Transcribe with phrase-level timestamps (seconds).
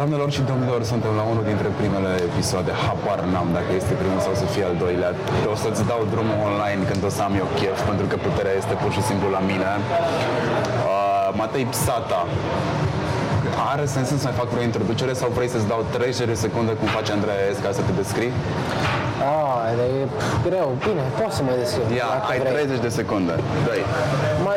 [0.00, 2.72] doamnelor și domnilor, suntem la unul dintre primele episoade.
[2.84, 5.10] Habar n-am dacă este primul sau să fie al doilea.
[5.54, 8.74] O să-ți dau drumul online când o să am eu chef, pentru că puterea este
[8.82, 9.70] pur și simplu la mine.
[9.78, 12.20] Uh, Matei Psata,
[13.72, 16.88] are sens să mai fac vreo introducere sau vrei să-ți dau 30 de secunde cum
[16.98, 18.32] face Andreea ca să te descrii?
[19.32, 20.08] Ah, e
[20.48, 20.68] greu.
[20.86, 21.84] Bine, poți să mă descriu.
[22.00, 22.52] Ia, dacă ai vrei.
[22.52, 23.34] 30 de secunde.
[23.68, 23.80] Dai.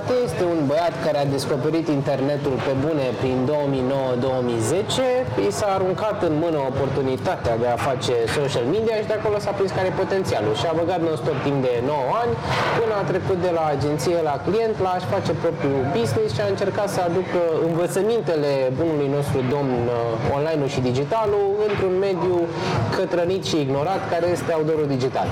[0.04, 5.48] Matei este un băiat care a descoperit internetul pe bune prin 2009-2010.
[5.48, 9.54] I s-a aruncat în mână oportunitatea de a face social media și de acolo s-a
[9.58, 10.54] prins care e potențialul.
[10.60, 12.34] Și a băgat non-stop timp de 9 ani
[12.80, 16.48] până a trecut de la agenție la client la a-și face propriul business și a
[16.54, 22.36] încercat să aducă învățămintele bunului nostru domn uh, online și digitalul într-un mediu
[22.96, 25.28] cătrănit și ignorat care este outdoor digital.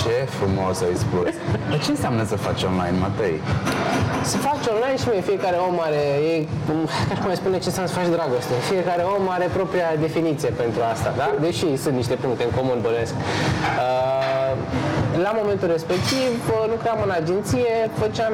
[0.00, 1.32] Ce frumos ai spus.
[1.70, 3.38] Dar ce înseamnă să faci online, Matei?
[4.22, 6.34] Să faci online și mie, fiecare om are, e,
[7.08, 8.54] care mai spune ce înseamnă să faci dragoste.
[8.72, 11.28] Fiecare om are propria definiție pentru asta, da?
[11.46, 13.14] Deși sunt niște puncte în comun, bănuiesc.
[13.18, 14.52] Uh,
[15.26, 18.32] la momentul respectiv uh, lucram în agenție, făceam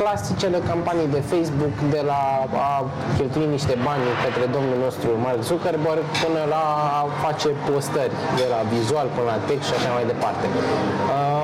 [0.00, 2.22] clasicele campanii de Facebook de la
[2.68, 2.72] a
[3.16, 6.62] cheltui niște bani către domnul nostru Mark Zuckerberg până la
[7.00, 10.44] a face postări de la vizual până la text și așa mai departe.
[10.54, 11.40] Uh,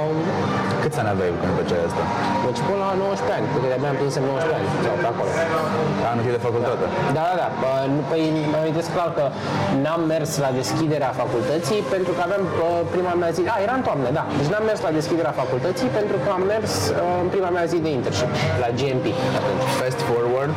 [0.87, 2.03] Câți ani aveai când făceai asta?
[2.47, 5.31] deci până la 19 ani, cred că de-abia am prins 19 ani sau pe acolo.
[6.11, 6.84] Anul de facultate.
[7.17, 7.48] Da, da, da.
[7.62, 9.25] Bă, nu, Păi mă amintesc clar că
[9.84, 13.41] n-am mers la deschiderea facultății pentru că aveam bă, prima mea zi...
[13.55, 14.25] A, era în toamnă, da.
[14.39, 17.79] Deci n-am mers la deschiderea facultății pentru că am mers uh, în prima mea zi
[17.87, 18.31] de internship
[18.62, 19.07] la GMP
[19.39, 19.64] atunci.
[19.81, 20.55] Fast forward.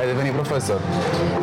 [0.00, 0.78] Ai devenit profesor.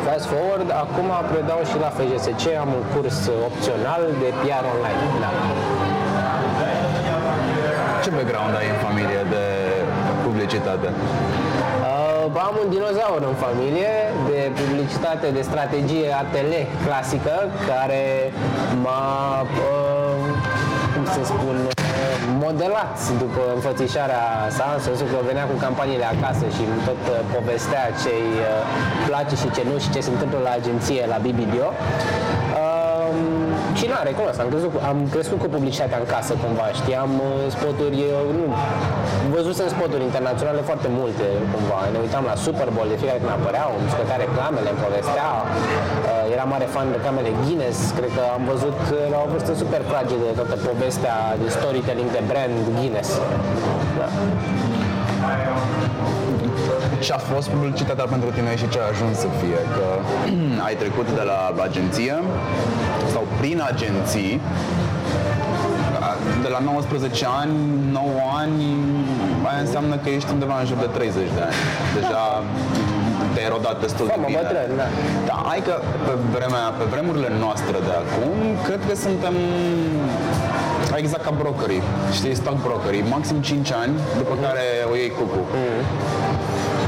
[0.08, 3.18] Fast forward, acum predau și la FGSC, am un curs
[3.48, 5.00] opțional de PR online.
[5.24, 5.30] Da.
[8.10, 9.44] Ce background ai în familie de
[10.26, 10.88] publicitate?
[10.92, 13.92] Uh, am un dinozaur în familie
[14.30, 16.52] de publicitate, de strategie ATL
[16.86, 17.36] clasică,
[17.70, 18.04] care
[18.84, 19.06] m-a,
[19.40, 20.16] uh,
[20.94, 21.80] cum să spun, uh,
[22.44, 24.24] modelat după înfățișarea
[24.56, 28.34] sa, în sensul că venea cu campaniile acasă și îmi tot uh, povestea ce îi
[28.46, 28.62] uh,
[29.08, 31.68] place și ce nu și ce se întâmplă la agenție, la BBDO.
[33.80, 37.28] Um, și na, recunosc, am crescut, am crescut cu publicitatea în casă cumva, știam uh,
[37.56, 38.44] spoturi, uh, nu,
[39.34, 43.70] văzusem spoturi internaționale foarte multe cumva, ne uitam la Super Bowl de fiecare când apăreau,
[43.80, 48.42] îmi scotea reclamele, îmi povestea, uh, era mare fan de reclamele Guinness, cred că am
[48.52, 53.10] văzut uh, la o vârstă super fragedă toată povestea de storytelling de brand Guinness.
[54.00, 54.08] Da.
[57.00, 59.60] Ce a fost publicitatea pentru tine și ce a ajuns să fie?
[59.76, 59.86] Că
[60.66, 61.38] ai trecut de la
[61.68, 62.14] agenție
[63.12, 64.40] sau prin agenții
[66.42, 67.52] de la 19 ani,
[67.92, 68.04] 9
[68.42, 68.62] ani,
[69.48, 71.56] aia înseamnă că ești undeva în jur de 30 de ani.
[71.98, 72.22] Deja
[73.34, 74.38] te-ai rodat destul de Famă bine.
[74.40, 74.86] bătrân, da.
[75.30, 75.74] Da, hai că
[76.06, 78.34] pe, vremea, pe vremurile noastre de acum,
[78.66, 79.34] cred că suntem
[81.02, 81.82] exact ca brokerii,
[82.18, 85.40] știi, stock brokerii, maxim 5 ani, după care o iei cucu.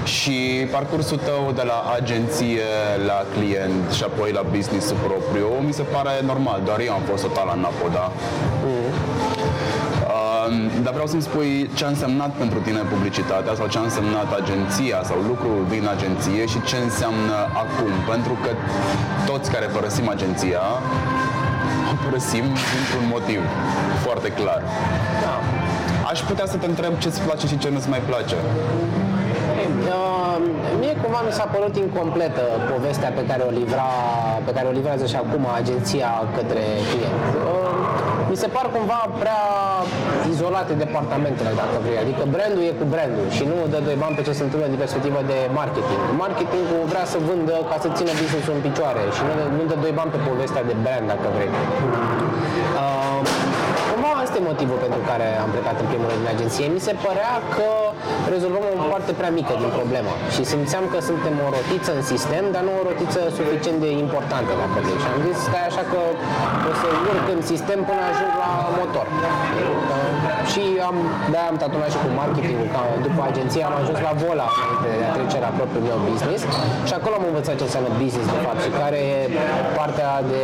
[0.04, 2.68] Și parcursul tău de la agenție
[3.06, 7.22] la client și apoi la business propriu, mi se pare normal, doar eu am fost
[7.22, 8.04] total anapoda.
[10.12, 14.28] Um, dar vreau să-mi spui ce a însemnat pentru tine publicitatea sau ce a însemnat
[14.40, 17.92] agenția sau lucrul din agenție și ce înseamnă acum.
[18.12, 18.50] Pentru că
[19.30, 20.62] toți care părăsim agenția
[21.92, 23.40] o părăsim dintr-un motiv
[24.04, 24.62] foarte clar.
[25.24, 25.34] Da.
[26.10, 28.36] Aș putea să te întreb ce-ți place și ce nu-ți mai place.
[29.96, 30.36] Uh,
[30.80, 33.90] mie cumva mi s-a părut incompletă povestea pe care o livra,
[34.46, 37.24] pe care o livrează și acum agenția către client.
[37.50, 37.72] Uh,
[38.32, 39.42] mi se par cumva prea
[40.32, 41.98] izolate departamentele, dacă vrei.
[42.04, 44.80] Adică brandul e cu brandul și nu dă doi bani pe ce se întâmplă din
[44.84, 46.00] perspectivă de marketing.
[46.24, 49.92] Marketingul vrea să vândă ca să țină business-ul în picioare și nu, nu dă doi
[49.98, 51.50] bani pe povestea de brand, dacă vrei.
[52.80, 53.41] Uh, cumva
[54.24, 56.64] asta e motivul pentru care am plecat în primul rând din agenție.
[56.76, 57.68] Mi se părea că
[58.34, 62.44] rezolvăm o parte prea mică din problemă și simțeam că suntem o rotiță în sistem,
[62.54, 64.98] dar nu o rotiță suficient de importantă, dacă vrei.
[65.02, 65.98] Și am zis, stai așa că
[66.70, 69.06] o să urc în sistem până ajung la motor.
[69.12, 70.12] Uh,
[70.52, 70.96] și am,
[71.32, 75.04] de am tatunat și cu marketingul, că după agenție am ajuns la Vola înainte de
[75.08, 76.40] a trece la propriul meu business
[76.88, 79.18] și acolo am învățat ce înseamnă business de fapt și care e
[79.80, 80.42] partea de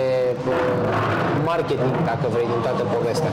[0.53, 1.19] uh,
[1.51, 3.31] marketing, dacă vrei, din toată povestea.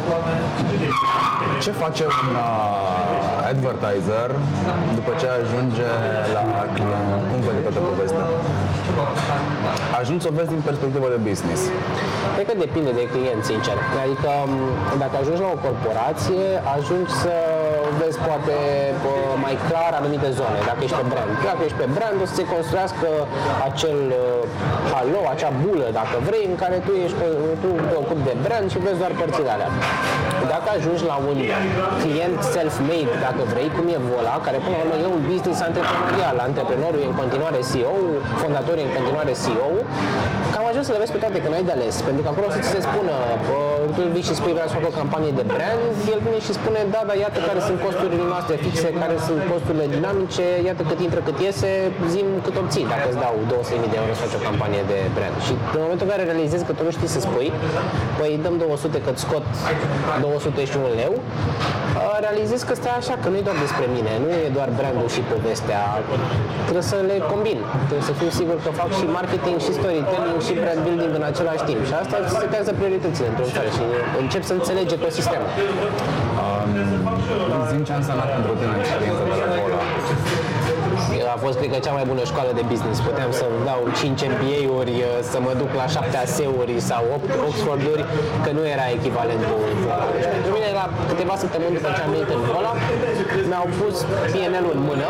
[1.65, 4.29] Ce face un uh, advertiser
[4.97, 5.89] după ce ajunge
[6.35, 6.43] la
[6.75, 7.09] client?
[7.29, 8.25] Cum vede toată povestea?
[10.01, 11.61] Ajung să o vezi din perspectivă de business.
[12.35, 13.77] Cred că depinde de client, sincer.
[14.03, 14.53] Adică m,
[15.03, 16.45] dacă ajungi la o corporație,
[16.77, 17.33] ajungi să
[18.01, 18.55] vezi poate
[19.45, 21.31] mai clar anumite zone, dacă ești pe brand.
[21.49, 23.07] Dacă ești pe brand, o să se construiască
[23.69, 23.99] acel
[24.93, 27.17] halo, acea bulă, dacă vrei, în care tu ești
[27.63, 29.69] tu te ocupi de brand și vezi doar părțile alea.
[30.53, 31.37] Dacă ajungi la un
[32.01, 36.35] client self-made, dacă vrei, cum e Vola, care până la urmă e un business antreprenorial,
[36.47, 37.95] antreprenorul e în continuare CEO,
[38.41, 39.69] fondatorul e în continuare CEO,
[40.53, 42.51] cam ajuns să le vezi pe toate, că n-ai de ales, pentru că acolo o
[42.55, 43.15] să ți se spună,
[43.95, 45.81] tu vii și spui vreau să fac o campanie de brand,
[46.13, 49.87] el vine și spune, da, dar iată care sunt costurile noastre fixe, care sunt costurile
[49.95, 51.71] dinamice, iată cât intră, cât iese,
[52.13, 55.35] zim cât obții, dacă îți dau 200.000 de euro să faci o campanie de brand.
[55.45, 57.47] Și în momentul în care realizezi că tu nu știi să spui,
[58.19, 59.45] păi dăm 200 că scot
[60.21, 61.13] 201 leu,
[62.25, 65.21] realizez că stai așa, că nu e doar despre mine, nu e doar brandul și
[65.33, 65.81] povestea,
[66.67, 70.53] trebuie să le combin, trebuie să fiu sigur că fac și marketing și storytelling și
[70.63, 73.83] brand building în același timp și asta îți setează prioritățile într-un fel și
[74.23, 75.49] încep să înțelegi ecosistemul.
[76.43, 79.74] Um, Zim ce a însemnat pentru tine experiența de la Vola
[81.35, 82.97] a fost, cred că, cea mai bună școală de business.
[83.09, 88.03] Puteam să dau 5 MBA-uri, uh, să mă duc la 7 ASE-uri sau 8 Oxford-uri,
[88.43, 89.57] că nu era echivalentul.
[90.15, 92.73] Deci, pentru mine, la câteva săptămâni după ce am venit în Vola,
[93.49, 93.95] mi-au pus
[94.33, 95.09] PNL-ul în mână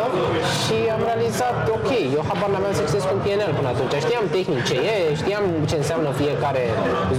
[0.62, 3.94] și am realizat, ok, eu habar n-aveam să citesc un PNL până atunci.
[4.06, 6.64] Știam tehnic ce e, știam ce înseamnă fiecare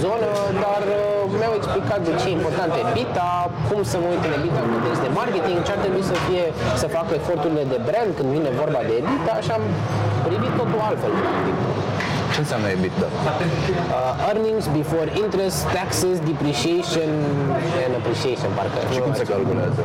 [0.04, 0.30] zonă,
[0.64, 3.30] dar uh, mi-au explicat de ce e important EBITDA,
[3.68, 6.44] cum să mă uit în EBITDA în context de marketing, ce ar trebui să fie,
[6.82, 9.62] să facă eforturile de brand când vine vorba de EBITDA și am
[10.26, 11.12] privit totul altfel.
[12.36, 13.08] Ce înseamnă EBITDA?
[13.08, 17.10] Uh, earnings before interest, taxes, depreciation
[17.84, 18.78] and appreciation, parcă.
[18.94, 19.80] Și cum se calculează?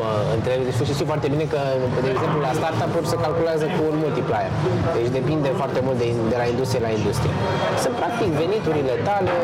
[0.00, 1.60] Mă întreb, deci știi foarte bine că,
[2.06, 4.50] de exemplu, la startup-uri se calculează cu un multiplier.
[4.96, 7.34] Deci depinde foarte mult de, de la industrie la industrie.
[7.82, 9.34] Sunt practic veniturile tale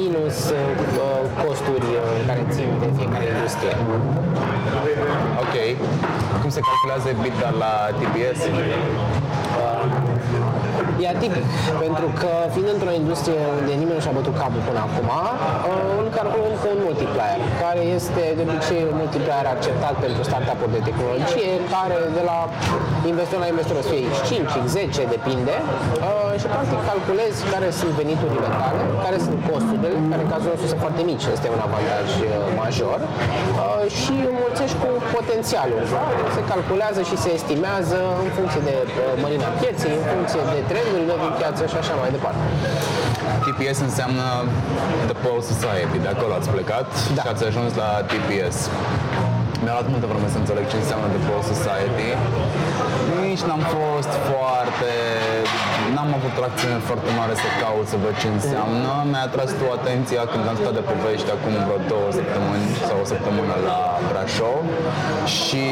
[0.00, 3.72] minus uh, costuri uh, care țin de fiecare industrie.
[5.44, 5.56] Ok.
[6.42, 8.40] Cum se calculează EBITDA la TPS?
[11.02, 11.46] E atipic,
[11.84, 16.08] pentru că fiind într-o industrie unde nimeni nu și-a bătut capul până acum, uh, îl
[16.18, 21.50] calculăm cu un multiplier, care este de obicei un multiplier acceptat pentru startup-uri de tehnologie,
[21.74, 22.38] care de la
[23.12, 24.30] investor la investor o să fie X5,
[24.66, 30.30] X10, depinde, uh, și practic calculezi care sunt veniturile tale, care sunt costurile, care în
[30.34, 32.28] cazul nostru sunt foarte mici, este un avantaj uh,
[32.62, 32.98] major,
[34.00, 35.80] și înmulțești cu potențialul.
[35.94, 36.04] Da?
[36.36, 38.74] Se calculează și se estimează în funcție de
[39.24, 42.42] mărimea pieței, în funcție de trendurile din piață și așa mai departe.
[43.44, 44.26] TPS înseamnă
[45.10, 47.22] The Pole Society, de acolo ați plecat da.
[47.22, 48.56] și ați ajuns la TPS.
[49.62, 52.08] Mi-a luat multă vreme să înțeleg ce înseamnă The Pole Society.
[53.26, 54.90] Nici n-am fost foarte...
[55.94, 58.90] N-am avut tracțiune foarte mare să caut să văd ce înseamnă.
[59.10, 63.06] Mi-a atras tu atenția când am stat de povești acum vreo două săptămâni sau o
[63.12, 64.64] săptămână la Brașov
[65.36, 65.64] și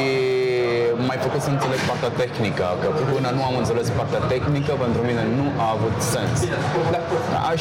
[1.09, 5.23] mai făcut să înțeleg partea tehnică, că până nu am înțeles partea tehnică, pentru mine
[5.39, 6.37] nu a avut sens.
[6.93, 6.99] Da,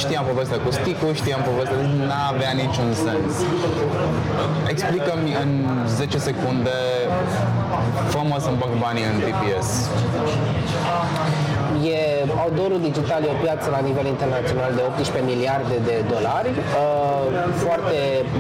[0.03, 3.33] știam povestea cu sticul, știam povestea, deci nu avea niciun sens.
[4.73, 5.51] Explică-mi în
[5.87, 6.79] 10 secunde,
[8.13, 9.69] fă să-mi bag banii în TPS.
[11.87, 11.99] E,
[12.43, 17.27] outdoor digital e o piață la nivel internațional de 18 miliarde de dolari, uh,
[17.65, 17.97] foarte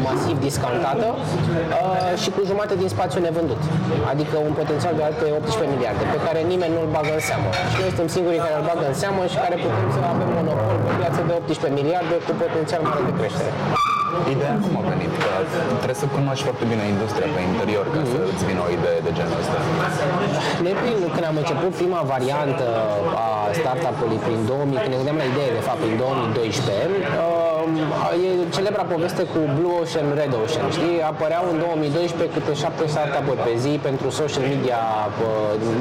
[0.08, 3.62] masiv discountată uh, și cu jumate din spațiu nevândut.
[4.12, 7.48] Adică un potențial de alte 18 miliarde pe care nimeni nu-l bagă în seamă.
[7.70, 10.76] Și noi suntem singurii care îl bagă în seamă și care putem să avem monopol
[10.86, 13.52] pe piață de 18 miliarde cu potențial mare de creștere.
[14.35, 15.12] Ideea cum a venit?
[15.23, 15.32] Că
[15.82, 18.12] trebuie să cunoști foarte bine industria pe interior ca mm-hmm.
[18.12, 19.56] să îți vină o idee de genul ăsta.
[20.66, 22.66] Ne prin, când am început prima variantă
[23.25, 23.26] a
[23.61, 27.46] startup-ului prin 2000, când ne gândeam la idee de fapt prin 2012,
[28.25, 30.96] e celebra poveste cu Blue Ocean, Red Ocean, știi?
[31.12, 34.80] Apăreau în 2012 câte șapte startup-uri pe zi pentru social media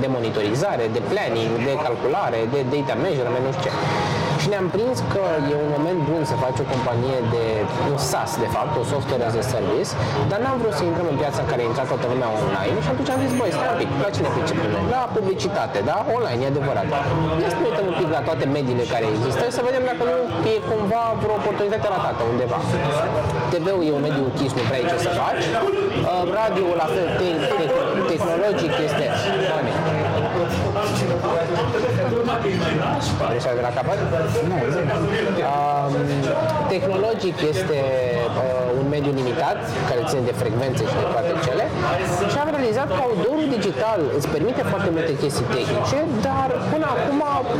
[0.03, 3.71] de monitorizare, de planning, de calculare, de data measurement, nu știu ce.
[4.41, 7.45] Și ne-am prins că e un moment bun să faci o companie de
[7.91, 9.91] un SaaS, de fapt, o software as a service,
[10.29, 12.89] dar n-am vrut să intrăm în piața în care a intrat toată lumea online și
[12.93, 14.83] atunci am zis, băi, stai un pic, la cine pricepem noi?
[14.95, 15.97] La publicitate, da?
[16.17, 16.87] Online, e adevărat.
[17.43, 20.17] Ia să ne uităm un pic la toate mediile care există să vedem dacă nu
[20.53, 22.57] e cumva vreo oportunitate ratată undeva.
[23.53, 25.45] TV-ul e un mediu închis, nu prea ai ce să faci.
[25.53, 27.71] Uh, radio la fel, te- te-
[28.11, 29.05] tehnologic este...
[33.31, 33.99] Deci de la capăt?
[34.47, 34.81] Nu, zi.
[35.53, 35.93] Um,
[36.67, 37.79] tehnologic este
[38.37, 39.57] uh, un mediu limitat,
[39.89, 41.65] care ține de frecvențe și de toate cele
[42.31, 47.19] și am realizat că outdoor digital îți permite foarte multe chestii tehnice, dar până acum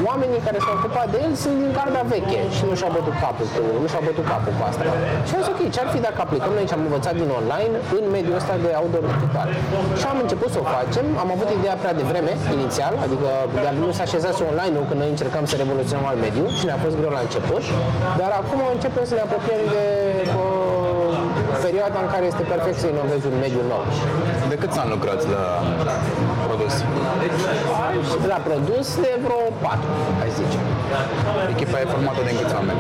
[0.10, 3.48] oamenii care s-au ocupat de el sunt din garda veche și nu și-au bătut capul
[3.54, 4.84] cu, nu și-au bătut capul cu asta.
[5.28, 8.04] Și am zis, ok, ce-ar fi dacă aplicăm noi ce am învățat din online în
[8.16, 9.48] mediul ăsta de outdoor digital?
[10.00, 13.30] Și am început să o facem, am avut ideea prea devreme, inițial, adică
[13.66, 16.96] dar nu s-a așezat online când noi încercam să revoluționăm al mediu și ne-a fost
[17.00, 17.64] greu la început,
[18.22, 19.84] dar acum începem să ne apropiem de
[20.40, 21.15] uh,
[21.66, 23.84] perioada în care este perfect să inovezi un mediu nou.
[24.52, 25.44] De câți ani lucrați la
[26.48, 26.74] produs?
[28.22, 29.80] Și la produs de vreo 4,
[30.20, 30.60] hai zice.
[31.54, 32.80] Echipa e formată din câți oameni?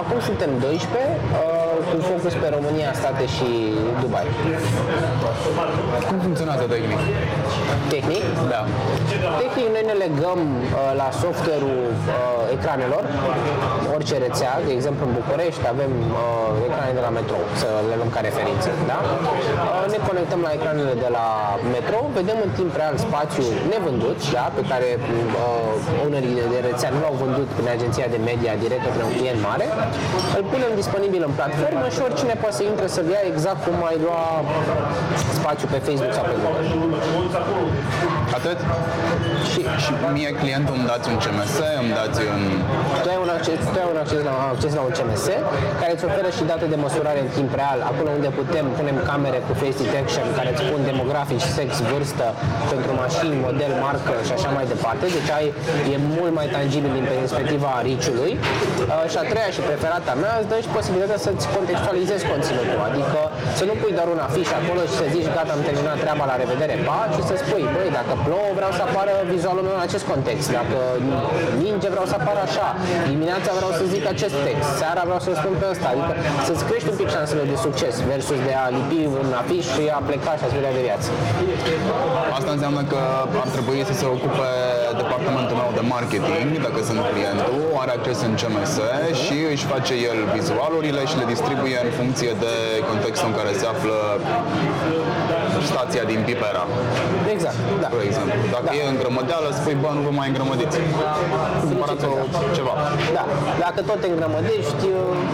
[0.00, 0.98] Acum suntem 12,
[1.44, 3.48] uh, cu focus pe România, state și
[4.02, 4.26] Dubai.
[6.08, 7.00] Cum funcționează tehnic?
[7.94, 8.60] Tehnic, Da.
[9.42, 10.66] Tehnic, noi ne legăm uh,
[11.00, 13.04] la software-ul uh, ecranelor,
[13.96, 18.10] orice rețea, de exemplu în București avem uh, ecrane de la metrou, să le luăm
[18.16, 18.98] ca referință, da?
[19.06, 21.26] Uh, ne conectăm la ecranele de la
[21.76, 24.44] metrou, vedem în timp real spațiu nevândut, da?
[24.58, 29.02] pe care uh, ownerii de rețea nu l-au vândut prin agenția de media direct către
[29.08, 29.66] un client mare,
[30.38, 33.98] îl punem disponibil în platformă și oricine poate să intre să-l ia exact cum ai
[34.06, 34.22] lua
[35.38, 36.98] spațiu pe Facebook sau pe Google.
[38.38, 38.58] Atât?
[39.50, 42.42] Și Și mie clientul îmi dați un CMS, îmi dați un...
[43.02, 45.24] Tu ai un acces, tu ai un acces, la, acces la un CMS
[45.80, 49.38] care îți oferă și date de măsurare în timp real, acolo unde putem, punem camere
[49.46, 52.26] cu face detection care îți spun demografici, sex, vârstă
[52.72, 55.04] pentru mașini, model, marcă și așa mai departe.
[55.16, 55.46] Deci ai,
[55.94, 58.32] e mult mai tangibil din perspectiva riciului.
[58.40, 63.20] Uh, și a treia și preferata mea îți dă și posibilitatea să-ți contextualizezi conținutul, adică
[63.58, 66.36] să nu pui doar un afiș acolo și să zici gata, am terminat treaba, la
[66.42, 70.04] revedere, pa, și să spui, băi, dacă plouă vreau să apară vizualul meu în acest
[70.12, 70.78] context, dacă
[71.64, 72.68] ninge vreau să apară așa,
[73.12, 76.12] dimineața vreau să zic acest text, seara vreau să spun pe ăsta, adică
[76.46, 80.00] să-ți crești un pic șansele de succes versus de a lipi un afiș și a
[80.08, 81.08] pleca și a spune de viață.
[82.38, 83.00] Asta înseamnă că
[83.44, 84.48] ar trebui să se ocupe
[85.02, 88.72] departamentul meu de marketing, dacă sunt clientul, are acces în CMS
[89.22, 92.54] și își face el vizualurile și le distribuie în funcție de
[92.90, 93.96] contextul în care se află
[95.70, 96.64] stația din Pipera,
[97.34, 97.88] Exact, da.
[98.00, 98.38] de exemplu.
[98.56, 98.78] Dacă Da.
[98.78, 100.76] e îngrămădeală, spui, bă, nu vă mai îngrămădiți.
[101.68, 102.14] Cumpărați o
[102.56, 102.74] ceva.
[103.16, 103.24] Da,
[103.64, 104.84] dacă tot te îngrămădești,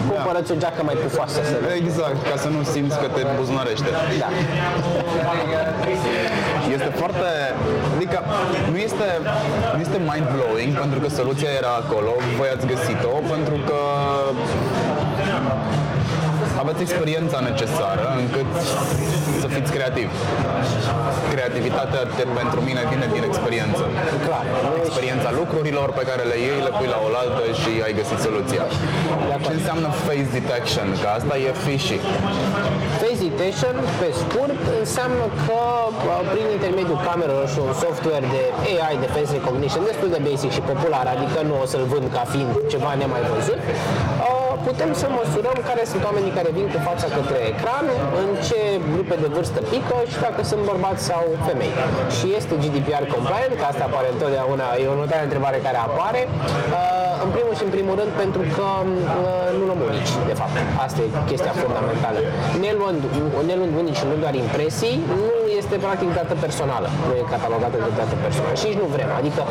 [0.09, 3.89] cumpărăți o geacă mai pufoasă să Exact, ca să nu simți că te buzunărește.
[4.23, 4.29] Da.
[6.75, 7.29] Este foarte...
[7.95, 8.19] Adică
[8.71, 9.07] nu este,
[9.75, 13.79] nu este mind-blowing pentru că soluția era acolo, voi ați găsit-o, pentru că
[16.63, 18.49] aveți experiența necesară încât
[19.41, 20.15] să fiți creativi.
[21.33, 23.83] Creativitatea de, pentru mine vine din experiență.
[24.27, 24.45] Clar.
[24.81, 28.63] Experiența lucrurilor pe care le iei, le pui la oaltă și ai găsit soluția.
[29.45, 30.87] Ce înseamnă face detection?
[31.01, 31.99] Că asta e fishy.
[33.01, 38.95] Face detection, pe scurt, înseamnă că uh, prin intermediul camerelor și un software de AI
[39.03, 42.51] de face recognition destul de basic și popular, adică nu o să-l vând ca fiind
[42.73, 44.36] ceva nemai văzut, uh,
[44.69, 47.85] putem să măsurăm care sunt oamenii care vin cu fața către ecran,
[48.21, 48.59] în ce
[48.93, 51.73] grupe de vârstă pică și dacă sunt bărbați sau femei.
[52.15, 56.21] Și este GDPR compliant, că asta apare întotdeauna, e o următoare întrebare care apare.
[56.29, 60.55] Uh, În primul și în primul rând pentru că uh, nu luăm unici, de fapt.
[60.85, 62.19] Asta e chestia fundamentală.
[62.63, 63.01] Ne luând,
[63.49, 65.36] ne luând unici și nu doar impresii, nu
[65.67, 66.87] este practic dată personală.
[67.07, 68.55] Nu e catalogată de dată personală.
[68.59, 69.09] Și nici nu vrem.
[69.21, 69.41] Adică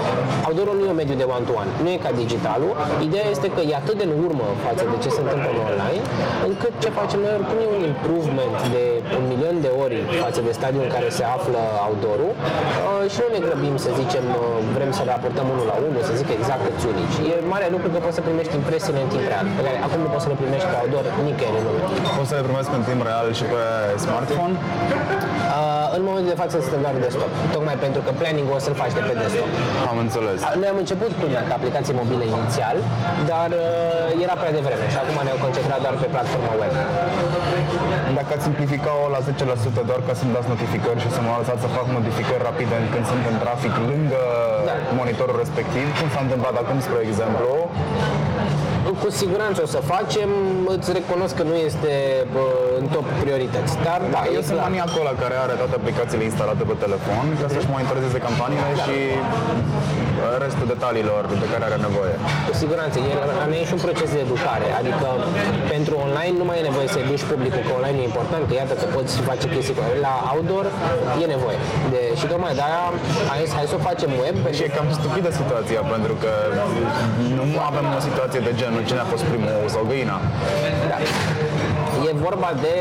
[0.47, 1.71] outdoor nu e un mediu de one-to-one.
[1.85, 2.73] Nu e ca digitalul.
[3.09, 6.05] Ideea este că e atât de în urmă față de ce se întâmplă în online,
[6.49, 8.85] încât ce facem noi oricum e un improvement de
[9.19, 13.29] un milion de ori față de stadiul în care se află outdoor-ul uh, și nu
[13.37, 14.43] ne grăbim să zicem uh,
[14.77, 17.17] vrem să raportăm unul la unul, să zic exact câți unici.
[17.31, 20.11] E mare lucru că poți să primești impresiile în timp real, pe care acum nu
[20.15, 21.81] poți să le primești pe outdoor nicăieri în lume.
[22.19, 23.61] Poți să le primesc în timp real și pe
[24.05, 24.55] smartphone?
[24.61, 28.95] Uh, în momentul de față suntem doar desktop, tocmai pentru că planning o să-l faci
[28.99, 29.51] de pe desktop.
[29.91, 30.39] Am înțeles.
[30.63, 32.77] Noi am început cu una ca aplicație mobilă inițial,
[33.31, 36.75] dar uh, era prea devreme și acum ne-am concentrat doar pe platforma web.
[38.19, 41.69] Dacă ați simplifica-o la 10% doar ca să-mi dați notificări și să mă lăsați să
[41.79, 44.23] fac notificări rapide când sunt în trafic lângă
[44.69, 44.75] Da.
[45.01, 47.49] monitorul respectiv, cum s-a întâmplat acum, spre exemplu,
[49.03, 50.29] cu siguranță o să facem,
[50.75, 51.93] îți recunosc că nu este
[52.35, 52.47] bă,
[52.81, 53.73] în top priorități.
[53.89, 54.69] Dar da, Eu e sunt clar.
[54.69, 58.97] maniacul ăla care are toate aplicațiile instalate pe telefon ca să-și monitorizeze campaniile și
[60.47, 62.15] restul detaliilor de care are nevoie.
[62.49, 65.07] Cu siguranță, e, la noi e și un proces de educare, adică
[65.75, 68.75] pentru online nu mai e nevoie să duci publicul, că online e important, că iată
[68.81, 70.67] că poți face chestii cu La outdoor
[71.23, 71.59] e nevoie.
[71.93, 72.85] De, și tocmai de-aia
[73.31, 76.33] hai, hai să o facem web, Și pentru e cam stupidă situația, pentru că
[77.39, 80.17] nu avem o situație de genul cine a fost primul ou sau găina.
[80.91, 80.99] Da.
[82.09, 82.77] E vorba de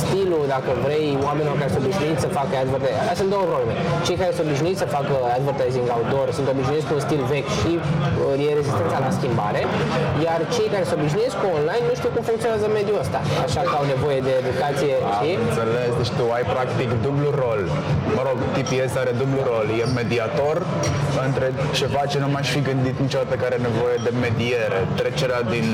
[0.00, 3.00] stilul, dacă vrei, oamenilor care sunt obișnuiți să facă advertising.
[3.02, 3.74] Astea sunt două probleme.
[4.06, 7.72] Cei care sunt obișnuiți să facă advertising outdoor sunt obișnuiți cu un stil vechi și
[7.78, 9.62] uh, e rezistența la schimbare,
[10.26, 13.18] iar cei care sunt obișnuiți cu online nu știu cum funcționează mediul ăsta.
[13.46, 15.34] Așa că au nevoie de educație, știi?
[15.46, 17.60] Înțeles, deci tu ai practic dublu rol.
[18.16, 19.66] Mă rog, TPS are dublu rol.
[19.82, 20.56] E mediator
[21.26, 21.46] între
[21.78, 24.78] ceva ce nu m-aș fi gândit niciodată care are nevoie de mediere.
[25.00, 25.66] Trecerea din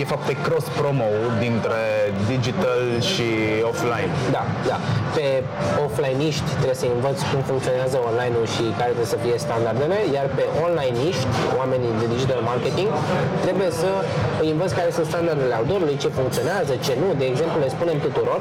[0.00, 1.08] E fapt pe cross promo
[1.44, 1.82] dintre
[2.32, 3.28] digital și
[3.70, 4.12] offline.
[4.36, 4.78] Da, da.
[5.16, 5.26] Pe
[5.86, 10.44] offline-iști trebuie să învăț cum funcționează online-ul și care trebuie să fie standardele, iar pe
[10.66, 11.26] online-iști,
[11.60, 12.90] oamenii de digital marketing,
[13.44, 13.90] trebuie să
[14.42, 17.08] îi învăț care sunt standardele outdoor-ului, ce funcționează, ce nu.
[17.20, 18.40] De exemplu, le spunem tuturor,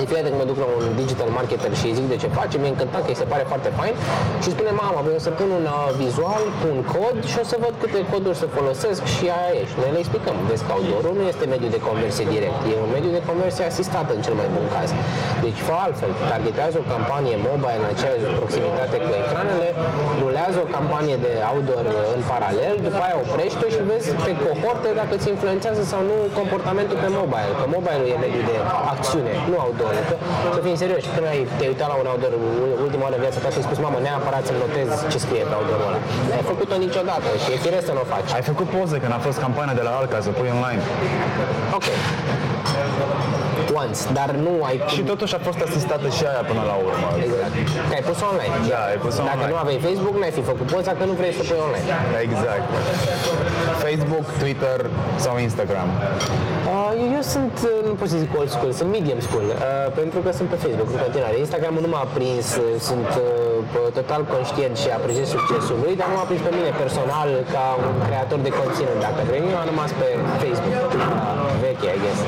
[0.00, 2.28] de fiecare dată când mă duc la un digital marketer și îi zic de ce
[2.38, 3.94] face, mi-e încântat că îi se pare foarte fain
[4.40, 7.44] și îi spune, mama, vreau să pun un uh, vizual cu un cod și o
[7.50, 9.62] să văd câte coduri să folosesc și aia e.
[9.70, 12.92] Și noi le explicăm, vezi că outdoor nu este mediu de conversie direct, e un
[12.96, 14.88] mediu de conversie asistată în cel mai bun caz.
[15.44, 19.68] Deci fă altfel, targetează o campanie mobile în aceeași proximitate cu ecranele,
[20.22, 21.84] rulează o campanie de outdoor
[22.16, 26.96] în paralel, după aia oprește și vezi pe cohorte dacă îți influențează sau nu comportamentul
[27.04, 28.56] pe mobile, că mobile e mediu de
[28.92, 29.92] acțiune, nu outdoor.
[30.08, 30.16] Că,
[30.56, 32.32] să fim serioși, când ai te uitat la un outdoor
[32.86, 35.54] ultima oară în viața ta și ai spus, mamă, neapărat să-mi notez ce scrie pe
[35.58, 35.98] outdoor ăla.
[36.28, 38.30] Nu ai făcut-o niciodată și e firesc să nu o faci.
[38.38, 40.82] Ai făcut poze când a fost campania de la Alca să pui online.
[41.72, 41.86] Ok.
[43.82, 47.06] Once, dar nu ai Și totuși a fost asistată și aia până la urmă.
[47.26, 47.52] Exact.
[47.88, 48.54] Că ai pus online.
[48.72, 49.50] Da, ai pus Dacă online.
[49.52, 51.86] nu aveai Facebook, n-ai fi făcut poza că nu vrei să pui online.
[52.26, 52.64] Exact.
[53.84, 54.78] Facebook, Twitter
[55.24, 55.88] sau Instagram.
[55.98, 59.58] Uh, eu, eu sunt, uh, nu pot să zic old school, sunt medium school, uh,
[60.00, 61.34] pentru că sunt pe Facebook în continuare.
[61.44, 63.26] Instagramul nu m-a prins, uh, sunt uh,
[63.72, 67.64] p- total conștient și apreciez succesul lui, dar nu m-a prins pe mine personal ca
[67.88, 68.98] un creator de conținut.
[69.06, 70.08] Dacă vrei, eu am rămas pe
[70.42, 71.04] Facebook, uh,
[71.64, 72.20] veche, I guess.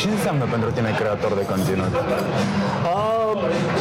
[0.00, 1.92] Ce înseamnă pentru tine creator de conținut?
[1.94, 3.32] Uh,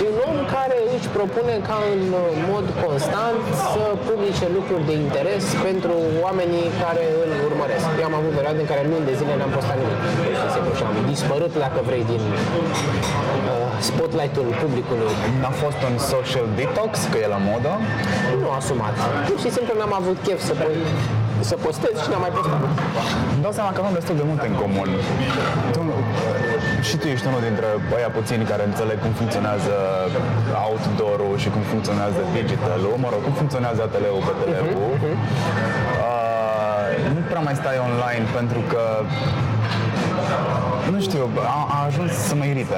[0.09, 5.43] un om care își propune ca în uh, mod constant să publice lucruri de interes
[5.67, 7.87] pentru oamenii care îl urmăresc.
[8.01, 9.99] Eu am avut perioade în care luni de zile n-am postat nimic.
[10.27, 13.53] pur și simplu, și am dispărut, dacă vrei, din uh,
[13.89, 15.13] spotlight-ul publicului.
[15.41, 17.71] N-a fost un social detox, că e la modă?
[18.41, 18.95] Nu asumat.
[19.29, 22.61] Pur și simplu n-am avut chef să, po- să postez și n-am mai postat.
[23.35, 24.89] Îmi dau seama că avem destul de multe în comun.
[25.75, 25.81] Tu,
[26.87, 29.73] și tu ești unul dintre aia puțini care înțeleg cum funcționează
[30.67, 34.75] outdoor-ul și cum funcționează digital-ul, mă rog, cum funcționează ateleu pe telefon.
[36.13, 38.83] Uh, nu prea mai stai online pentru că
[40.93, 41.23] nu știu,
[41.57, 42.77] a, a ajuns să mă irite.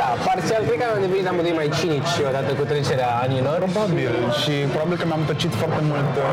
[0.00, 3.56] Da, parțial, cred că am devenit amândoi mai cinici odată cu trecerea anilor.
[3.66, 6.24] Probabil și probabil că mi-am tăcit foarte mult uh,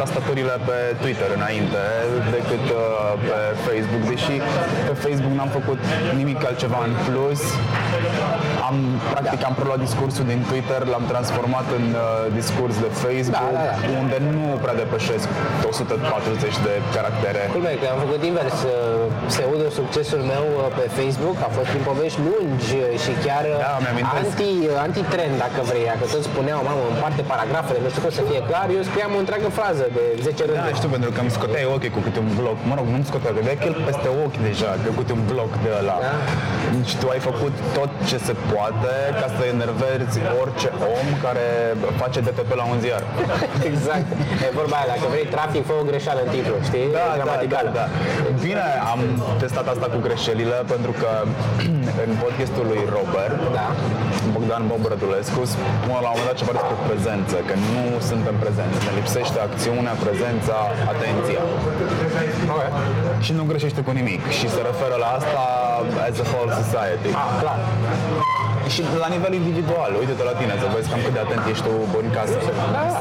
[0.00, 1.82] tastaturile pe Twitter înainte
[2.36, 2.82] decât uh,
[3.28, 4.34] pe Facebook, deși
[4.88, 5.80] pe Facebook n-am făcut
[6.20, 7.42] nimic altceva în plus.
[8.68, 8.76] Am,
[9.14, 12.02] practic am preluat discursul din Twitter, l-am transformat în uh,
[12.40, 13.98] discurs de Facebook, Da, da, da.
[14.02, 15.26] unde nu prea depășesc
[15.70, 17.40] 140 de caractere.
[17.56, 18.56] Culmea că am făcut invers.
[19.30, 23.58] Pseudo succesul meu uh, pe Facebook a fost prin povești lungi uh, și chiar uh,
[23.66, 24.26] Da, mi-amintesc.
[24.32, 24.50] anti,
[24.86, 25.84] anti-trend, dacă vrei.
[25.92, 29.20] Dacă toți spuneau, mamă, împarte paragrafele, nu știu cum să fie clar, eu scriam o
[29.24, 30.76] întreagă frază de 10 Da, rânduri.
[30.80, 32.56] știu, pentru că îmi scoteai ochii cu câte un bloc.
[32.70, 35.70] Mă rog, nu-mi scoteai, că că el peste ochi deja, că câte un bloc de
[35.80, 35.96] ăla.
[36.06, 36.12] Da.
[36.88, 41.46] Și tu ai făcut tot ce se poate ca să enervezi orice om care
[42.02, 43.02] face DTP la un ziar.
[43.70, 44.06] exact.
[44.46, 46.86] E vorba aia, dacă vrei trafic, fă o greșeală în titlu, știi?
[46.96, 47.70] Da, da, da, Gramaticală.
[47.80, 47.86] da.
[48.46, 49.00] Bine, am
[49.42, 51.10] testat asta cu greșelile pentru că
[52.04, 53.66] în podcastul lui Robert, Da.
[54.34, 58.92] Bogdan Bobrădulescu, spune la un moment dat ceva despre prezență, că nu suntem prezenți, ne
[59.00, 60.56] lipsește acțiunea, prezența,
[60.92, 61.42] atenția.
[62.54, 62.64] Ok.
[63.24, 65.42] Și nu greșește cu nimic și se referă la asta
[66.06, 67.08] as a whole society.
[67.22, 67.58] Ah, clar.
[68.68, 71.72] Și la nivel individual, uite-te la tine să vezi cam cât de atent ești tu
[72.02, 72.38] în casă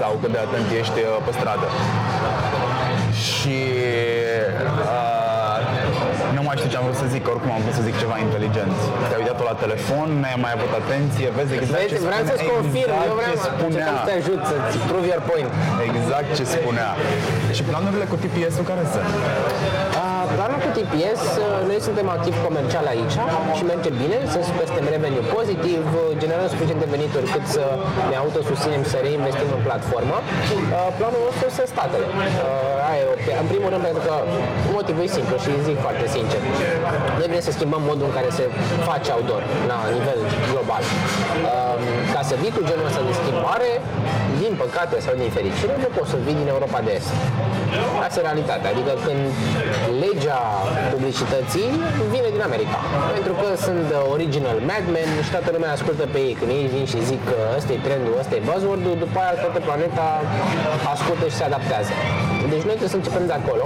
[0.02, 1.68] sau cât de atent ești uh, pe stradă.
[3.28, 3.58] Și
[4.96, 5.58] uh,
[6.38, 8.76] nu mai știu ce am vrut să zic, oricum am vrut să zic ceva inteligent.
[9.08, 12.46] Te-ai uitat la telefon, n-ai mai avut atenție, vezi exact Vezi, ce vreau spunea, să-ți
[12.54, 13.90] confirm, exact eu vreau ce spunea.
[13.96, 15.52] să te ajut să-ți prove your point.
[15.90, 16.90] Exact ce spunea.
[17.58, 19.10] Și planurile cu TPS-ul care sunt?
[20.42, 23.16] Uh, Planul cu TPS, uh, noi suntem activi comercial aici
[23.58, 27.64] și merge bine, să suntem revenue pozitiv, uh, generăm suficiente venituri cât să
[28.12, 30.18] ne autosusținem, să reinvestim în platformă.
[30.22, 32.06] Uh, Planul nostru sunt statele.
[32.12, 34.14] Uh, aia e o- În primul rând pentru că
[34.78, 36.42] motivul e simplu și zic foarte sincer.
[37.20, 38.44] Noi vrem să schimbăm modul în care se
[38.90, 40.20] face outdoor la nivel
[40.52, 40.84] global.
[40.90, 41.60] Uh,
[42.16, 43.70] Ca să vii cu genul ăsta de schimbare,
[44.44, 47.12] din păcate sau din fericire, nu poți să vii din Europa de Est.
[48.06, 48.70] Asta e realitatea.
[48.74, 49.24] Adică când
[50.04, 50.40] legea
[50.94, 51.70] publicității
[52.14, 52.80] vine din America.
[53.18, 56.34] Pentru că sunt the original madmen și toată lumea ascultă pe ei.
[56.40, 59.60] Când ei vin și zic că ăsta e trendul, ăsta e buzzword-ul, după aia toată
[59.68, 60.06] planeta
[60.94, 61.92] ascultă și se adaptează.
[62.54, 63.66] Deci noi trebuie să începem de acolo,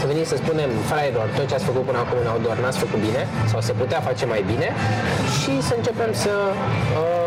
[0.00, 3.00] să venim să spunem, fraierilor, tot ce ați făcut până acum în outdoor n-ați făcut
[3.08, 4.68] bine sau se putea face mai bine
[5.38, 7.19] și să începem să uh,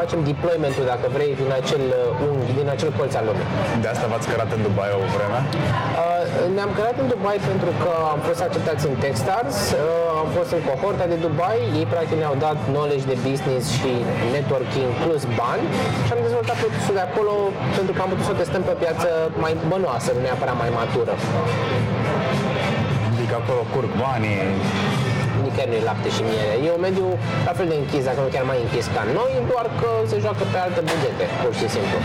[0.00, 3.46] facem deployment-ul, dacă vrei, din acel uh, unghi, din acel colț al lumii.
[3.82, 5.38] De asta v-ați cărat în Dubai o vreme?
[5.44, 6.24] Uh,
[6.56, 10.62] Ne-am cărat în Dubai pentru că am fost acceptați în Techstars, uh, am fost în
[10.68, 13.92] cohorta de Dubai, ei practic ne-au dat knowledge de business și
[14.36, 15.64] networking plus bani
[16.06, 17.32] și am dezvoltat produsul de acolo
[17.78, 19.08] pentru că am putut să o testăm pe o piață
[19.44, 21.12] mai bănoasă, nu neapărat mai matură.
[23.10, 24.40] Adică acolo curg banii,
[25.58, 26.54] Nicăieri nu e lapte și miere.
[26.66, 27.06] E un mediu
[27.48, 30.42] la fel de închis, dacă nu chiar mai închis ca noi, doar că se joacă
[30.52, 31.96] pe alte bugete, pur și simplu.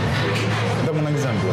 [0.86, 1.48] dăm un exemplu.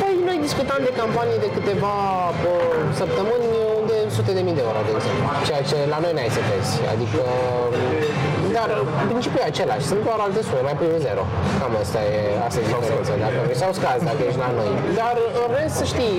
[0.00, 1.94] Păi noi discutam de campanii de câteva
[2.42, 2.54] bă,
[3.00, 3.46] săptămâni
[3.90, 5.24] de sute de mii de euro, de exemplu.
[5.48, 6.72] Ceea ce la noi n-ai să vezi.
[6.94, 7.22] Adică,
[8.56, 8.68] dar
[9.12, 9.84] principiul e același.
[9.90, 11.22] Sunt doar alte sume, mai pui un zero.
[11.60, 12.16] Cam asta e,
[12.46, 13.12] asta e diferența.
[13.24, 14.70] Dacă, sau scazi dacă ești la noi.
[15.00, 16.16] Dar în rest, să știi,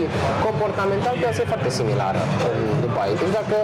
[0.48, 3.10] comportamental piața e foarte similară în Dubai.
[3.22, 3.56] Deci dacă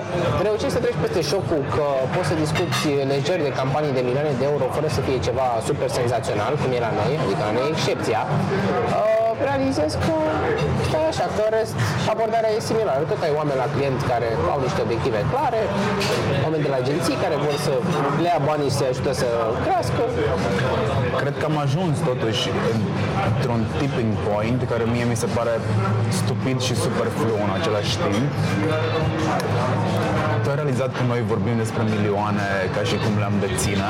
[0.47, 2.81] reușești să treci peste șocul că poți să discuți
[3.13, 6.79] leger de campanii de milioane de euro fără să fie ceva super senzațional, cum e
[6.87, 10.15] la noi, adică la noi e excepția, uh, realizez că
[10.87, 11.75] stai așa, că în rest
[12.13, 13.01] abordarea e similară.
[13.11, 15.61] Tot ai oameni la client care au niște obiective clare,
[16.45, 17.73] oameni de la agenții care vor să
[18.23, 19.27] le ia banii și să ajute să
[19.65, 20.01] crească.
[21.21, 22.43] Cred că am ajuns totuși
[23.29, 25.53] într-un tipping point care mie mi se pare
[26.19, 28.29] stupid și superflu în același timp.
[30.43, 33.89] Tu ai realizat că noi vorbim despre milioane ca și cum le-am deține.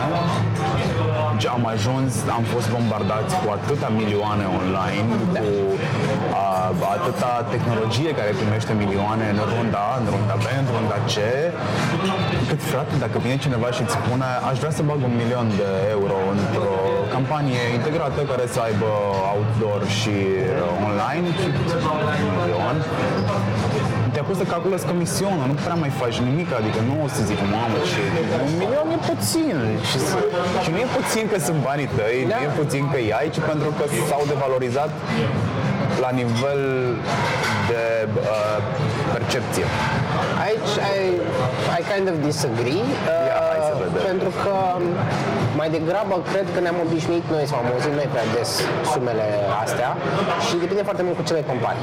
[1.33, 5.07] Deci am ajuns, am fost bombardați cu atâta milioane online,
[5.39, 5.49] cu
[6.43, 6.47] a,
[6.97, 11.15] atâta tehnologie care primește milioane în runda A, în runda B, în runda C,
[12.49, 15.69] cât frate, dacă vine cineva și îți spune aș vrea să bag un milion de
[15.97, 16.75] euro într-o
[17.15, 18.89] campanie integrată care să aibă
[19.35, 22.75] outdoor și uh, online, și un milion,
[24.13, 27.39] te-a pus să calculezi comisionul, nu prea mai faci nimic, adică nu o să zic,
[27.55, 27.99] mamă, și
[28.47, 29.55] un milion e puțin.
[29.89, 30.17] Și, s-
[30.63, 32.35] și nu e puțin că sunt banii tăi, Da.
[32.35, 34.91] nu e puțin că e aici, pentru că s-au devalorizat
[36.03, 36.61] la nivel
[37.71, 37.83] de
[38.35, 38.57] uh,
[39.15, 39.65] percepție.
[40.45, 41.01] Aici I,
[41.79, 42.83] I kind of disagree.
[43.29, 44.01] Ia, hai să uh, vedem.
[44.09, 44.53] pentru că
[45.63, 48.49] mai degrabă cred că ne-am obișnuit noi sau am auzit noi prea des
[48.91, 49.27] sumele
[49.63, 49.89] astea
[50.45, 51.79] și depinde foarte mult cu ce le compari.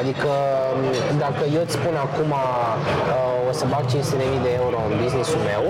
[0.00, 0.30] Adică
[0.80, 0.84] m,
[1.24, 5.62] dacă eu îți spun acum uh, o să bag 500.000 de euro în business-ul meu,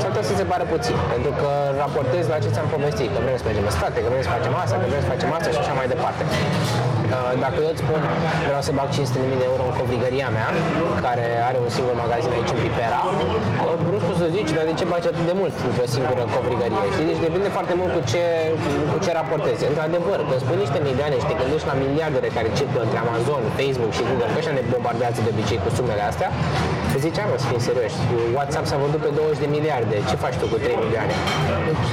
[0.00, 1.50] s-ar putea să se pare puțin, pentru că
[1.82, 4.54] raportez la ce ți-am povestit, că vrem să mergem în state, că vrem să facem
[4.62, 6.22] asta, că vrem să facem asta și așa mai departe.
[7.14, 8.00] Uh, Dacă eu îți spun
[8.48, 10.48] vreau să bag 500.000 de euro în covrigăria mea,
[11.06, 14.74] care are un singur magazin aici în Pipera, uh, brusc o să zici, dar de
[14.80, 16.82] ce bagi atât de mult într-o singură covrigărie?
[16.94, 17.06] Știi?
[17.10, 18.22] Deci depinde foarte mult cu ce,
[18.90, 19.62] cu ce raportezi.
[19.70, 23.92] Într-adevăr, când spui niște milioane și te gândești la miliardele care circulă între Amazon, Facebook
[23.96, 26.28] și Google, că ăștia ne bombardează de obicei cu sumele astea,
[26.94, 27.96] îți zici, "Hai, mă, să fim serioși,
[28.36, 31.14] WhatsApp s-a vândut pe 20 de miliarde, ce faci tu cu 3 milioane?
[31.68, 31.88] Deci,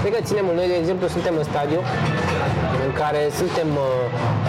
[0.00, 1.80] cred că ținem, noi de exemplu suntem în stadiu
[2.86, 3.88] în care suntem uh,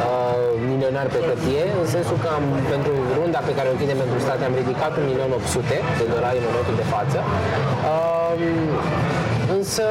[0.07, 4.17] uh, milionari pe hârtie, în sensul că am, pentru runda pe care o închidem pentru
[4.25, 7.17] state am ridicat 1.800.000 de dolari în momentul de față.
[7.91, 8.17] Uh,
[9.55, 9.85] însă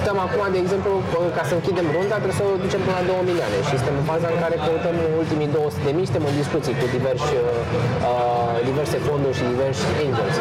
[0.00, 0.90] stăm acum, de exemplu,
[1.36, 4.06] ca să închidem runda, trebuie să o ducem până la 2 milioane și suntem în
[4.12, 8.96] faza în care căutăm ultimii 200 de mii, suntem în discuții cu diversi, uh, diverse
[9.06, 10.36] fonduri și diversi angels.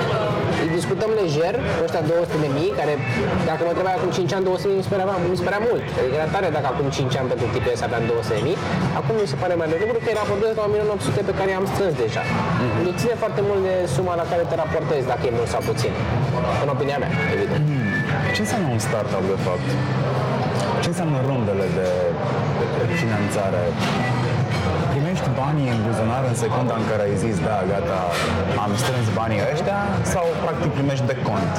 [0.64, 2.94] Îi discutăm lejer, cu ăștia 200 de mii, care
[3.50, 5.62] dacă mă întrebai acum 5 ani 200 de mii, mi se părea, mi se părea
[5.70, 5.84] mult.
[6.00, 8.58] Adică era tare dacă acum 5 ani pentru TPS aveam 200 de mii,
[9.00, 11.68] acum mi se pare mai de lucru că îi raportez la 1.800 pe care i-am
[11.74, 12.24] strâns deja.
[12.28, 12.84] Mm-hmm.
[12.86, 15.94] Deci ține foarte mult de suma la care te raportezi, dacă e mult sau puțin.
[16.64, 17.83] În opinia mea, evident.
[18.36, 19.68] Ce înseamnă un startup de fapt?
[20.84, 21.90] Ce înseamnă rundele de,
[22.90, 23.62] de finanțare?
[24.94, 28.00] Primești banii în buzunar în secunda în care ai zis, da, gata,
[28.64, 29.80] am strâns banii ăștia
[30.14, 31.54] sau practic primești de cont?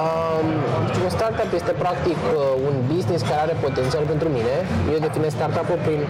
[0.00, 0.46] Um,
[1.06, 4.54] un startup este practic uh, un business care are potențial pentru mine.
[4.94, 6.00] Eu definez startup-ul prin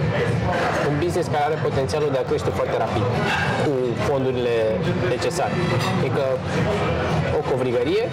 [0.89, 3.07] un business care are potențialul de a crește foarte rapid
[3.65, 3.73] cu
[4.09, 4.57] fondurile
[5.15, 5.55] necesare.
[6.01, 6.25] Adică
[7.39, 8.05] o covrigărie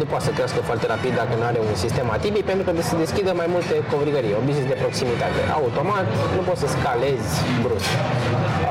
[0.00, 2.96] nu poate să crească foarte rapid dacă nu are un sistem atipic pentru că se
[3.04, 5.40] deschidă mai multe covrigării, o business de proximitate.
[5.60, 7.32] Automat nu poți să scalezi
[7.64, 7.90] brusc.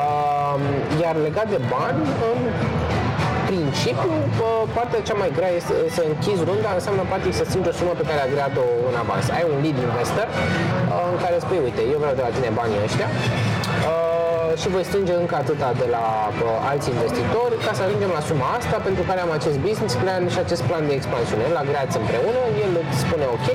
[0.02, 0.64] Um,
[1.04, 2.42] iar legat de bani, um,
[3.52, 4.14] principiu,
[4.78, 8.06] partea cea mai grea este să închizi runda, înseamnă practic să strângi o sumă pe
[8.10, 9.26] care a agreat-o în avans.
[9.38, 12.80] Ai un lead investor uh, în care spui, uite, eu vreau de la tine banii
[12.88, 13.08] ăștia,
[14.62, 18.48] și voi strânge încă atâta de la uh, alți investitori ca să ajungem la suma
[18.60, 21.46] asta pentru care am acest business plan și acest plan de expansiune.
[21.60, 23.48] La greați împreună, el îți spune ok,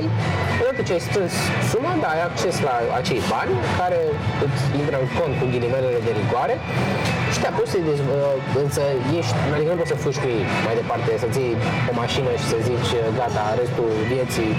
[0.60, 1.32] odată ce ai strâns
[1.70, 4.00] suma, da, ai acces la acei bani care
[4.46, 6.54] îți intră în cont cu ghilimelele de rigoare
[7.32, 7.78] și te apuci să
[8.62, 8.82] însă
[9.18, 11.54] ești, adică nu poți să fugi cu ei mai departe, să-ți iei
[11.90, 14.50] o mașină și să zici gata, restul vieții,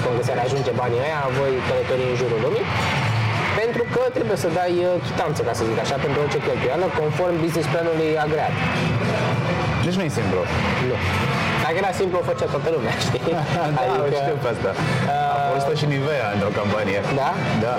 [0.00, 2.66] spun că se ajunge banii aia, voi călători în jurul lumii
[3.60, 7.34] pentru că trebuie să dai uh, chitanță, ca să zic așa, pentru orice cheltuială, conform
[7.44, 8.54] business planului agreat.
[9.84, 10.40] Deci nu e simplu.
[10.90, 10.96] Nu.
[11.64, 13.22] Dacă era simplu, o făcea toată lumea, știi?
[13.76, 14.70] da, adică, știu pe asta.
[14.78, 16.98] Uh, a fost și Nivea într-o campanie.
[17.20, 17.30] Da?
[17.64, 17.72] Da.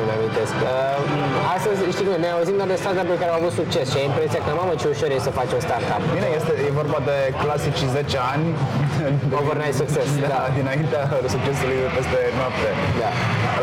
[0.00, 0.54] Îmi amintesc.
[0.66, 4.06] Uh, astăzi, știi cum, ne auzim doar de startup care au avut succes și ai
[4.12, 6.00] impresia că, mamă, ce ușor e să faci un startup.
[6.16, 8.46] Bine, este, e vorba de clasici 10 ani.
[9.40, 10.08] Overnight success.
[10.24, 10.40] Da, da.
[10.58, 11.02] dinaintea
[11.36, 12.68] succesului peste noapte.
[13.02, 13.10] Da.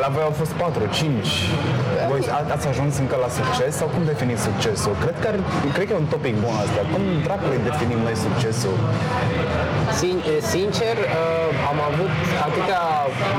[0.04, 1.28] La voi au fost 4, 5.
[1.98, 2.04] Da.
[2.12, 2.22] Voi
[2.56, 4.94] ați ajuns încă la succes sau cum definiți succesul?
[5.04, 5.30] Cred că,
[5.76, 6.80] cred că e un topic bun asta.
[6.94, 8.76] Cum dracului definim noi succesul?
[10.00, 10.24] Sin-
[10.56, 12.14] sincer, uh, am avut
[12.48, 12.84] atâtea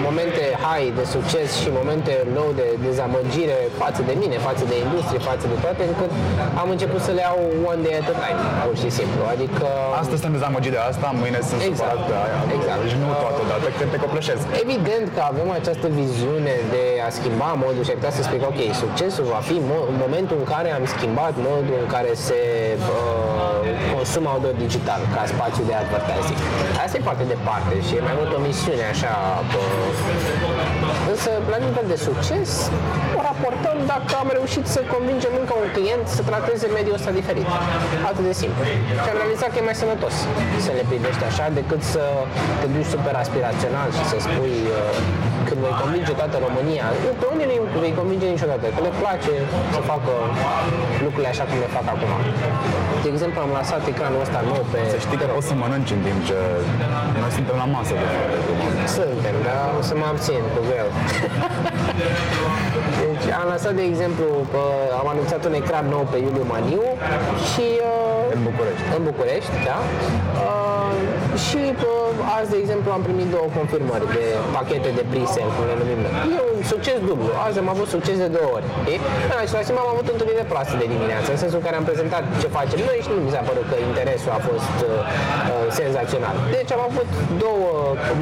[0.08, 5.20] momente high de succes și momente low de dezamăgire față de mine, față de industrie,
[5.30, 6.10] față de toate, încât
[6.62, 7.38] am început să le iau
[7.72, 9.20] one day at a time, pur și simplu.
[9.34, 9.66] Adică...
[10.02, 11.76] Astăzi sunt dezamăgit de asta, mâine sunt exact.
[11.78, 12.38] supărat de aia.
[12.56, 12.78] Exact.
[12.84, 14.44] Deci nu toată dată, că te copleșesc.
[14.64, 18.46] Evident că avem această viziune de a schimba modul și ai putea să spui că,
[18.52, 19.56] ok, succesul va fi
[19.92, 22.40] în momentul în care am schimbat modul în care se
[22.76, 23.54] uh,
[23.94, 26.40] consumă audio digital ca spațiu de advertising.
[26.84, 29.12] Asta e foarte departe și e mai mult o misiune așa.
[29.52, 29.62] Bă.
[29.84, 30.83] ごめん。
[31.12, 32.50] Însă, la nivel de succes,
[33.18, 37.48] o raportăm dacă am reușit să convingem încă un client să trateze mediul ăsta diferit.
[38.10, 38.62] Atât de simplu.
[39.02, 40.14] Și am realizat că e mai sănătos
[40.66, 42.02] să le privești așa decât să
[42.60, 46.86] te duci super aspirațional și să spui uh, când vei convinge toată România,
[47.20, 49.34] pe unii nu vei convinge niciodată, că le place
[49.74, 50.12] să facă
[51.04, 52.10] lucrurile așa cum le fac acum.
[53.04, 54.78] De exemplu, am lăsat ecranul ăsta nou pe...
[54.94, 56.38] Să știi că o să mănânci în timp ce
[57.22, 58.32] noi suntem la masă de fapt.
[58.98, 60.88] Suntem, dar o să mă abțin cu greu.
[63.02, 64.24] Deci am lăsat, de exemplu,
[65.00, 66.82] am anunțat un ecran nou pe Iuliu Maniu
[67.50, 67.66] și...
[68.34, 68.84] în București.
[68.96, 69.78] În București, da.
[71.46, 71.60] Și
[72.36, 74.24] azi, de exemplu, am primit două confirmări de
[74.56, 76.12] pachete de pre-sale, cum le numim noi.
[76.36, 77.30] E un succes dublu.
[77.46, 78.66] Azi am avut succes de două ori.
[78.92, 78.96] E?
[79.30, 81.86] Da, și la seama am avut întâlnire proastă de dimineață, în sensul în care am
[81.90, 85.66] prezentat ce facem noi și nu mi s-a părut că interesul a fost uh, uh,
[85.80, 86.36] senzațional.
[86.56, 87.08] Deci am avut
[87.44, 87.70] două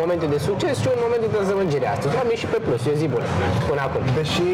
[0.02, 2.12] momente de succes și un moment de dezamăgire astăzi.
[2.22, 3.28] Am ieșit pe plus, eu zi bună,
[3.68, 4.02] până acum.
[4.18, 4.48] Deși...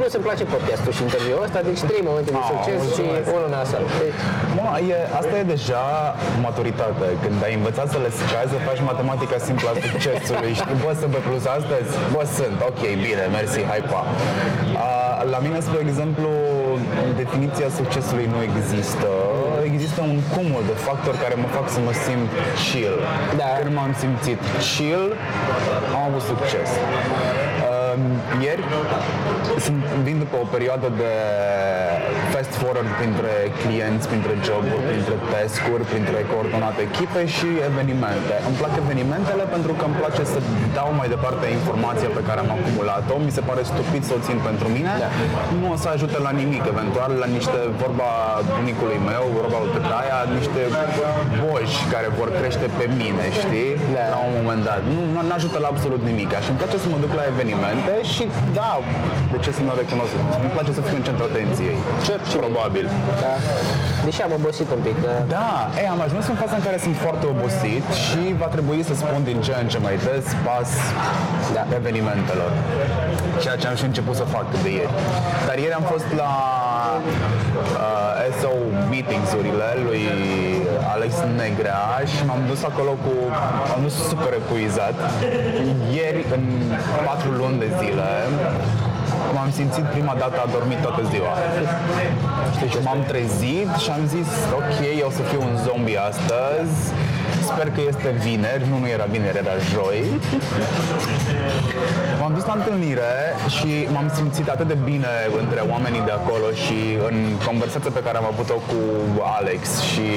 [0.00, 3.04] Nu se-mi place podcastul și interviul ăsta, deci trei momente de succes oh, și
[3.36, 3.82] unul nasal.
[4.00, 4.16] Deci...
[4.56, 5.84] Mă, e, asta e deja
[6.46, 7.06] maturitate.
[7.24, 10.52] Când ai învățat să le scazi, să faci matematica simplă a succesului.
[10.60, 11.90] Știi, bă, să pe plus astăzi?
[12.14, 12.58] Bă, sunt.
[12.70, 14.02] Ok, bine, mersi, hai pa.
[14.06, 16.30] Uh, la mine, spre exemplu,
[17.22, 19.08] definiția succesului nu există.
[19.70, 22.30] Există un cumul de factori care mă fac să mă simt
[22.64, 22.98] chill.
[23.40, 23.48] Da.
[23.62, 25.06] Când m-am simțit chill,
[25.96, 26.68] am avut succes.
[28.46, 28.62] Ieri
[29.66, 31.12] sunt, vin după o perioadă de
[32.34, 33.32] fast forward printre
[33.62, 38.34] clienți, printre joburi, printre task-uri, printre coordonate echipe și evenimente.
[38.48, 40.38] Îmi plac evenimentele pentru că îmi place să
[40.78, 43.14] dau mai departe informația pe care am acumulat-o.
[43.26, 44.92] Mi se pare stupid să o țin pentru mine.
[45.04, 45.10] Da.
[45.60, 48.10] Nu o să ajute la nimic, eventual la niște, vorba
[48.58, 50.60] bunicului meu, vorba lui Tătaia, niște
[51.42, 53.70] boși care vor crește pe mine, știi?
[53.96, 54.04] Da.
[54.14, 54.80] La un moment dat.
[54.94, 56.30] Nu, nu ajută la absolut nimic.
[56.44, 57.24] Și îmi place să mă duc la
[57.88, 58.24] evenimente și
[58.58, 58.72] da,
[59.32, 60.12] de ce să nu recunosc?
[60.44, 61.76] Îmi place să fiu în centrul atenției.
[62.06, 62.14] Ce?
[62.42, 62.86] Probabil.
[63.24, 63.34] Da.
[64.04, 64.96] Deși am obosit un pic.
[65.06, 65.14] Da.
[65.36, 68.94] Da, ei, am ajuns în faza în care sunt foarte obosit și va trebui să
[69.02, 70.70] spun din ce în ce mai des pas
[71.56, 71.62] da.
[71.78, 72.50] evenimentelor.
[73.42, 74.94] Ceea ce am și început să fac de ieri.
[75.46, 76.32] Dar ieri am fost la
[77.84, 78.08] uh,
[78.40, 78.52] SO
[78.92, 80.02] meetings-urile lui
[80.94, 83.12] Alex Negrea și m-am dus acolo cu...
[83.74, 84.96] am dus super epuizat.
[85.98, 86.44] Ieri, în
[87.08, 88.10] patru luni de zile,
[89.34, 91.34] m-am simțit prima dată adormit toată ziua.
[92.70, 94.28] Și m-am trezit și am zis,
[94.60, 96.76] ok, eu o să fiu un zombie astăzi,
[97.50, 99.98] sper că este vineri, nu, nu era vineri, era joi.
[102.20, 103.12] M-am dus la întâlnire
[103.56, 107.16] și m-am simțit atât de bine între oamenii de acolo și în
[107.48, 108.80] conversația pe care am avut-o cu
[109.38, 110.08] Alex și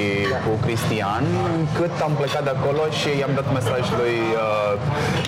[0.44, 1.24] cu Cristian,
[1.58, 4.72] încât am plecat de acolo și i-am dat mesaj lui uh,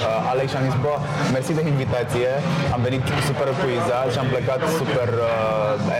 [0.08, 0.94] uh, Alex și am zis, bă,
[1.34, 2.30] mersi de invitație,
[2.74, 5.30] am venit super epuizat și am plecat super uh,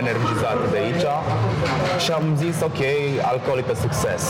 [0.01, 1.05] energizat de aici
[2.03, 2.81] și am zis, ok,
[3.31, 4.23] alcool pe succes.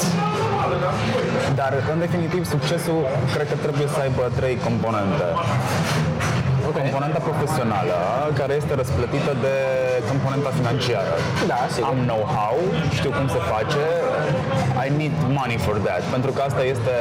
[1.59, 2.99] Dar, în definitiv, succesul
[3.33, 5.27] cred că trebuie să aibă trei componente.
[6.67, 6.77] Ok.
[6.83, 7.97] Componenta profesională,
[8.39, 9.55] care este răsplătită de
[10.11, 11.13] componenta financiară.
[11.51, 11.87] Da, sigur.
[11.89, 12.55] Am know-how,
[12.97, 13.83] știu cum se face,
[14.85, 16.01] I need money for that.
[16.15, 16.93] Pentru că asta este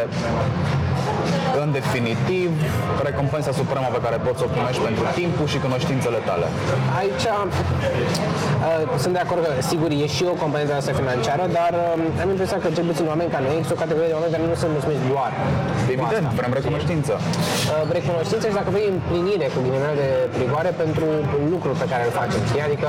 [1.62, 2.50] în definitiv,
[3.08, 6.46] recompensa supremă pe care poți să o primești pentru timpul și cunoștințele tale.
[7.00, 7.42] Aici uh,
[9.02, 12.58] sunt de acord că, sigur, e și o componentă asta financiară, dar uh, am impresia
[12.62, 15.04] că cel puțin oameni ca noi există o categorie de oameni care nu sunt mulțumiți
[15.12, 15.32] doar
[15.84, 16.38] cu Evident, asta.
[16.40, 17.12] vrem recunoștință.
[17.20, 21.06] Uh, recunoștință și dacă vrei împlinire cu ghilimele de prigoare pentru
[21.52, 22.62] lucrul pe care îl facem, știi?
[22.68, 22.88] Adică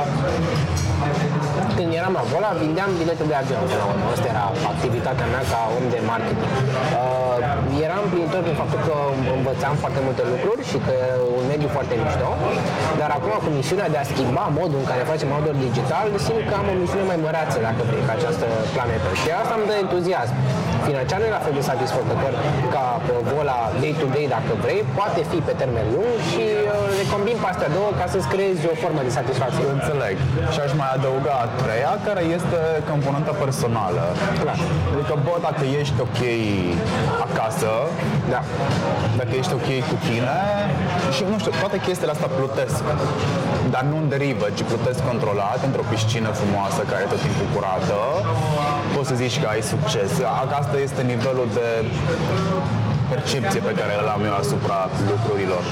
[1.77, 3.63] când eram la Vola, vindeam bilete de avion.
[3.71, 4.05] Până la urmă.
[4.15, 6.53] Asta era activitatea mea ca om de marketing.
[6.99, 8.95] Uh, eram plinitor prin faptul că
[9.37, 11.07] învățam foarte multe lucruri și că e
[11.39, 12.29] un mediu foarte mișto,
[13.01, 16.55] dar acum cu misiunea de a schimba modul în care facem outdoor digital, simt că
[16.61, 19.09] am o misiune mai măreață, dacă vrei, pe această planetă.
[19.21, 20.35] Și asta îmi dă entuziasm.
[20.89, 22.33] Financiar nu e la fel de satisfăcător
[22.75, 27.37] ca pe Vola day-to-day, dacă vrei, poate fi pe termen lung și uh, le combin
[27.41, 29.63] pe astea două ca să-ți creezi o formă de satisfacție.
[29.77, 30.15] Înțeleg.
[30.53, 31.35] Și aș mai adăuga
[31.65, 32.59] a treia, care este
[32.91, 34.03] componenta personală.
[34.41, 34.59] Clar.
[34.93, 36.19] Adică, bă, dacă ești ok
[37.27, 37.71] acasă,
[38.33, 38.41] Da.
[39.19, 40.37] dacă ești ok cu tine
[41.15, 42.83] și nu știu, toate chestiile astea plutesc,
[43.73, 47.97] dar nu în derivă, ci plutesc controlat într-o piscină frumoasă care e tot timpul curată,
[48.95, 50.11] poți să zici că ai succes.
[50.61, 51.67] Asta este nivelul de
[53.13, 54.77] percepție pe care îl am eu asupra
[55.11, 55.63] lucrurilor.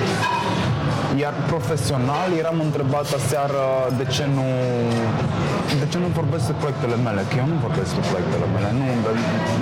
[1.23, 3.63] Iar profesional eram întrebat aseară
[3.99, 4.47] de ce nu
[5.81, 8.87] de ce nu vorbesc despre proiectele mele, că eu nu vorbesc despre proiectele mele, nu,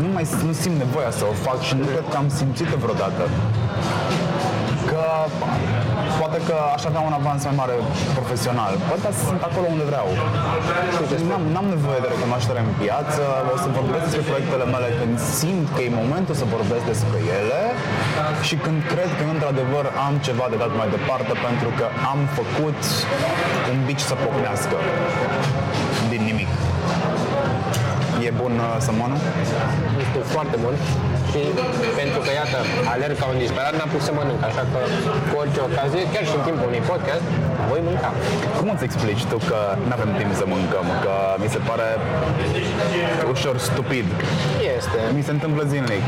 [0.03, 3.23] nu mai nu simt nevoia să o fac și nu cred că am simțit-o vreodată.
[4.89, 5.03] Că
[6.31, 7.75] poate că aș avea un avans mai mare
[8.17, 8.71] profesional.
[8.89, 10.07] Bă, dar sunt acolo unde vreau.
[11.29, 13.21] N-am, n-am nevoie de recunoaștere în piață,
[13.53, 17.61] o să vorbesc despre proiectele mele când simt că e momentul să vorbesc despre ele
[18.47, 22.79] și când cred că într-adevăr am ceva de dat mai departe pentru că am făcut
[23.71, 24.75] un bici să pocnească
[26.11, 26.51] din nimic.
[28.27, 29.21] E bun uh, sămonul?
[30.03, 30.75] Este foarte bun
[31.31, 31.41] și
[31.99, 32.59] pentru că, iată,
[32.93, 34.79] alerg ca un disperat, n-am pus să mănânc, așa că
[35.29, 37.25] cu orice ocazie, chiar și în timpul unui podcast,
[37.69, 38.11] voi mânca.
[38.57, 40.85] Cum îți explici tu că nu avem timp să mâncăm?
[41.03, 41.13] Că
[41.43, 41.87] mi se pare
[43.33, 44.07] ușor stupid.
[44.77, 44.99] Este.
[45.17, 46.03] Mi se întâmplă zilnic.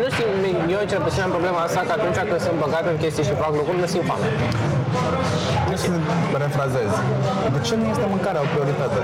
[0.00, 0.42] Nu simt,
[0.74, 3.52] eu cel puțin am problema asta că atunci când sunt băgat în chestii și fac
[3.60, 4.28] lucruri, nu simt foame.
[6.32, 6.90] Să refrazez.
[7.54, 9.00] De ce nu este mâncarea o prioritate?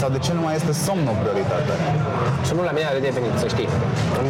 [0.00, 1.72] Sau de ce nu mai este somnul o prioritate?
[2.46, 3.68] Și nu la mine a redevenit, să știi.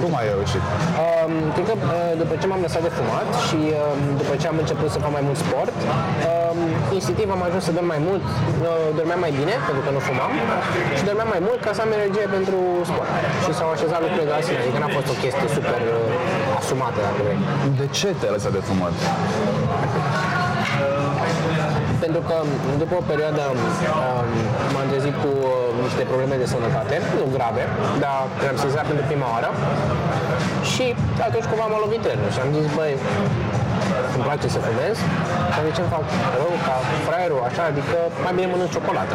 [0.02, 0.62] Cum ai reușit?
[1.04, 4.58] Um, cred că uh, după ce m-am lăsat de fumat și um, după ce am
[4.62, 6.58] început să fac mai mult sport, um,
[6.98, 10.32] instinctiv am ajuns să dorm mai mult, uh, dormeam mai bine, pentru că nu fumam,
[10.98, 12.58] și dormeam mai mult ca să am energie pentru
[12.90, 13.10] sport.
[13.44, 16.98] Și s-au așezat lucrurile de la sine, adică n-a fost o chestie super uh, asumată,
[17.06, 17.38] dacă vrei.
[17.80, 18.94] De ce te-ai lăsat de fumat?
[22.04, 22.36] Pentru că
[22.82, 23.60] după o perioadă um,
[24.74, 25.50] m-am trezit cu uh,
[25.86, 27.62] niște probleme de sănătate, nu grave,
[28.02, 29.50] dar le-am sezat pentru prima oară.
[30.72, 30.84] Și
[31.26, 32.92] atunci cumva m-a lovit trenul și am zis, băi,
[34.16, 34.96] îmi place să fumez,
[35.54, 36.04] dar de ce îmi fac
[36.42, 36.74] rău ca
[37.06, 39.14] fraierul așa, adică mai bine mănânc ciocolată.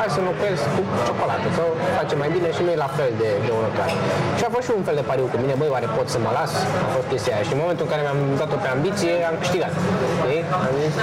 [0.00, 1.62] Hai să înlocuiesc cu ciocolată, că
[1.98, 3.92] face mai bine și nu e la fel de, de urătoare.
[4.38, 6.30] Și a fost și un fel de pariu cu mine, băi, oare pot să mă
[6.38, 6.52] las?
[6.86, 7.44] A fost chestia aia.
[7.48, 9.72] Și în momentul în care mi-am dat-o pe ambiție, am câștigat.
[10.34, 10.40] Ei?
[10.66, 10.94] Am zis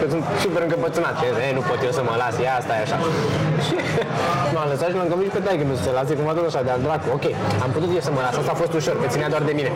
[0.00, 1.14] că sunt super încăpățânat.
[1.20, 2.98] Și ei, nu pot eu să mă las, ia asta e așa.
[3.66, 3.74] Și
[4.54, 6.80] m-am lăsat și l-am convins pe taică nu se lase cumva tot așa de al
[6.86, 7.06] dracu.
[7.16, 7.24] Ok,
[7.64, 9.70] am putut eu să mă las, asta a fost ușor, că ținea doar de mine.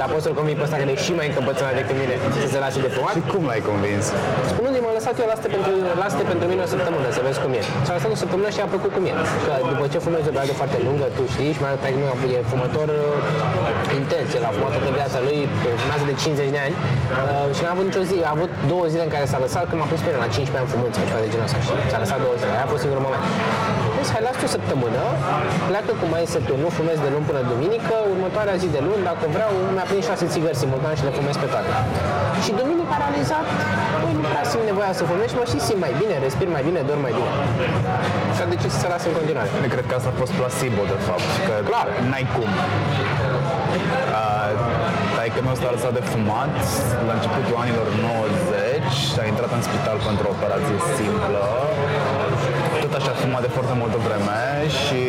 [0.00, 2.58] Dar pot să-l convins pe ăsta care e și mai încăpățânat decât mine să se
[2.64, 3.14] lase de fumat.
[3.18, 4.04] Și cum l-ai convins?
[4.52, 5.72] Spunându-i, m-am lăsat eu, lasă pentru,
[6.02, 7.62] lasă pentru mine o săptămână, să vezi cum e.
[7.84, 9.12] Și am stat o săptămână și a plăcut cum e.
[9.46, 11.88] Că după ce fumezi o perioadă foarte lungă, tu știi, și mai ales că
[12.22, 15.38] nu e fumător uh, intens, el a fumat toată viața lui,
[15.82, 19.04] fumează de 50 de ani uh, și n-a avut nicio zi, a avut două zile
[19.08, 21.20] în care s-a lăsat, când m-a pus pe el la 15 ani fumând sau ceva
[21.24, 23.24] de genul ăsta și s-a lăsat două zile, aia a fost singurul moment.
[24.06, 25.02] Zis, hai las o săptămână,
[25.70, 29.24] pleacă cu mai tu, nu fumez de luni până duminică, următoarea zi de luni, dacă
[29.36, 31.70] vreau, mi-a prins șase țigări simultan și le fumez pe toate.
[32.44, 33.46] Și duminică a realizat,
[34.02, 36.62] băi, nu prea simt nevoia să fumez și mă și simt mai bine, respir mai
[36.68, 37.30] bine, dorm mai bine.
[38.34, 39.48] Și a decis să se lasă în continuare.
[39.74, 41.28] Cred că asta a fost placebo, de fapt.
[41.46, 41.86] Că Clar.
[42.10, 42.50] N-ai cum.
[44.14, 44.36] Uh,
[45.36, 46.54] că meu ăsta a lăsat de fumat
[47.06, 51.44] la începutul anilor 90 a intrat în spital pentru o operație simplă.
[52.96, 54.38] Tot așa a fumat de foarte multă vreme
[54.80, 55.00] și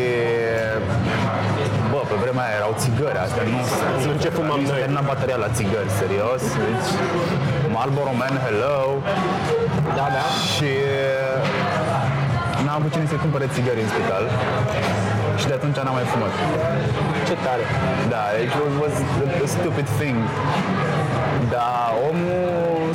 [1.92, 3.60] bă, pe vremea aia erau țigări, astea nu
[4.08, 4.80] Nu ce fumam s-a noi.
[4.84, 6.44] terminat bateria la țigări, serios.
[6.66, 6.90] Deci,
[7.76, 8.78] Marlboro Man, hello.
[9.98, 10.26] Da, da.
[10.52, 10.72] Și
[12.64, 14.24] n-a avut cine să cumpere țigări în spital.
[15.40, 16.34] Și de atunci n-am mai fumat.
[17.28, 17.64] Ce tare.
[18.14, 19.06] Da, it was, was a,
[19.46, 20.18] a stupid thing.
[21.54, 22.46] Dar omul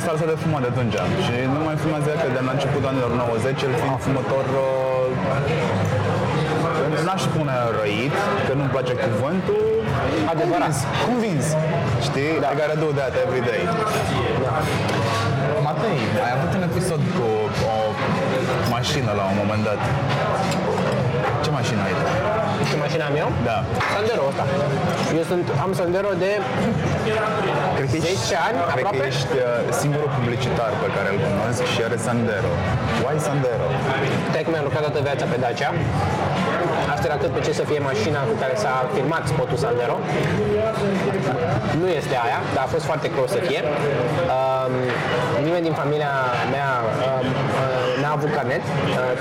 [0.03, 3.11] s-a lăsat de fumat de atunci și nu mai fumează că de la începutul anilor
[3.23, 4.71] 90, el fiind fumător uh,
[7.05, 9.63] n-aș spune răit, că nu-mi place cuvântul,
[10.33, 10.61] Adevărat.
[10.61, 11.45] convins, convins.
[12.07, 12.31] Știi?
[12.43, 12.47] Da.
[12.51, 13.61] I gotta do that every day.
[15.67, 17.25] Matei, ai avut un episod cu
[17.71, 17.75] o
[18.75, 19.81] mașină la un moment dat.
[21.45, 22.03] Ce mașină ai tu?
[22.71, 23.29] Ce mașina am eu?
[23.49, 23.57] Da.
[23.93, 24.43] Sandero ăsta.
[25.19, 26.31] Eu sunt, am Sandero de
[27.77, 28.97] Cred că 10 ani, cred aproape.
[28.99, 29.45] că ești uh,
[29.81, 32.51] singurul publicitar pe care îl cunosc și are Sandero.
[33.03, 33.67] Why Sandero?
[34.35, 35.69] Tec mi-am lucrat toată viața pe Dacia.
[36.93, 39.95] Asta era cât pe ce să fie mașina cu care s-a filmat spotul Sandero.
[41.81, 43.61] Nu este aia, dar a fost foarte close să fie.
[44.35, 44.73] Um,
[45.53, 46.13] nimeni din familia
[46.55, 47.27] mea um,
[47.61, 48.63] uh, n-a avut carnet.
[48.67, 49.13] Uh,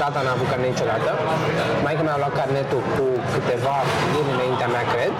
[0.00, 1.10] tata n-a avut carnet niciodată.
[1.84, 3.76] Maica mea a luat carnetul cu câteva
[4.14, 5.12] luni înaintea mea, cred.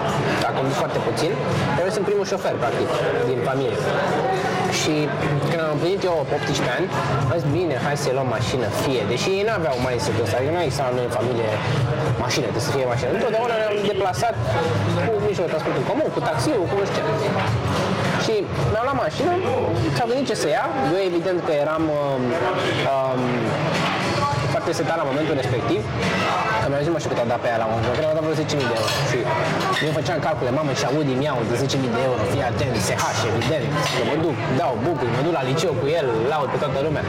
[0.49, 1.31] A condus foarte puțin.
[1.75, 2.89] Dar eu sunt primul șofer, practic,
[3.29, 3.79] din familie.
[4.79, 4.93] Și
[5.49, 6.87] când am împlinit eu 18 ani,
[7.31, 9.01] am zis, bine, hai să luăm mașină, fie.
[9.11, 11.49] Deși ei nu aveau mai ăsta, adică nu exista la noi în familie
[12.25, 13.09] mașină, trebuie să fie mașină.
[13.17, 14.35] Întotdeauna ne-am deplasat
[15.05, 17.29] cu mijlocul de transport în comun, cu taxiul, cu nu știu ce.
[18.23, 18.33] Și
[18.71, 19.31] mi-am luat mașină,
[19.95, 20.65] s-a gândit ce să ia.
[20.93, 22.23] Eu evident că eram um,
[22.95, 23.21] um,
[24.71, 25.81] foarte setat la momentul respectiv.
[26.61, 28.05] Că mi-a zis, mă știu cât au dat pe aia la un moment dat, cred
[28.05, 28.93] că au dat vreo 10.000 de euro.
[29.09, 29.17] Și
[29.85, 33.65] eu făceam calcule, mamă, și Audi mi-au de 10.000 de euro, fii atent, SH, evident,
[33.95, 37.03] că mă duc, dau bucuri, mă duc la liceu cu el, laud pe toată lumea.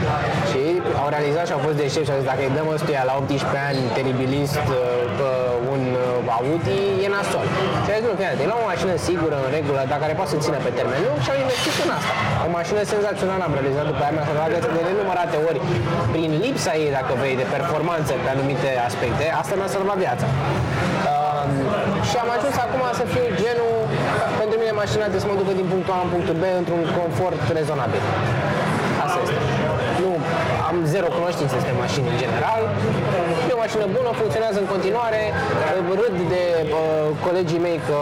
[0.48, 3.02] Și ei au realizat și au fost deștept și au zis, dacă îi dăm ăstuia
[3.10, 4.80] la 18 ani, teribilist, uh,
[5.18, 5.28] pe
[5.72, 7.46] un uh, Audi, e nasol.
[7.84, 10.12] Și a zis, nu, fii atent, îi luăm o mașină sigură, în regulă, dar care
[10.18, 12.12] poate să țină pe termen lung și am investit în asta.
[12.46, 15.60] O mașină senzațională am realizat după aia, mi-a salvat viața de nenumărate ori
[16.14, 20.26] prin lipsa ei, dacă vrei, de performanță pe anumite aspecte, asta mi-a salvat viața.
[21.10, 21.50] Um,
[22.08, 23.76] și am ajuns acum să fiu genul,
[24.40, 27.40] pentru mine mașina trebuie să mă ducă din punctul A în punctul B într-un confort
[27.58, 28.02] rezonabil.
[29.04, 29.38] Asta este.
[30.04, 30.12] Nu,
[30.68, 32.62] am zero cunoștințe despre mașini în general.
[33.48, 35.20] E o mașină bună, funcționează în continuare.
[36.00, 36.72] Râd de uh,
[37.26, 37.98] colegii mei că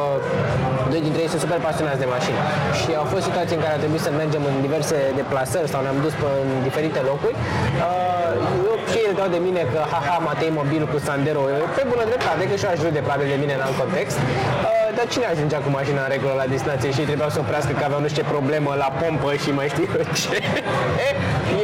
[0.93, 2.38] doi dintre ei sunt super pasionați de mașini.
[2.78, 5.99] Și au fost situații în care a trebuit să mergem în diverse deplasări sau ne-am
[6.05, 7.36] dus pe în diferite locuri.
[7.38, 11.43] Uh, eu și ei râdeau de mine că haha, Matei mobil cu Sandero.
[11.78, 14.16] Pe bună dreptate, că și eu aș râde probabil de mine în alt context.
[14.22, 17.72] Uh, dar cine ajungea cu mașina în regulă la destinație și ei trebuiau să oprească
[17.78, 20.36] că aveau nu știu ce problemă la pompă și mai știu eu ce?
[21.07, 21.14] Eh,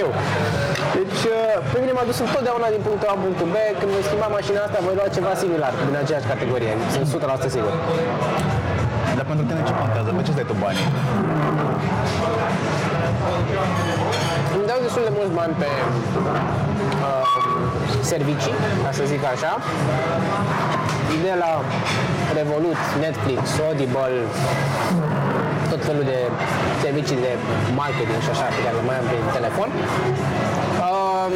[0.03, 0.11] eu.
[0.97, 3.57] Deci, uh, pe mine m-a dus întotdeauna din punctul A în punctul B.
[3.79, 6.73] Când voi schimba mașina asta, voi lua ceva similar, din aceeași categorie.
[6.95, 7.73] Sunt 100% sigur.
[9.17, 10.09] Dar pentru tine ce contează?
[10.17, 10.87] Pe ce stai tu banii?
[14.87, 15.71] Îmi dau destul de mulți bani pe
[17.07, 17.25] uh,
[18.13, 19.53] servicii, ca să zic așa.
[21.27, 21.53] De la
[22.39, 24.17] Revolut, Netflix, Audible,
[25.73, 26.19] tot felul de
[26.85, 27.33] servicii de
[27.83, 29.69] marketing și așa pe care le mai am prin telefon.
[30.87, 31.29] Uh,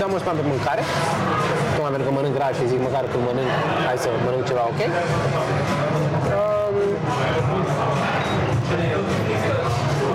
[0.00, 0.82] dau mulți bani pe mâncare.
[1.74, 3.50] Tocmai pentru că mănânc rar și zic măcar când mănânc,
[3.86, 4.80] hai să mănânc ceva ok.
[6.38, 6.76] Um,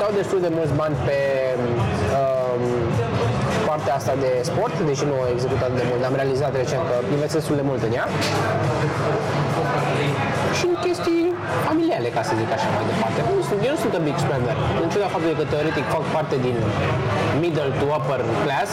[0.01, 1.17] dau destul de mulți bani pe
[1.61, 1.80] um,
[3.84, 6.95] partea asta de sport, deși nu o execut atât de mult, am realizat recent că
[7.17, 8.05] investesc destul de mult în ea.
[10.57, 11.21] Și în chestii
[11.67, 13.19] familiale, ca să zic așa mai departe.
[13.27, 14.55] Nu sunt, eu nu sunt un big spender.
[14.84, 16.55] În ciuda faptului că teoretic fac parte din
[17.43, 18.71] middle to upper class,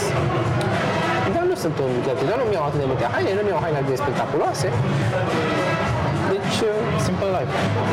[1.35, 3.91] dar nu sunt un cheltuitor, nu mi-au atât de multe haine, nu mi-au haine atât
[3.95, 4.69] de spectaculoase.
[6.33, 6.75] Deci, uh,
[7.09, 7.53] Simple life.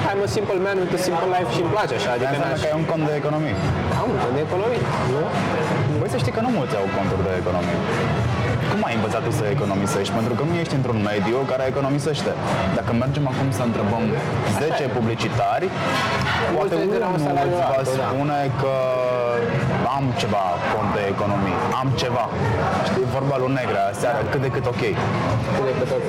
[0.10, 2.10] I'm a simple man with a simple life și îmi place așa.
[2.16, 2.64] Adică Adică înseamnă n-aș...
[2.64, 3.56] că ai un cont de economie.
[4.02, 4.82] Am un cont de economie,
[5.14, 5.24] nu?
[6.02, 7.80] Voi să știi că nu mulți au conturi de economie.
[8.72, 10.12] cum ai învățat tu să economisești?
[10.20, 12.32] Pentru că nu ești într-un mediu care economisește.
[12.78, 14.04] Dacă mergem acum să întrebăm
[14.62, 15.68] 10 publicitari,
[16.56, 18.08] poate dintre unul un salariu îți va altul, da.
[18.08, 18.74] spune că
[19.98, 22.26] am ceva cont de economie, am ceva.
[22.90, 24.84] Știi, vorba lui Negra, seara, cât de cât ok.
[25.56, 26.08] cât de cât ok.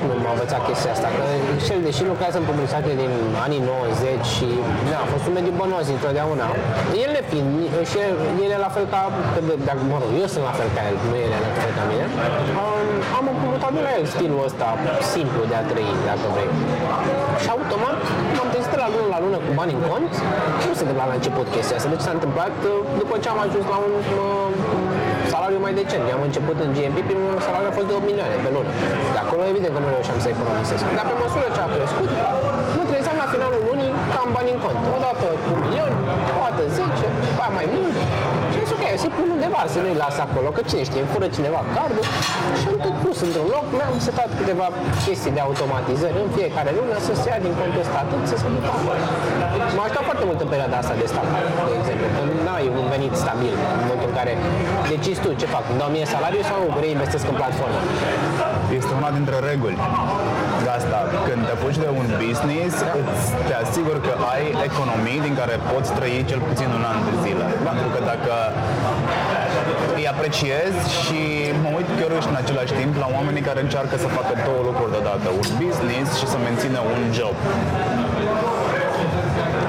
[0.00, 1.22] Cred că, stai cum m-a învățat chestia asta, că
[1.64, 3.12] și el, deși lucrează în publicitate din
[3.46, 4.48] anii 90 și
[4.90, 6.46] na, a fost un mediu bănos întotdeauna,
[7.04, 7.50] el ne fiind,
[7.90, 9.00] și el, el e la fel ca,
[9.34, 11.52] că de- dacă, mă rog, eu sunt la fel ca el, nu el e la
[11.62, 12.04] fel ca mine,
[12.64, 12.76] am,
[13.18, 14.66] am împrumutat de la el stilul ăsta
[15.14, 16.50] simplu de a trăi, dacă vrei.
[17.42, 17.98] Și automat
[18.36, 20.10] m-am trezit de la lună la lună cu bani în cont,
[20.68, 23.64] nu se întâmpla la început chestia asta, deci s-a întâmplat uh, după ce am ajuns
[23.74, 24.48] la un uh,
[25.40, 26.04] salariu mai decent.
[26.10, 28.70] Eu am început în GMP, primul salariu a fost de 8 milioane pe lună.
[29.14, 30.82] De acolo evident că nu reușeam să economisesc.
[30.98, 32.10] Dar pe măsură ce a crescut,
[32.76, 34.80] mă trezeam la finalul lunii că am bani în cont.
[34.96, 35.92] Odată un milion,
[36.36, 37.06] o dată 10,
[37.38, 37.96] ba mai mult.
[38.52, 38.58] Și
[39.10, 41.28] am zis, ok, să-i pun undeva, să nu-i las acolo, că cine știe, îmi fură
[41.36, 42.06] cineva cardul
[42.60, 44.66] și am tot pus într-un loc, mi-am setat câteva
[45.04, 48.46] chestii de automatizări în fiecare lună să se ia din contul ăsta atât, să se
[48.54, 49.02] ducă acolo.
[49.76, 51.26] M-a ajutat foarte mult în perioada asta de stat,
[51.70, 54.32] de exemplu, că nu ai un venit stabil în momentul în care
[54.92, 57.80] decizi tu ce fac, îmi dau mie salariu sau reinvestesc în platformă.
[58.78, 59.76] Este una dintre reguli.
[60.66, 65.34] De asta, când te apuci de un business, îți te asiguri că ai economii din
[65.40, 67.46] care poți trăi cel puțin un an de zile.
[67.68, 68.34] Pentru că dacă
[69.98, 71.20] îi apreciez și
[71.62, 74.90] mă uit chiar și în același timp la oamenii care încearcă să facă două lucruri
[74.94, 75.26] deodată.
[75.42, 77.36] Un business și să mențină un job.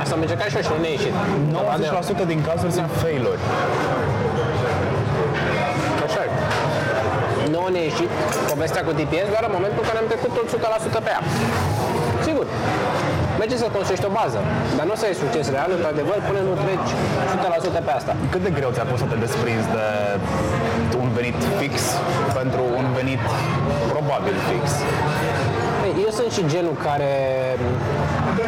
[0.02, 1.14] Asta am încercat și eu și nu ne ieșit.
[2.24, 3.42] 90% din cazuri sunt failuri.
[7.62, 8.12] Nu ne ieșit
[8.52, 10.48] povestea cu TPS doar în momentul în care am trecut tot
[10.96, 11.22] 100% pe ea.
[12.28, 12.46] Sigur,
[13.42, 14.40] merge să construiești o bază,
[14.78, 16.92] dar nu o să ai succes real, într-adevăr, până nu treci
[17.82, 18.14] 100% pe asta.
[18.34, 19.86] Cât de greu ți-a fost să te desprinzi de
[21.04, 21.74] un venit fix
[22.40, 23.24] pentru un venit
[23.94, 24.66] probabil fix?
[25.82, 27.12] Păi, Eu sunt și genul care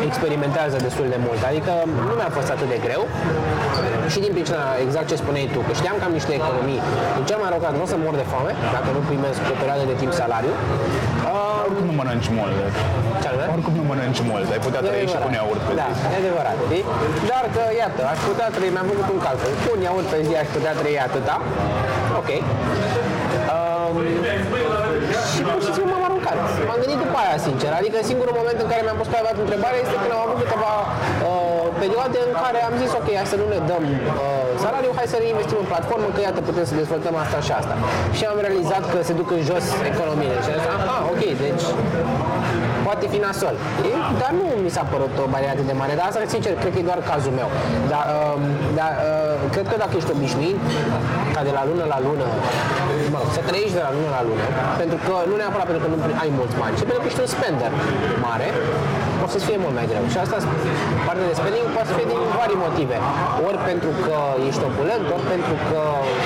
[0.09, 1.71] experimentează destul de mult, adică
[2.09, 3.03] nu mi-a fost atât de greu
[4.11, 6.81] și din pricina exact ce spuneai tu, că știam că am niște economii.
[7.19, 9.55] În cel mai rău caz nu o să mor de foame, dacă nu primesc o
[9.61, 10.53] perioadă de timp salariu.
[10.55, 12.55] Uh, Oricum nu mănânci mult.
[13.21, 13.47] ce ar vrea?
[13.55, 14.45] Oricum nu mănânci mult.
[14.55, 15.23] Ai putea E trăi și adevărat.
[15.23, 16.01] cu un iaurt pe Da, zi.
[16.15, 16.83] e adevărat, știi?
[17.31, 19.51] Dar că, iată, aș putea trăi, mi-am făcut un calcul.
[19.63, 21.35] Cu un iaurt pe zi aș putea trăi atâta.
[22.21, 22.29] Ok.
[23.53, 23.95] Um,
[25.31, 26.37] și pur și simplu m-am aruncat.
[26.67, 27.71] M-am gândit după aia, sincer.
[27.81, 30.73] Adică singurul moment în care mi-am pus pe adevărat întrebarea este când am avut câteva
[30.85, 35.07] uh, perioade în care am zis, ok, hai să nu ne dăm uh, salariu, hai
[35.13, 37.75] să reinvestim în platformă, că iată, putem să dezvoltăm asta și asta.
[38.17, 40.37] Și am realizat că se duc în jos economiile.
[40.43, 41.65] Și am zis, aha, ok, deci
[42.87, 43.55] poate fi nasol.
[43.89, 45.93] E, dar nu mi s-a părut o barieră atât de mare.
[45.99, 47.49] Dar asta, sincer, cred că e doar cazul meu.
[47.91, 48.41] Dar, um,
[48.79, 50.59] dar uh, cred că dacă ești obișnuit
[51.35, 52.27] ca de la lună la lună,
[53.13, 54.45] mă rog, să trăiești de la lună la lună,
[54.81, 57.29] pentru că nu neapărat pentru că nu ai mulți bani, ci pentru că ești un
[57.35, 57.71] spender
[58.27, 58.47] mare,
[59.25, 60.03] o să-ți fie mult mai greu.
[60.13, 60.35] Și asta,
[61.07, 62.97] partea de spending, poate să fie din vari motive.
[63.47, 64.15] Ori pentru că
[64.49, 65.79] ești opulent, ori pentru că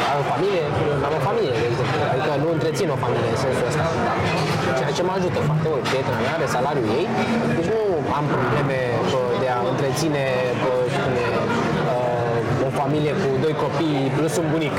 [0.09, 0.63] ai o familie,
[1.07, 1.97] am o familie, de exemplu.
[2.13, 3.85] Adică nu întrețin o familie în sensul ăsta.
[4.79, 5.83] Ceea ce mă ajută foarte mult.
[5.91, 7.07] Prietena mea are salariul ei,
[7.57, 7.81] deci nu
[8.17, 8.77] am probleme
[9.11, 10.23] bă, de a întreține
[10.61, 11.25] bă, spune,
[11.93, 14.75] uh, o familie cu doi copii plus un bunic.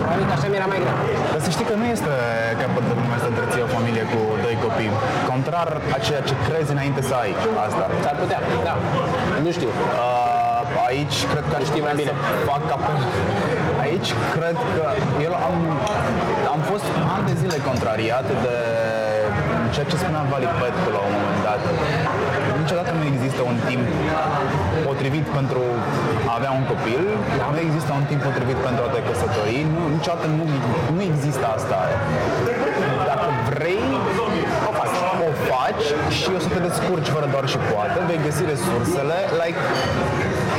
[0.00, 0.96] Probabil că așa mi-era mai greu.
[1.32, 2.12] Dar să știi că nu este
[2.60, 4.90] capăt de lume să întreții o familie cu doi copii.
[5.30, 7.30] Contrar a ceea ce crezi înainte să ai
[7.66, 7.84] asta.
[8.04, 8.74] S-ar putea, da.
[9.44, 9.70] Nu știu.
[9.72, 12.12] Uh, aici cred că Știi mai bine.
[12.50, 12.98] fac apel.
[13.84, 14.84] Aici cred că
[15.26, 15.56] eu am,
[16.54, 18.56] am fost ani de zile contrariat de
[19.74, 21.62] ceea ce spunea Vali Petcu la un moment dat.
[22.62, 23.84] Niciodată nu există un timp
[24.88, 25.62] potrivit pentru
[26.30, 27.02] a avea un copil,
[27.54, 30.44] nu există un timp potrivit pentru a te căsători, nu, niciodată nu,
[30.96, 31.78] nu există asta.
[33.10, 34.11] Dacă vrei, o faci.
[34.11, 34.11] O
[35.52, 35.84] faci
[36.18, 39.58] și o să te descurci fără doar și poate, vei găsi resursele like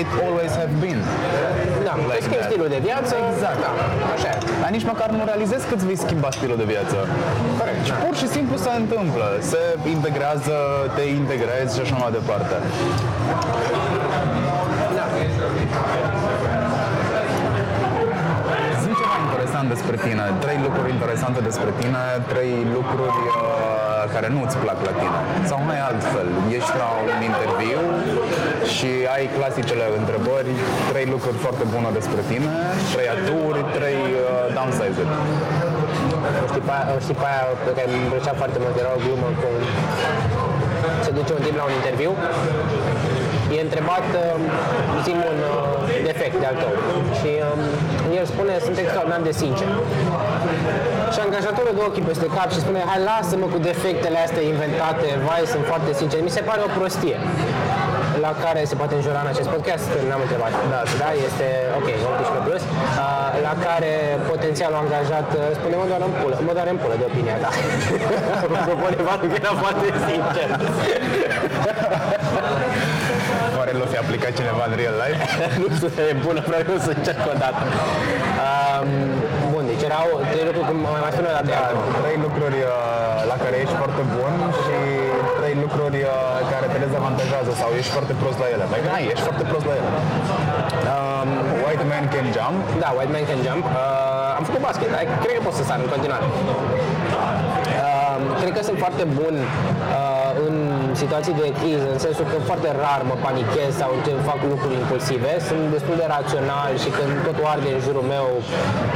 [0.04, 1.00] it always have been.
[1.88, 2.50] Da, Like like schimbi that.
[2.52, 3.14] stilul de viață.
[3.32, 3.60] Exact.
[3.66, 3.72] Da,
[4.16, 4.38] așa e.
[4.64, 6.98] Dar nici măcar nu realizezi că îți vei schimba stilul de viață.
[7.62, 7.82] Corect.
[7.89, 9.28] Și pur și simplu se întâmplă.
[9.52, 9.62] Se
[9.98, 10.56] integrează,
[10.96, 12.56] te integrezi și așa mai departe.
[14.98, 15.06] Da.
[18.84, 20.24] Zi ceva interesant despre tine.
[20.44, 23.72] Trei lucruri interesante despre tine, trei lucruri uh,
[24.16, 25.20] care nu îți plac la tine.
[25.49, 26.28] Sau mai altfel,
[26.58, 27.82] ești la un interviu
[28.76, 30.51] și ai clasicele întrebări,
[30.91, 32.47] trei lucruri foarte bune despre tine,
[32.93, 35.10] trei aturi, trei uh, downsized.
[36.43, 38.91] O știi, pe aia, o știi pe aia pe care mi plăcea foarte mult, era
[38.97, 39.49] o glumă cu...
[41.06, 42.12] Se duce un tip la un interviu,
[43.58, 44.24] e întrebat, uh,
[45.06, 45.60] zi un uh,
[46.10, 46.74] defect de al tău.
[47.20, 47.62] Și um,
[48.20, 49.70] el spune, sunt extraordinar de sincer.
[51.14, 55.43] Și angajatorul dă ochii peste cap și spune, hai lasă-mă cu defectele astea inventate, vai,
[55.54, 56.18] sunt foarte sincer.
[56.30, 57.18] Mi se pare o prostie
[58.26, 60.54] la care se poate înjura în acest podcast, n-am întrebat.
[60.74, 61.47] Da, da este
[61.80, 63.91] ok, 18 plus, uh, la care
[64.32, 67.49] potențialul angajat uh, spune mă doar în pulă, mă doar în pulă de opinia ta.
[68.62, 70.47] Apropo de faptul că era foarte sincer.
[73.74, 75.21] Oare l-o fi aplicat cineva în real life?
[75.61, 77.61] nu știu de bună, vreau eu să încerc o dată.
[78.45, 78.89] Um,
[79.53, 81.49] bun, deci erau trei lucruri, cum mai spune o dată.
[81.57, 81.65] Da,
[82.01, 82.76] trei lucruri uh,
[83.32, 84.78] la care ești foarte bun și
[85.39, 88.65] trei lucruri uh, care te dezavantajează sau ești foarte prost la ele.
[88.74, 89.89] Mai bine, ești foarte prost la ele.
[90.93, 91.30] Um,
[91.65, 92.57] white man can jump.
[92.84, 93.63] Da, White Man Can Jump.
[93.65, 96.26] Uh, am făcut basket, dar cred că pot să sar în continuare.
[97.84, 100.55] Uh, cred că sunt foarte bun uh, în
[101.01, 105.31] situații de criză, în sensul că foarte rar mă panichez sau încep, fac lucruri impulsive.
[105.49, 108.25] Sunt destul de rațional și când totul arde în jurul meu,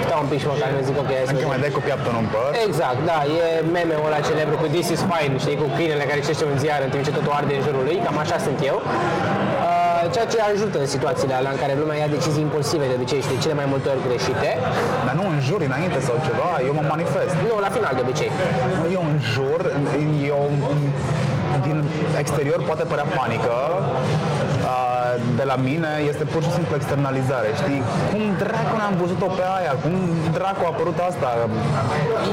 [0.06, 1.52] stau un pic și măcar mi zic ok, hai să Încă vedem.
[1.54, 2.50] mai dai cu piaptul în păr.
[2.68, 6.46] Exact, da, e meme-ul ăla celebru cu This is fine, știi, cu câinele care citește
[6.52, 8.78] un ziar în timp ce totul arde în jurul lui, cam așa sunt eu.
[8.86, 13.22] Uh, ceea ce ajută în situațiile alea în care lumea ia decizii impulsive de obicei
[13.26, 14.50] și de cele mai multe ori greșite.
[15.06, 17.34] Dar nu în jur înainte sau ceva, eu mă manifest.
[17.50, 18.32] Nu, la final de obicei.
[18.98, 19.60] Eu în jur,
[20.34, 20.42] eu
[21.68, 21.84] din
[22.20, 23.72] exterior poate părea panică, a,
[25.40, 27.82] de la mine este pur și simplu externalizare, știi?
[28.12, 29.74] Cum dracu n-am văzut-o pe aia?
[29.84, 29.94] Cum
[30.38, 31.28] dracu a apărut asta?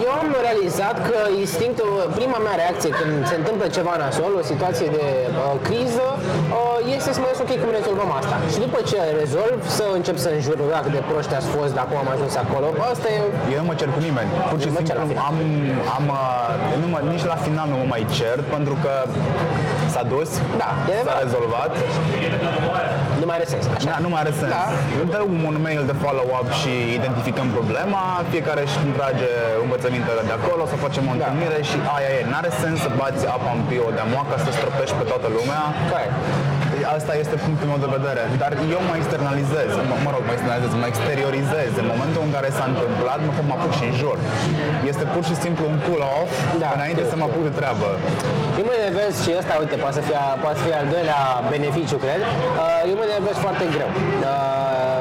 [0.07, 4.89] Eu am realizat că instinctul, prima mea reacție când se întâmplă ceva nasol, o situație
[4.99, 5.35] de uh,
[5.69, 8.35] criză, uh, este să mă gândesc, ok, cum rezolvăm asta.
[8.53, 12.09] Și după ce rezolv, să încep să înjur, dacă de proști ați fost, dacă am
[12.15, 12.67] ajuns acolo.
[12.93, 13.19] Asta e
[13.55, 14.29] Eu nu mă cer cu nimeni.
[14.51, 15.25] Pur și Nu mă cer simplu la final.
[15.31, 15.37] am,
[15.97, 18.93] am uh, nu mă, nici la final nu mă mai cer pentru că
[19.95, 20.31] s-a dus,
[20.63, 21.23] Da, e s-a adevărat.
[21.27, 21.73] rezolvat.
[23.21, 23.65] nu mai are sens.
[23.77, 23.87] Așa.
[23.93, 24.53] Da, nu mai are sens.
[24.59, 24.65] Da.
[25.15, 25.21] Dă
[25.51, 29.31] un mail de follow-up și identificăm problema, fiecare își trage
[29.65, 32.21] învățămintele de acolo, să facem o întâlnire și aia e.
[32.33, 35.61] N-are sens să bați apa în pio de moacă, să stropești pe toată lumea.
[35.93, 36.15] Corect.
[36.97, 38.23] Asta este punctul meu de vedere.
[38.43, 41.71] Dar eu mă externalizez, mă, mă rog, mă externalizez, mă exteriorizez.
[41.83, 44.17] În momentul în care s-a întâmplat, mă, mă apuc și în jur.
[44.91, 46.31] Este pur și simplu un pull-off
[46.63, 47.89] Da, înainte știu, să mă apuc de treabă.
[48.59, 51.21] Eu mă enervez și ăsta, uite, poate să fie, poate să fie al doilea
[51.55, 52.21] beneficiu, cred.
[52.25, 53.91] Uh, Eu mă enervez foarte greu.
[53.97, 54.94] Uh,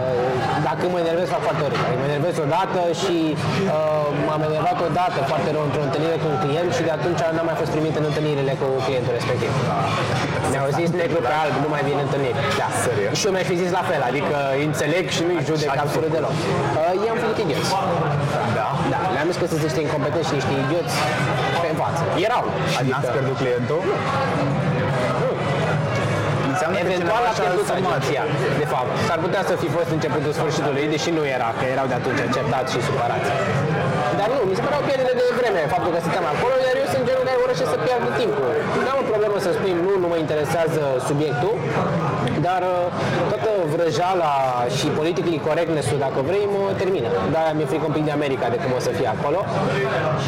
[0.73, 1.81] Dacă mă enervez, fac foarte rău.
[1.87, 6.37] Adică Mă enervez odată și uh, m-am enervat odată foarte rău într-o întâlnire cu un
[6.43, 9.51] client și de atunci n-am mai fost primit în întâlnirile cu clientul respectiv.
[10.51, 12.37] Mi-au zis negru pe alb, nu mai vin în întâlniri.
[12.61, 12.67] Da.
[12.87, 13.13] Serios?
[13.19, 14.35] Și eu mi-aș fi zis la fel, adică
[14.67, 16.17] înțeleg și nu-i judec Așa ai absolut făcut?
[16.17, 16.35] deloc.
[16.79, 17.69] Uh, I-am făcut idioți.
[18.57, 18.67] Da?
[18.93, 20.93] Da, le-am zis că sunt niște incompetenți și niște idioți
[21.61, 22.01] pe în față.
[22.27, 22.43] Erau.
[22.89, 23.81] N-ați pierdut clientul?
[23.89, 24.72] Înseamnă că
[26.83, 27.91] Eventual cineva a și-a pierdut asumat.
[27.97, 28.23] agenția,
[28.61, 28.91] de fapt.
[29.07, 32.69] S-ar putea să fi fost începutul sfârșitului, deși nu era, că erau de atunci certați
[32.73, 33.29] și supărați.
[34.19, 36.87] Dar nu, mi se părea o pierdere de vreme faptul că stăteam acolo, iar eu
[36.93, 38.49] sunt genul care urăște să pierdă timpul.
[38.83, 41.55] Nu am o problemă să spui nu, nu mă interesează subiectul,
[42.47, 42.85] dar uh,
[43.31, 44.33] toată vrăjala
[44.77, 47.09] și politically correctness-ul, dacă vrei, mă termină.
[47.33, 49.39] De-aia mi-e frică un pic de America de cum o să fie acolo.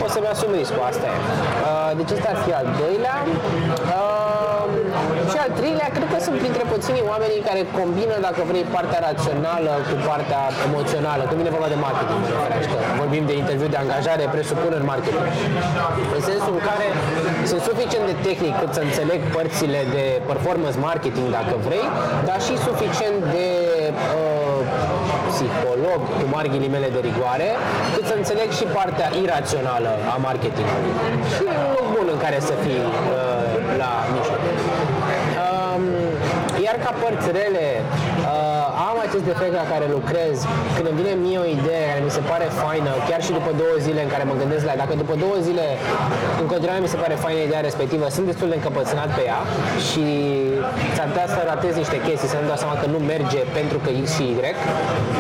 [0.06, 1.18] O să-mi asum riscul, asta e.
[1.18, 3.16] Uh, Deci ăsta ar fi al doilea.
[5.46, 9.00] Uh, Și al treilea, cred că sunt printre puținii oamenii care combină, dacă vrei, partea
[9.10, 11.22] rațională cu partea emoțională.
[11.28, 14.72] Când vine vorba de marketing, mă refer aici, că vorbim de interviu de angajare, presupun
[14.80, 15.26] în marketing.
[16.18, 16.86] În sensul în care
[17.50, 21.86] sunt suficient de tehnic cât să înțeleg părțile de performance marketing, dacă vrei,
[22.28, 23.48] dar și suficient de
[24.20, 24.60] uh,
[25.30, 27.50] psiholog, cu mari ghilimele de rigoare,
[27.96, 30.94] cât să înțeleg și partea irațională a marketingului.
[31.34, 34.42] Și e un loc bun în care să fii uh, la mijloc.
[36.76, 37.68] Um, iar ca părți rele,
[38.32, 40.36] uh, am acest defect la care lucrez.
[40.76, 43.76] Când îmi vine mie o idee care mi se pare faină, chiar și după două
[43.86, 45.66] zile în care mă gândesc la ea, dacă după două zile
[46.42, 49.40] în continuare mi se pare faină ideea respectivă, sunt destul de încăpățânat pe ea
[49.88, 50.06] și
[50.96, 53.90] s-ar putea să ratez niște chestii, să nu dau seama că nu merge pentru că
[54.04, 54.36] X și Y.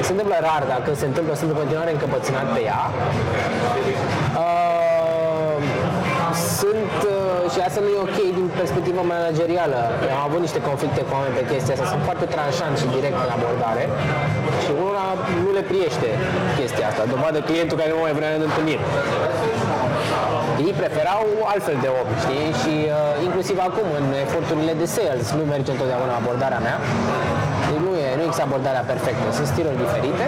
[0.07, 2.81] Se întâmplă rar, dar când se întâmplă, sunt în continuare încăpățânat pe ea.
[2.93, 2.95] Uh,
[3.85, 4.64] sunt, uh,
[7.55, 9.79] și asta nu e ok din perspectivă managerială.
[10.17, 13.31] Am avut niște conflicte cu oameni pe chestia asta, sunt foarte tranșant și direct în
[13.37, 13.83] abordare
[14.63, 15.05] și una
[15.43, 16.09] nu le priește
[16.59, 18.83] chestia asta, dovadă clientul care nu mai vrea în întâlnire.
[20.67, 22.47] Ei preferau altfel de om, știi?
[22.61, 26.77] Și uh, inclusiv acum, în eforturile de sales, nu merge întotdeauna abordarea mea.
[27.69, 30.25] Deci nu, e, nu există abordarea perfectă, sunt stiluri diferite.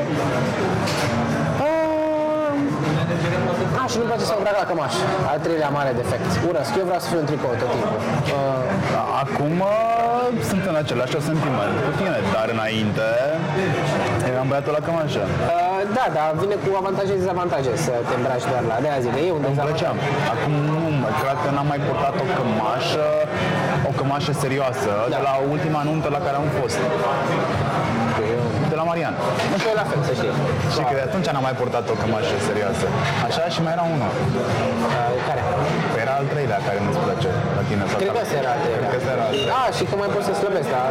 [3.12, 5.02] Uh, Aș, și nu-mi place să mă îmbrac la cămașă.
[5.32, 6.28] Al treilea mare defect.
[6.50, 8.00] Urăsc, eu vreau să fiu în tricou tot timpul.
[8.02, 13.06] Uh, Acum uh, sunt în același sentiment cu tine, dar înainte
[14.32, 15.24] eram băiatul la cămașă.
[15.28, 19.08] uh, da, dar vine cu avantaje și dezavantaje să te îmbraci doar la de azi.
[19.08, 19.66] E un Îmi dezavantaj.
[19.68, 19.98] plăceam.
[20.34, 23.08] Acum nu, mă, cred că n-am mai purtat o cămașă,
[23.90, 26.78] o cămașă serioasă de la ultima nuntă la care am fost.
[28.88, 29.16] De la Marian.
[29.62, 30.34] Și eu la fel, să știi.
[30.74, 32.86] Și că de atunci n-am mai purtat o cămașă serioasă.
[33.28, 34.12] Așa și mai era unul.
[34.16, 35.42] Uh, care?
[35.94, 37.82] Păi era al treilea care nu-ți place la tine.
[37.90, 38.88] sau Cred că care- ăsta era al treilea.
[38.92, 39.56] Cred că ăsta era al treilea.
[39.62, 40.84] Ah, și că mai pot să slăbesc, da.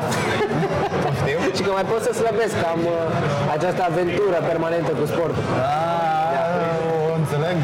[1.04, 1.38] Poftim?
[1.56, 5.44] și că mai pot să slăbesc, am uh, această aventură permanentă cu sportul.
[5.66, 7.56] Ah, o înțeleg.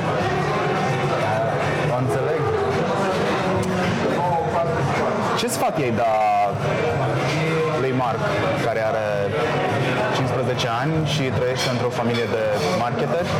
[1.94, 2.40] O înțeleg.
[5.40, 6.12] Ce sfat ei da
[7.84, 8.51] lui Marc, care are
[10.52, 12.44] 15 ani și trăiește într-o familie de
[12.84, 13.30] marketeri,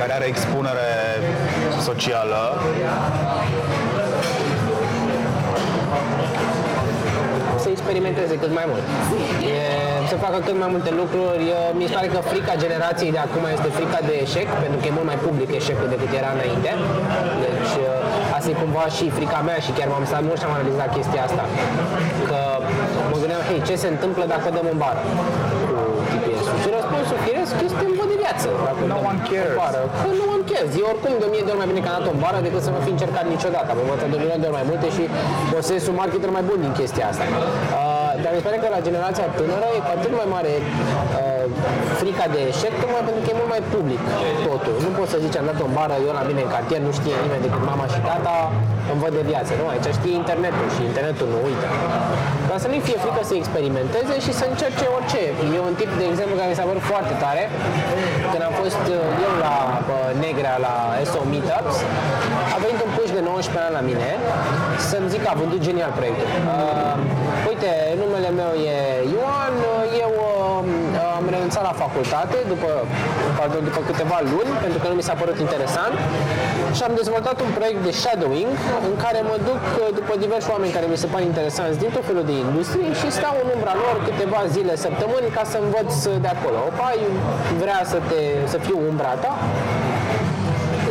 [0.00, 0.88] care are expunere
[1.88, 2.40] socială
[7.64, 8.84] să experimenteze cât mai mult.
[9.54, 9.58] E,
[10.12, 11.42] să facă cât mai multe lucruri.
[11.54, 14.84] E, mi se pare că frica generației de acum este frica de eșec, pentru că
[14.86, 16.70] e mult mai public eșecul decât era înainte.
[17.44, 17.88] Deci e,
[18.36, 21.22] asta e cumva și frica mea și chiar m-am stat mult și am analizat chestia
[21.28, 21.44] asta.
[22.28, 22.38] Că
[23.10, 25.58] mă gândeam, hei, ce se întâmplă dacă dăm în bară cu GPS-ul?
[25.58, 25.59] Și
[27.10, 28.46] răspunsul firesc este în văd de viață.
[28.68, 29.50] Dacă No dăm one cares.
[29.52, 29.80] în bară.
[30.04, 30.70] Că nu one cares.
[30.80, 32.70] E oricum de 1000 de ori mai bine că am dat în bară decât să
[32.74, 33.68] nu fi încercat niciodată.
[33.74, 35.02] Am învățat de 1000 de ori mai multe și
[35.52, 37.24] posesc un marketer mai bun din chestia asta.
[37.32, 41.44] Uh, dar mi se pare că la generația tânără e cu atât mai mare uh,
[42.00, 44.02] frica de eșec, tocmai pentru că e mult mai public
[44.48, 44.74] totul.
[44.84, 47.14] Nu poți să zici am dat în bară, eu la mine în cartier, nu știe
[47.24, 48.34] nimeni decât mama și tata,
[48.92, 49.50] îmi văd de viață.
[49.60, 51.68] Nu, aici știe internetul și internetul nu uită.
[52.48, 55.22] Dar să nu-i fie frică să experimenteze și să încerce orice.
[55.56, 57.42] E un tip, de exemplu, care mi s-a părut foarte tare.
[58.30, 60.74] Când am fost uh, eu la uh, Negrea, la
[61.10, 61.76] SO Meetups,
[62.54, 64.08] a venit un puș de 19 ani la mine
[64.90, 66.28] să-mi zic că a vândut genial proiectul.
[66.30, 66.94] Uh,
[67.60, 68.76] uite, numele meu e
[69.14, 72.70] Ioan, uh, eu uh, am renunțat la facultate după,
[73.38, 75.94] pardon, după câteva luni, pentru că nu mi s-a părut interesant
[76.76, 78.52] și am dezvoltat un proiect de shadowing
[78.88, 82.04] în care mă duc uh, după diversi oameni care mi se par interesanți din tot
[82.10, 85.92] felul de industrie și stau în umbra lor câteva zile, săptămâni ca să învăț
[86.24, 86.58] de acolo.
[86.70, 86.88] Opa,
[87.62, 88.20] vrea să, te,
[88.52, 89.32] să fiu umbra ta,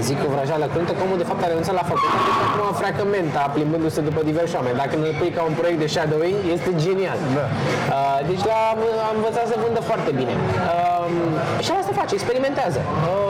[0.07, 3.01] zic cu vrăjeală cruntă că omul de fapt a renunțat la facultate și acum freacă
[3.15, 4.75] menta plimbându-se după diversi oameni.
[4.83, 7.19] Dacă ne pui ca un proiect de shadowing, este genial.
[7.37, 7.45] Da.
[7.49, 8.59] Uh, deci la,
[9.09, 10.33] am învățat să vândă foarte bine.
[10.37, 11.05] Uh,
[11.65, 12.79] și asta face, experimentează.
[12.85, 13.29] Uh,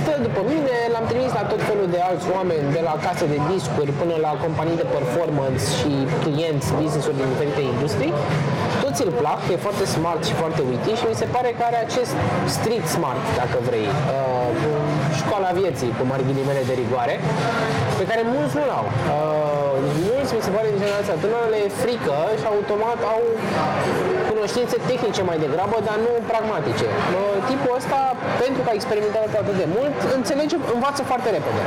[0.00, 3.38] stă după mine, l-am trimis la tot felul de alți oameni, de la case de
[3.52, 5.92] discuri până la companii de performance și
[6.24, 8.12] clienți, business-uri din diferite industrii.
[8.84, 11.78] Toți îl plac, e foarte smart și foarte witty și mi se pare că are
[11.86, 12.14] acest
[12.56, 13.88] street smart, dacă vrei.
[13.90, 14.48] Uh,
[15.28, 17.14] școala vieții, cu mari ghilimele de rigoare,
[18.00, 18.86] pe care mulți nu l-au.
[18.90, 19.76] Uh,
[20.08, 23.22] mulți, mi se pare, din generația tânără, le e frică și automat au
[24.30, 26.86] cunoștințe tehnice mai degrabă, dar nu pragmatice.
[26.90, 27.98] Uh, tipul ăsta,
[28.42, 31.62] pentru că a experimentat atât de mult, înțelege, învață foarte repede.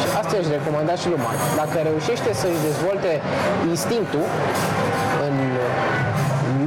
[0.00, 1.40] Și asta aș recomanda și lui Marc.
[1.60, 3.10] Dacă reușește să-și dezvolte
[3.72, 4.24] instinctul
[5.26, 5.34] în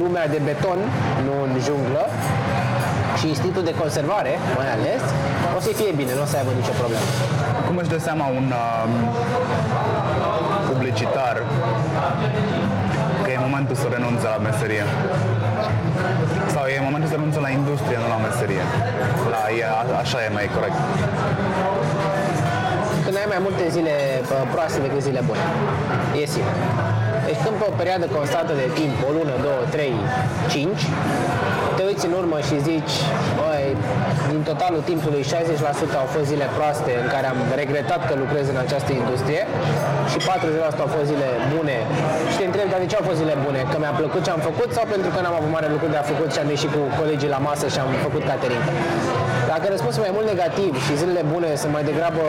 [0.00, 0.78] lumea de beton,
[1.26, 2.04] nu în junglă,
[3.18, 5.02] și instinctul de conservare, mai ales,
[5.58, 7.08] o să fie bine, nu o să aibă nicio problemă.
[7.66, 8.90] Cum își dă seama un um,
[10.68, 11.36] publicitar
[13.24, 14.84] că e momentul să renunțe la meserie?
[16.54, 18.62] Sau e momentul să renunțe la industrie, nu la meserie?
[19.32, 20.78] La, e, a, așa e mai corect.
[23.04, 23.94] Când ai mai multe zile
[24.28, 25.44] bă, proaste decât zile bune.
[26.22, 26.56] E simplu.
[27.28, 29.94] Deci când pe o perioadă constantă de timp, o lună, două, trei,
[30.52, 30.82] cinci,
[31.76, 32.94] te uiți în urmă și zici,
[33.38, 33.66] băi,
[34.32, 35.22] din totalul timpului
[35.94, 39.42] 60% au fost zile proaste în care am regretat că lucrez în această industrie
[40.10, 40.18] și
[40.78, 41.76] 40% au fost zile bune
[42.30, 43.60] și te întreb, dar de ce au fost zile bune?
[43.70, 46.04] Că mi-a plăcut ce am făcut sau pentru că n-am avut mare lucru de a
[46.12, 48.64] făcut și am ieșit cu colegii la masă și am făcut catering?
[49.52, 52.24] Dacă răspunsul e mai mult negativ și zilele bune sunt mai degrabă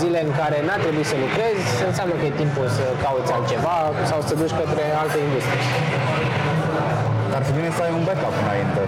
[0.00, 3.76] zile în care n-a trebuit să lucrezi, înseamnă că e timpul să cauți altceva
[4.10, 5.64] sau să duci către alte industrie.
[7.32, 8.82] Dar fi bine să ai un backup înainte.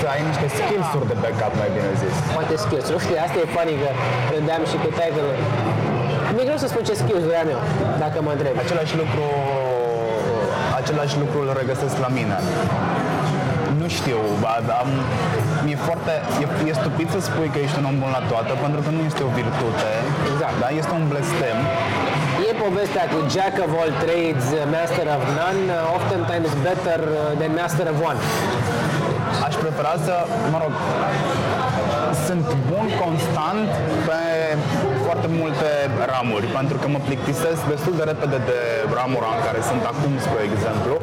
[0.00, 2.14] Să ai niște skills-uri de backup, mai bine zis.
[2.36, 2.86] Poate skills.
[2.94, 3.90] Nu știu, asta e funny că
[4.34, 5.30] rândeam și cu title
[6.34, 7.62] Mi-e greu să spun ce skills vreau eu,
[8.02, 8.54] dacă mă întreb.
[8.64, 9.24] Același lucru,
[10.80, 12.36] același lucru îl regăsesc la mine.
[13.86, 14.90] Nu știu, ba- am,
[15.64, 16.12] mi-e foarte,
[16.42, 19.02] e, e stupid să spui că ești un om bun la toată, pentru că nu
[19.10, 19.90] este o virtute,
[20.30, 20.56] Exact.
[20.62, 20.68] da?
[20.80, 21.58] este un blestem.
[22.48, 24.44] E povestea cu Jack of all trades,
[24.76, 25.64] master of none,
[25.98, 27.00] oftentimes better
[27.40, 28.20] than master of one.
[29.46, 30.14] Aș prefera să,
[30.52, 30.72] mă rog,
[32.26, 33.68] sunt bun constant
[34.08, 34.20] pe
[35.08, 35.70] foarte multe
[36.12, 38.58] ramuri, pentru că mă plictisesc destul de repede de
[38.98, 40.94] ramura în care sunt acum, spre exemplu.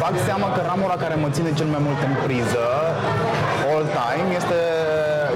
[0.00, 2.64] Bag seama că ramura care mă ține cel mai mult în priză,
[3.70, 4.58] all time, este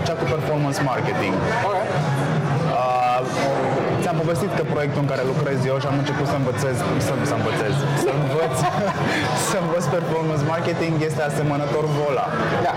[0.06, 1.34] cea cu performance marketing.
[1.66, 2.15] Okay.
[4.26, 6.74] Uh, ți-am povestit că proiectul în care lucrez eu și am început să învățez,
[7.06, 7.72] să, să învățez,
[8.04, 8.54] să învăț,
[9.50, 12.26] să învăț performance marketing este asemănător vola.
[12.66, 12.74] Da.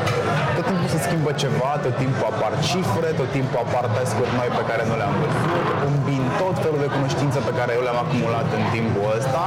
[0.57, 4.63] Tot timpul se schimbă ceva, tot timpul apar cifre, tot timpul apar task-uri noi pe
[4.69, 5.43] care nu le-am văzut.
[5.89, 9.43] Îmbin tot felul de cunoștințe pe care eu le-am acumulat în timpul ăsta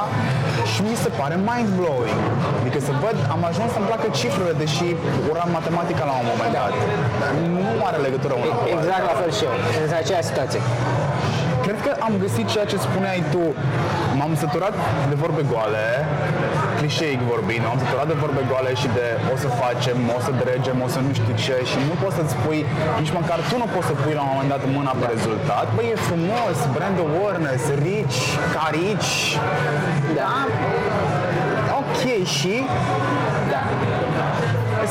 [0.72, 2.20] și mi se pare mind-blowing.
[2.60, 4.88] Adică să văd, am ajuns să-mi placă cifrele, deși
[5.30, 6.72] uram matematica la un moment dat.
[7.56, 8.76] Nu are legătură una cu alta.
[8.78, 9.54] Exact la fel și eu.
[9.86, 10.60] În aceeași situație.
[11.66, 13.44] Cred că am găsit ceea ce spuneai tu.
[14.18, 14.74] M-am săturat
[15.10, 15.84] de vorbe goale,
[16.78, 20.76] clișeic vorbind, m-am săturat de vorbe goale și de o să facem, o să dregem,
[20.86, 22.60] o să nu știu ce și nu poți să-ți pui,
[23.00, 25.66] nici măcar tu nu poți să pui la un moment dat mâna pe rezultat.
[25.76, 28.16] Băi, e frumos, brand awareness, rich,
[28.56, 29.14] carici,
[30.18, 30.34] da?
[31.80, 32.02] Ok,
[32.36, 32.54] și
[33.52, 33.62] Da.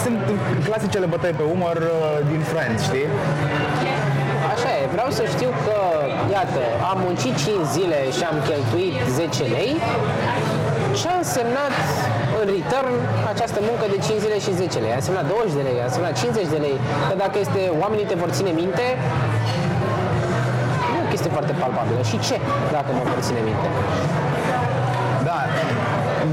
[0.04, 0.20] sunt
[0.68, 1.92] clasicele bătăi pe umăr uh,
[2.32, 3.08] din Friends, știi?
[4.92, 5.78] Așa e, vreau să știu că,
[6.38, 6.62] iată,
[6.92, 9.72] am muncit 5 zile și am cheltuit 10 lei,
[11.00, 11.76] ce a însemnat
[12.40, 12.94] în return
[13.34, 14.92] această muncă de 5 zile și 10 lei?
[14.96, 16.78] A însemnat 20 de lei, a însemnat 50 de lei,
[17.10, 18.86] că dacă este, oamenii te vor ține minte,
[20.92, 22.02] nu e o chestie foarte palpabilă.
[22.10, 22.36] Și ce
[22.76, 23.68] dacă mă vor ține minte?
[25.28, 25.40] Da,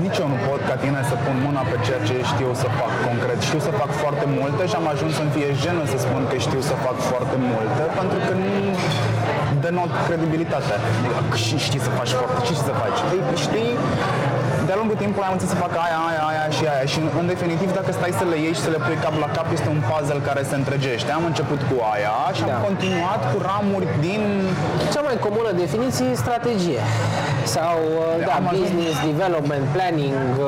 [0.05, 2.93] nici eu nu pot ca tine să pun mâna pe ceea ce știu să fac
[3.09, 3.39] concret.
[3.49, 6.61] Știu să fac foarte multe și am ajuns să-mi fie jenă să spun că știu
[6.70, 8.53] să fac foarte multe, pentru că nu
[9.64, 10.74] denot credibilitate.
[11.45, 12.99] Și știi să faci foarte, și să faci.
[13.16, 13.72] Ei, știi,
[14.66, 17.68] de-a lungul timpului am înțeles să fac aia, aia, aia și aia și în definitiv
[17.78, 20.20] dacă stai să le ieși și să le pui cap la cap este un puzzle
[20.28, 21.09] care se întregește.
[21.18, 22.61] Am început cu aia și am Da.
[22.68, 24.22] continuat cu ramuri din
[24.95, 26.80] Cea mai comună definiție e strategie
[27.57, 30.46] sau uh, da, Am ajuns- business development, planning, uh,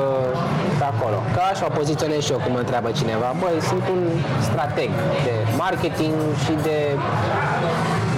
[0.79, 1.17] pe acolo.
[1.35, 3.29] Ca așa o poziționez și eu cum mă întreabă cineva.
[3.41, 4.01] Băi, sunt un
[4.47, 4.91] strateg
[5.25, 5.33] de
[5.65, 6.77] marketing și de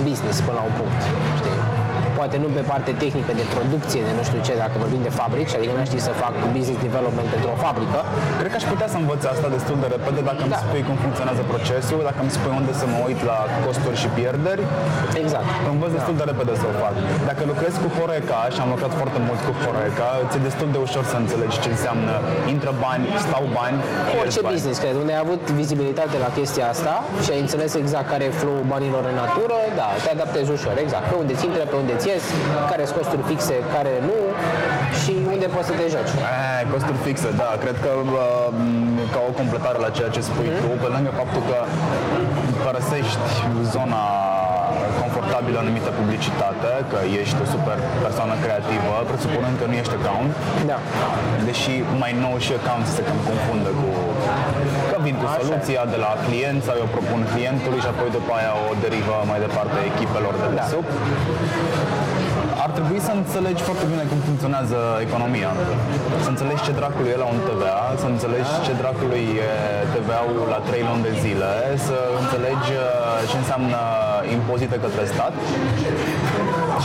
[0.07, 1.01] business până la un punct.
[2.23, 2.31] Știi?
[2.31, 5.53] Poate nu pe parte tehnică de producție, de nu știu ce, dacă vorbim de fabrici,
[5.59, 7.99] adică nu știi să fac business development într-o fabrică,
[8.39, 10.59] Cred că aș putea să învăț asta destul de repede dacă îmi Da.
[10.65, 14.63] spui cum funcționează procesul, dacă îmi spui unde să mă uit la costuri și pierderi,
[15.23, 15.47] exact.
[15.73, 16.95] învăț destul de repede să o fac.
[17.29, 21.03] Dacă lucrezi cu Horeca și am lucrat foarte mult cu Horeca, ți-e destul de ușor
[21.11, 22.13] să înțelegi ce înseamnă
[22.53, 24.53] intră bani, stau bani, Orice pierzi bani.
[24.55, 26.93] business, cred, unde ai avut vizibilitate la chestia asta
[27.23, 31.05] și ai înțeles exact care e flow banilor în natură, da, te adaptezi ușor, exact.
[31.11, 32.25] Pe unde ți intră, pe unde ți ies,
[32.71, 34.17] care sunt costuri fixe, care nu
[35.01, 36.13] și unde poți să te joci.
[36.33, 37.49] Eh, costuri fixe, da.
[37.63, 38.07] Cred că uh,
[39.13, 41.57] ca o completare la ceea ce spui tu, pe lângă faptul că
[42.65, 43.27] părăsești
[43.75, 44.03] zona
[45.01, 50.31] confortabilă numită publicitate, că ești o super persoană creativă, presupunând că nu ești account,
[50.71, 50.77] Da.
[51.49, 53.89] deși mai nou și account se cam confundă cu
[54.91, 55.43] că vin cu Așa e.
[55.43, 59.39] soluția de la client sau eu propun clientului și apoi după aia o derivă mai
[59.45, 60.55] departe echipelor de Da.
[60.59, 60.91] desubt.
[62.65, 65.51] Ar trebui să înțelegi foarte bine cum funcționează economia.
[66.23, 69.51] Să înțelegi ce dracului e la un TVA, să înțelegi ce dracului e
[69.93, 71.51] TVA-ul la 3 luni de zile,
[71.87, 73.79] să înțelegi uh, ce înseamnă
[74.37, 75.33] impozite către stat.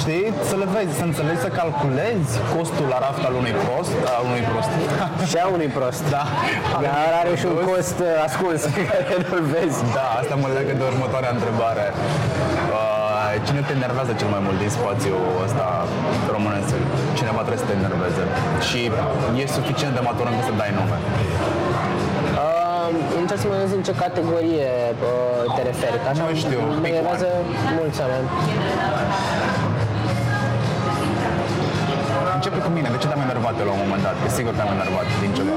[0.02, 0.26] Știi?
[0.50, 4.44] Să le vezi, să înțelegi, să calculezi costul la raft al unui prost, al unui
[4.50, 4.70] prost.
[5.30, 6.24] Și a unui prost, da.
[6.84, 9.78] Dar are și un cost uh, ascuns pe care nu-l vezi.
[9.98, 11.86] Da, asta mă leagă de următoarea întrebare.
[13.48, 15.66] Uh, Cine te enervează cel mai mult din spațiul ăsta
[16.36, 16.72] românesc?
[17.18, 18.22] Cineva trebuie să te enerveze.
[18.68, 18.80] Și
[19.42, 20.98] e suficient de matur încât să dai nume.
[22.42, 22.88] Uh,
[23.22, 25.98] încerc să mă gândesc în ce categorie uh, te referi.
[26.04, 27.28] Că așa Nu știu, mă pick enervează
[27.78, 28.28] mulți oameni.
[32.38, 32.88] Începe cu mine.
[32.94, 34.16] De ce te-am enervat eu la un moment dat?
[34.22, 35.54] Că sigur te-am enervat din ceva.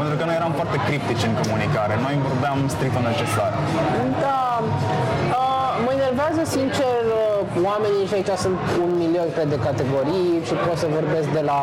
[0.00, 1.94] Pentru că noi eram foarte criptici în comunicare.
[2.06, 3.52] Noi vorbeam strict necesar.
[4.24, 4.42] Da,
[5.38, 7.19] uh, mă enervează sincer uh,
[7.70, 11.60] oamenii și aici sunt un milion cred de categorii și pot să vorbesc de la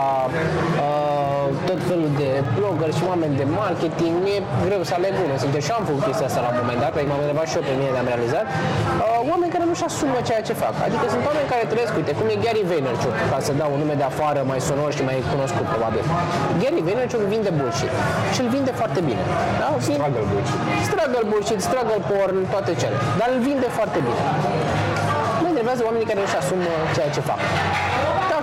[0.86, 4.14] uh, tot felul de blogger și oameni de marketing.
[4.26, 6.92] Mi-e greu să aleg unul, sincer, și am făcut chestia asta la un moment dat,
[6.96, 8.46] pentru că m-am enervat și eu pe mine de am realizat.
[8.52, 10.74] Uh, oameni care nu-și asumă ceea ce fac.
[10.88, 13.96] Adică sunt oameni care trăiesc, uite, cum e Gary Vaynerchuk, ca să dau un nume
[14.02, 16.04] de afară mai sonor și mai cunoscut probabil.
[16.62, 17.94] Gary Vaynerchuk vinde bullshit
[18.34, 19.24] și îl vinde foarte bine.
[19.62, 19.68] Da?
[19.88, 20.60] Vin- Struggle bullshit.
[20.90, 22.98] struggle bullshit, struggle porn, toate cele.
[23.20, 24.22] Dar îl vinde foarte bine.
[25.68, 27.40] Mă enervează oamenii care nu-și asumă ceea ce fac.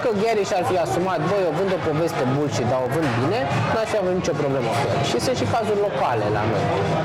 [0.04, 3.08] Dacă Dacă Gary și-ar fi asumat, băi, eu vând o poveste bullshit, dar o vând
[3.20, 3.40] bine,
[3.72, 4.98] n-aș fi avut nicio problemă cu el.
[5.10, 6.64] Și sunt și cazuri locale la noi,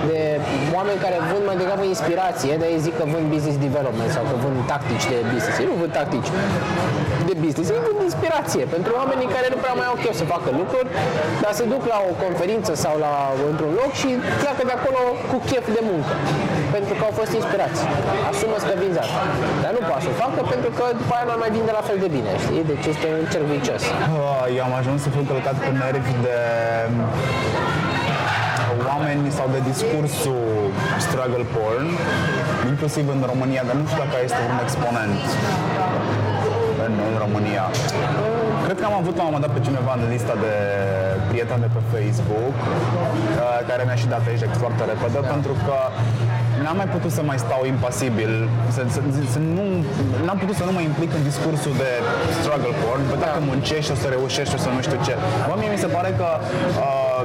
[0.10, 0.20] de
[0.78, 4.36] oameni care vând mai degrabă inspirație, dar ei zic că vând business development sau că
[4.44, 5.56] vând tactici de business.
[5.62, 6.30] Ei nu vând tactici
[7.30, 10.50] de business, ei vând inspirație pentru oamenii care nu prea mai au chef să facă
[10.62, 10.88] lucruri,
[11.44, 13.14] dar se duc la o conferință sau la
[13.52, 14.10] într-un loc și
[14.42, 16.14] pleacă de acolo cu chef de muncă,
[16.76, 17.80] pentru că au fost inspirați.
[18.30, 19.22] Asumă că vinzi asta.
[19.64, 21.98] Dar nu poate să o facă pentru că după aia nu mai vinde la fel
[22.06, 22.64] de bine, știi?
[22.72, 23.84] Deci este un cerc vicios.
[24.10, 26.40] Ah, Eu am ajuns să fiu călcat pe nervi de
[28.90, 30.46] oameni sau de discursul
[31.06, 31.88] struggle porn,
[32.72, 35.22] inclusiv în România, dar nu știu dacă este un exponent
[36.86, 37.66] în, în România.
[38.66, 40.54] Cred că am avut la un moment dat pe cineva în lista de
[41.30, 45.78] prieteni de pe Facebook, uh, care mi-a și dat eject foarte repede, pentru că
[46.64, 48.32] n-am mai putut să mai stau impasibil,
[48.76, 49.00] să, să,
[49.34, 49.66] să nu,
[50.26, 51.92] n-am putut să nu mă implic în discursul de
[52.40, 55.14] struggle porn, bă, dacă muncești o să reușești o să nu știu ce.
[55.48, 56.28] Bă, mie mi se pare că
[56.86, 57.22] uh,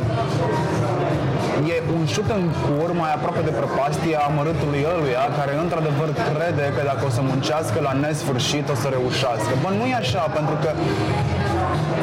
[1.74, 6.82] e un șut în cur mai aproape de prăpastia amărâtului ăluia care într-adevăr crede că
[6.90, 9.52] dacă o să muncească la nesfârșit o să reușească.
[9.62, 10.70] Bă, nu e așa, pentru că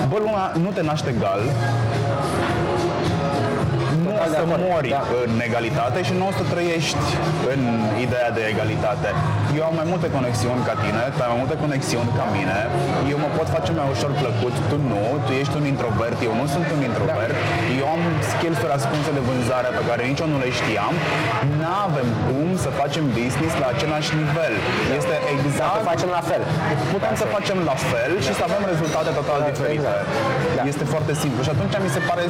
[0.09, 1.41] bă, lumea nu te naște egal,
[4.21, 5.01] nu o de să acord, mori da.
[5.25, 7.05] în egalitate și nu o să trăiești
[7.53, 7.61] în
[8.05, 9.09] ideea de egalitate.
[9.59, 12.57] Eu am mai multe conexiuni ca tine, tu ai mai multe conexiuni ca mine,
[13.13, 16.45] eu mă pot face mai ușor plăcut, tu nu, tu ești un introvert, eu nu
[16.53, 17.35] sunt un introvert,
[17.81, 18.01] eu am
[18.31, 20.93] skills-uri ascunse de vânzare pe care nici eu nu le știam,
[21.59, 24.53] nu avem cum să facem business la același nivel.
[24.99, 26.41] Este Să exact facem la fel.
[26.93, 29.75] putem să facem la fel și să avem rezultate total Exact, diferite.
[29.77, 30.05] exact.
[30.57, 30.61] Da.
[30.71, 32.23] Este foarte simplu și atunci mi se pare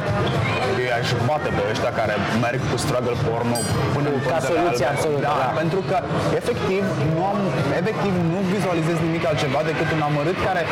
[0.84, 2.14] eu aș bate pe ăștia care
[2.44, 3.58] merg cu struggle porno
[3.94, 4.94] până în Ca pânzele soluție albe.
[4.94, 5.48] absolută, da, da.
[5.62, 5.96] pentru că
[6.40, 6.82] efectiv
[7.14, 7.38] nu am
[7.82, 10.62] efectiv nu vizualizez nimic altceva decât un amărât care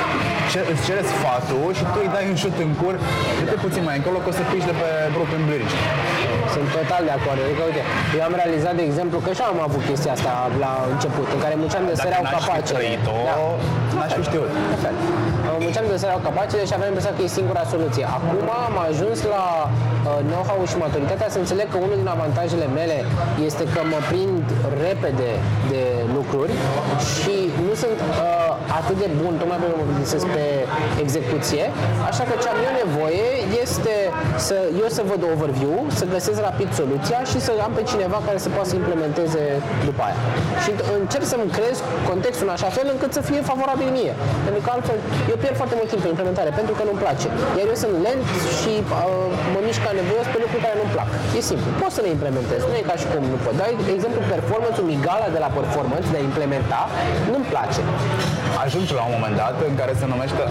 [0.53, 2.95] ce, îți cere sfatul și tu îi dai un șut în cur,
[3.43, 5.75] uite puțin mai încolo că o să piși de pe Brooklyn Bridge.
[6.55, 7.39] Sunt total de acord.
[7.47, 7.83] Adică, uite,
[8.19, 10.33] eu am realizat, de exemplu, că și eu am avut chestia asta
[10.65, 12.73] la început, în care munceam de Dacă săreau n-aș fi capace.
[12.79, 13.37] trăit-o, Da.
[13.97, 14.51] n-aș fi știut.
[14.75, 14.95] La fel.
[15.01, 18.05] Uh, Munceam de săreau capace și aveam impresia că e singura soluție.
[18.19, 20.00] Acum am ajuns la uh,
[20.33, 22.97] know-how și maturitatea să înțeleg că unul din avantajele mele
[23.49, 24.45] este că mă prind
[24.87, 25.31] repede
[25.73, 25.83] de
[26.17, 26.55] lucruri
[27.15, 27.37] și
[27.67, 28.41] nu sunt uh,
[28.81, 30.45] atât de bun, tocmai pentru că mă gândesc pe
[31.05, 31.65] execuție,
[32.11, 33.29] așa că ce am eu nevoie
[33.65, 33.95] este
[34.47, 38.39] să eu să văd overview, să găsesc rapid soluția și să am pe cineva care
[38.45, 39.43] să poată să implementeze
[39.89, 40.19] după aia.
[40.63, 41.77] Și încerc să-mi creez
[42.11, 44.13] contextul în așa fel încât să fie favorabil mie.
[44.47, 44.99] Pentru că altfel
[45.31, 47.29] eu pierd foarte mult timp pe implementare pentru că nu-mi place.
[47.59, 48.25] Iar eu sunt lent
[48.59, 51.09] și uh, mă mișc ca nevoios pe lucruri care nu-mi plac.
[51.39, 51.69] E simplu.
[51.83, 52.61] Pot să le implementez.
[52.71, 53.55] Nu e ca și cum nu pot.
[53.61, 56.81] Dar, de exemplu, performance-ul migala de la performance, de a implementa,
[57.31, 57.81] nu-mi place.
[58.65, 60.43] Ajungi la un moment dat în care se numește,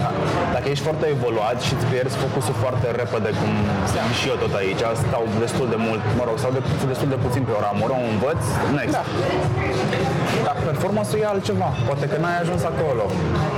[0.54, 3.52] dacă ești foarte evoluat și îți pierzi focusul foarte repede, cum
[3.90, 6.60] sunt și eu tot aici, stau destul de mult, mă rog, stau de,
[6.92, 8.42] destul de puțin pe o ramură, o învăț,
[8.76, 8.94] next.
[8.98, 9.04] Da.
[10.46, 13.04] Dar performance-ul e altceva, poate că n-ai ajuns acolo.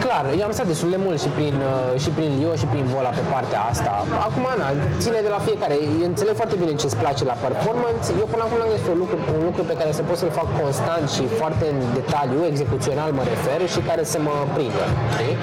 [0.04, 2.84] Clar, eu am stat destul de mult și prin, uh, și prin Lio și prin
[2.92, 3.92] Vola pe partea asta.
[4.26, 4.68] Acum, na,
[5.02, 5.74] ține de la fiecare.
[6.02, 8.04] Eu înțeleg foarte bine ce îți place la performance.
[8.20, 10.48] Eu până acum am găsit un lucru, un lucru pe care să pot să-l fac
[10.60, 14.84] constant și foarte în detaliu, execuțional mă refer, și care să mă prindă.
[15.14, 15.34] Știi?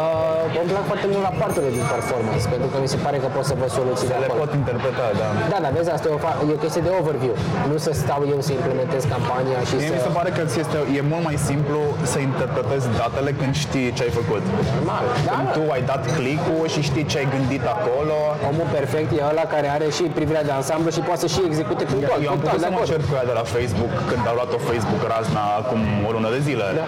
[0.00, 3.44] Uh, îmi plac foarte mult rapoartele din performance, pentru că mi se pare că pot
[3.50, 4.38] să văd soluții de Le acolo.
[4.42, 5.28] pot interpreta, da.
[5.52, 7.34] Da, dar vezi, asta e o, fa- e o chestie de overview.
[7.70, 9.94] Nu să stau eu să implementez campania și Mie să...
[9.98, 11.80] mi se pare că ți este, e mult mai simplu
[12.12, 14.42] să interpretezi datele când știi ce ai făcut.
[14.76, 15.04] Normal.
[15.28, 15.54] Da, Când da.
[15.56, 18.16] tu ai dat click-ul și știi ce ai gândit acolo,
[18.50, 21.82] Omul perfect e ăla care are și privirea de ansamblu și poate să și execute
[21.92, 22.18] punctual.
[22.26, 22.90] Eu am punctual, putut de să mă acord.
[22.92, 26.40] cer cu ea de la Facebook când au luat-o Facebook razna acum o lună de
[26.48, 26.66] zile.
[26.80, 26.84] Da.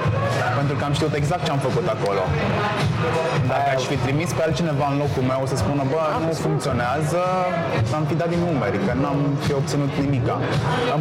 [0.60, 2.22] Pentru că am știut exact ce am făcut acolo.
[3.52, 7.22] Dacă aș fi trimis pe altcineva în locul meu să spună, bă, nu funcționează,
[7.98, 10.36] am fi dat din numeri, că n-am fi obținut nimica.
[10.94, 11.00] Am,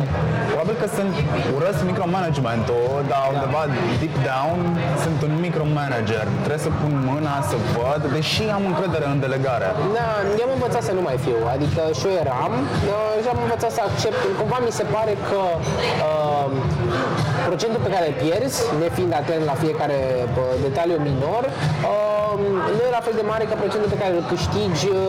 [0.50, 1.14] probabil că sunt
[1.58, 3.62] urăsc micromanagementul, dar undeva
[4.02, 4.60] deep down
[5.04, 6.26] sunt un micromanager.
[6.46, 9.68] Trebuie să pun mâna, să văd, deși am încredere în delegare.
[9.98, 13.40] Da, eu am învățat să nu mai fiu, adică și eu eram uh, și am
[13.46, 15.40] învățat să accept, cumva mi se pare că
[16.08, 16.46] uh,
[17.50, 19.98] procentul pe care îl pierzi, nefiind atent la fiecare
[20.36, 22.18] bă, detaliu minor, uh,
[22.76, 25.00] nu e la fel de mare ca procentul pe care îl câștigi uh,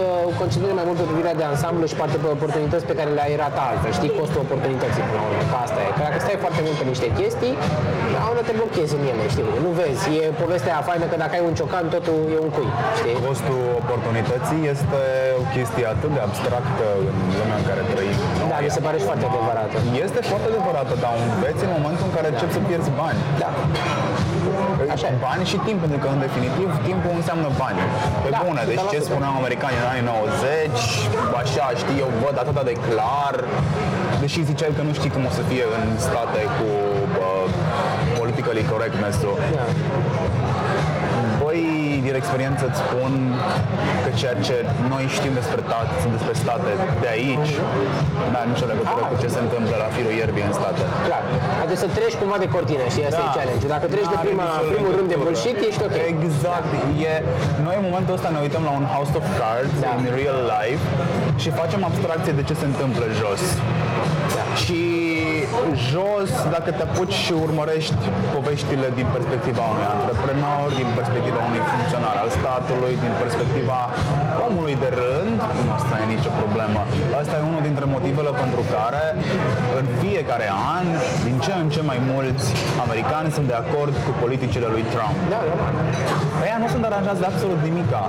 [0.41, 3.63] concentrând mai mult pe privirea de ansamblu și poate pe oportunități pe care le-ai rata
[3.71, 3.93] altfel.
[3.99, 5.89] Știi costul oportunității până la urmă, că asta e.
[5.97, 7.55] Că dacă stai foarte mult pe niște chestii,
[8.17, 9.49] la unde te blochezi în ele, știi?
[9.65, 12.71] Nu vezi, e povestea aia faină că dacă ai un ciocan, totul e un cui,
[12.99, 13.15] știi?
[13.29, 15.01] Costul oportunității este
[15.43, 18.17] o chestie atât de abstractă în lumea în care trăim.
[18.51, 19.77] Da, mi se pare și foarte adevărată.
[20.05, 23.19] Este foarte adevărată, dar înveți în momentul în care încep să pierzi bani.
[23.43, 23.51] Da.
[24.95, 25.15] Așa e.
[25.29, 27.79] Bani și timp, pentru că în definitiv timpul înseamnă bani.
[28.25, 29.09] Pe Da, bune, deci ce 100%.
[29.09, 30.79] spuneau americanii în anii 90,
[31.41, 33.35] așa, știi, eu văd atât de clar,
[34.23, 36.69] deși ziceai că nu știi cum o să fie în state cu
[37.17, 37.29] bă,
[38.19, 39.37] politically correctness-ul.
[39.59, 39.65] Da.
[42.09, 43.13] Băi, din experiență îți spun
[44.05, 44.57] că ceea ce
[44.93, 46.71] noi știm despre, ta- despre state
[47.05, 47.51] de aici
[48.31, 50.81] nu are nicio legătură cu ce se întâmplă la firul ierbii în state.
[51.09, 51.23] Clar.
[51.63, 53.67] Adică să treci cumva de cortină și asta e challenge.
[53.75, 55.27] Dacă treci de N-are prima, nicio primul rând de legătură.
[55.27, 55.97] bullshit, ești ok.
[56.15, 56.71] Exact.
[57.13, 57.15] E,
[57.67, 59.91] noi în momentul ăsta ne uităm la un House of Cards Da.
[60.01, 60.85] in real life
[61.43, 63.43] și facem abstracție de ce se întâmplă jos.
[64.37, 64.45] Da.
[64.63, 64.79] Și
[65.93, 68.03] jos, dacă te apuci și urmărești
[68.35, 73.79] poveștile din perspectiva unui antreprenor, din perspectiva unui funcționar al statului, din perspectiva
[74.49, 75.37] omului de rând,
[75.67, 76.81] nu asta e nicio problemă.
[77.21, 79.05] Asta e unul dintre motivele pentru care
[79.81, 80.87] în fiecare an,
[81.27, 82.47] din ce în ce mai mulți
[82.87, 85.17] americani sunt de acord cu politicile lui Trump.
[85.33, 85.73] Da, normal.
[86.45, 88.03] Ăia nu sunt aranjați de absolut nimica.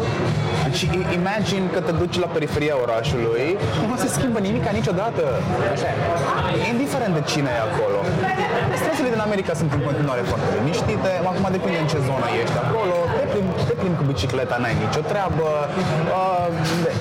[0.65, 3.45] Deci i- imagine că te duci la periferia orașului,
[3.89, 5.23] nu se schimbă nimica niciodată.
[5.73, 5.97] Așa e.
[6.73, 7.99] Indiferent de cine e acolo.
[8.81, 12.95] Străzile din America sunt în continuare foarte liniștite, acum depinde în ce zonă ești acolo,
[13.19, 15.47] te plimbi, te plimbi cu bicicleta, n-ai nicio treabă.
[16.17, 16.47] Uh,
[16.85, 16.97] de-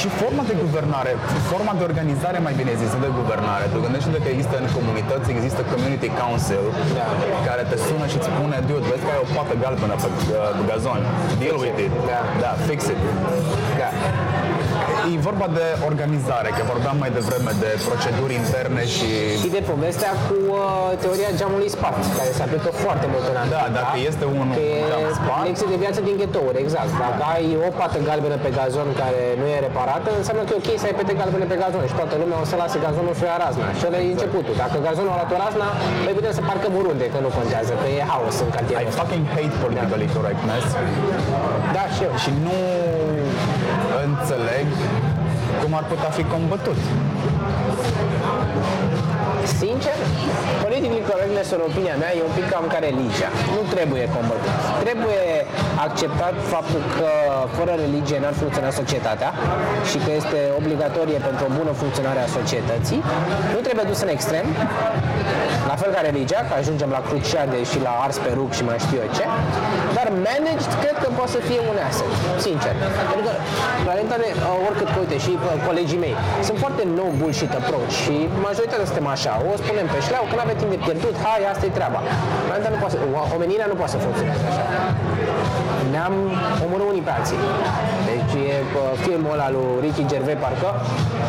[0.00, 1.12] și forma de guvernare,
[1.52, 5.60] forma de organizare mai bine zisă de guvernare, tu gândește că există în comunități, există
[5.72, 6.64] community council
[6.98, 7.06] Da.
[7.48, 10.18] care te sună și îți spune, dude, vezi că ai o pată galbenă pe uh,
[10.70, 11.00] gazon,
[11.40, 11.92] deal with it.
[12.10, 12.20] Da.
[12.42, 13.00] da, fix it.
[13.80, 13.90] Da.
[15.12, 19.08] E vorba de organizare, că vorbeam mai devreme de proceduri interne și
[19.42, 20.62] Și de povestea cu uh,
[21.04, 23.58] teoria geamului spart, care se aplică foarte mult în America.
[23.60, 25.42] Da, dacă este unul Că e geam spart.
[25.48, 26.90] lecție de viață din ghetouri, exact.
[27.04, 30.68] Dacă ai o pată galbenă pe gazon care nu e reparată, înseamnă că e ok
[30.82, 33.28] să ai pete galbene pe gazon și toată lumea o să lase gazonul să o
[33.32, 33.66] ia razna.
[33.78, 34.54] Și ăla e începutul.
[34.64, 35.68] Dacă gazonul a luat o razna,
[36.06, 38.98] mai putem să parcăm oriunde, că nu contează, că e haos în I cartierul ăsta.
[39.00, 40.64] fucking hate politically correctness
[41.76, 42.12] Da, și eu.
[42.24, 42.58] și nu
[44.08, 44.66] înțeleg
[45.64, 46.78] cum ar putea fi combătut.
[49.62, 49.96] Sincer,
[50.64, 53.30] politically correctness, în opinia mea, e un pic cam ca religia.
[53.56, 54.54] Nu trebuie combătut.
[54.84, 55.22] Trebuie
[55.86, 57.08] acceptat faptul că
[57.56, 59.30] fără religie n-ar funcționa societatea
[59.90, 63.00] și că este obligatorie pentru o bună funcționare a societății.
[63.54, 64.46] Nu trebuie dus în extrem,
[65.70, 68.78] la fel ca religia, că ajungem la cruciade și la ars pe rug și mai
[68.84, 69.24] știu eu ce,
[69.96, 72.12] dar managed cred că poate să fie un asset,
[72.46, 72.74] sincer.
[73.10, 73.32] Pentru că,
[73.86, 76.14] la realitate, uh, oricât că, uite, și uh, colegii mei,
[76.46, 78.14] sunt foarte no bullshit approach și
[78.48, 81.64] majoritatea suntem așa, o spunem pe șleau, că nu avem timp de pierdut, hai, asta
[81.68, 82.00] e treaba.
[82.48, 84.64] La realitate nu poate, să- o- omenirea nu poate să funcționeze așa.
[85.92, 86.14] Ne-am
[86.64, 87.40] omorât unii pe alții.
[88.10, 90.70] Deci e uh, filmul ăla lui Ricky Gervais, parcă,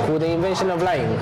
[0.03, 1.13] cu The Invention of Lying,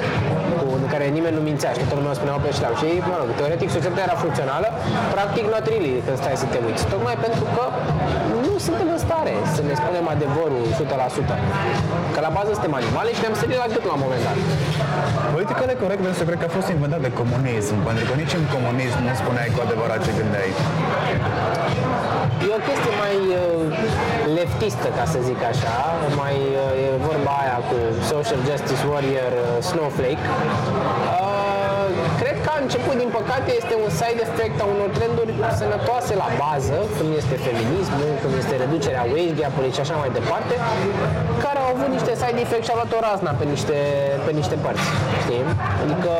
[0.59, 2.73] cu în care nimeni nu mințea și toată lumea spunea pe șleau.
[2.81, 4.67] Și, mă rog, teoretic societatea era funcțională,
[5.15, 6.83] practic not really, când stai să te uiți.
[6.93, 7.63] Tocmai pentru că
[8.45, 12.02] nu suntem în stare să ne spunem adevărul 100%.
[12.13, 14.37] Că la bază suntem animale și ne-am sărit la gât la un moment dat.
[15.33, 19.13] Politically correctness cred că a fost inventat de comunism, pentru că nici în comunism nu
[19.21, 20.51] spuneai cu adevărat ce gândeai.
[22.47, 23.41] E o chestie mai uh,
[24.37, 25.75] leftistă, ca să zic așa,
[26.21, 27.77] mai uh, e vorba aia cu
[28.11, 30.23] social justice warrior uh, snowflake.
[30.27, 31.22] Uh, cred că a
[32.73, 37.35] început, din păcate, este un side effect a unor trenduri sănătoase la bază, cum este
[37.47, 40.53] feminismul, cum este reducerea wage gap-ului și așa mai departe,
[41.43, 43.77] care au avut niște side effect și au luat o razna pe niște,
[44.25, 44.87] pe niște părți,
[45.23, 45.43] știi?
[45.83, 46.13] Adică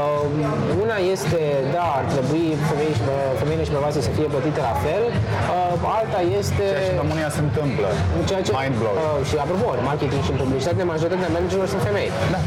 [0.00, 1.40] uh, una este,
[1.76, 5.96] da, ar trebui femei și, bă- femeile și bărbații să fie plătite la fel, uh,
[5.98, 6.64] alta este...
[6.72, 7.88] Ceea ce în România se întâmplă.
[8.28, 9.00] Ceea ce, Mind blowing.
[9.06, 12.08] uh, și apropo, în marketing și în publicitate, majoritatea managerilor sunt femei.
[12.34, 12.40] Da.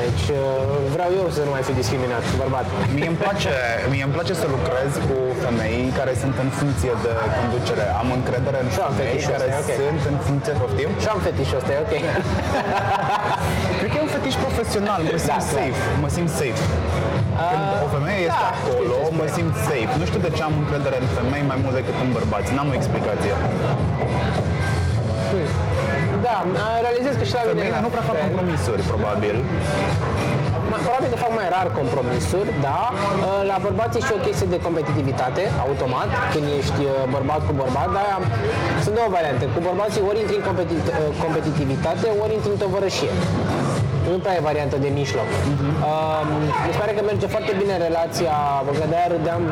[0.00, 0.40] Deci uh,
[0.94, 2.66] vreau eu să nu mai fiu discriminat, bărbat.
[2.96, 3.52] Mie îmi place,
[3.92, 7.84] mie îmi place să lucrez cu femei care sunt în funcție de conducere.
[8.02, 9.80] Am încredere în Și am femei fetișul care ăsta, e ok.
[9.82, 10.90] sunt în funcție, poftim?
[11.02, 11.94] Și am fetișul ăsta, e ok.
[13.78, 15.52] Cred că e un fetiș profesional, mă simt Da, clar.
[15.56, 16.62] safe, mă simt safe.
[17.50, 19.36] Când o femeie este da, acolo, știu ce mă spui.
[19.38, 19.92] simt safe.
[20.00, 22.48] Nu știu de ce am încredere în femei mai mult decât în bărbați.
[22.56, 23.32] N-am o explicație.
[26.32, 28.24] Da, uh, realizez că și la mine Femeile la nu prea fac fel.
[28.28, 29.36] compromisuri, probabil.
[30.70, 32.80] Mai- Probabil că fac mai rar compromisuri, da.
[32.92, 37.52] Uh, La bărbați e și o chestie de competitivitate, automat, când ești uh, bărbat cu
[37.62, 38.18] bărbat, dar
[38.84, 39.44] sunt două variante.
[39.54, 43.12] Cu bărbații ori intri în competi- uh, competitivitate, ori intri în tovărășie.
[44.12, 45.28] Nu prea e variantă de mijloc.
[45.34, 46.20] Uh,
[46.66, 48.34] mi se pare că merge foarte bine relația,
[48.78, 49.42] că de-aia râdeam,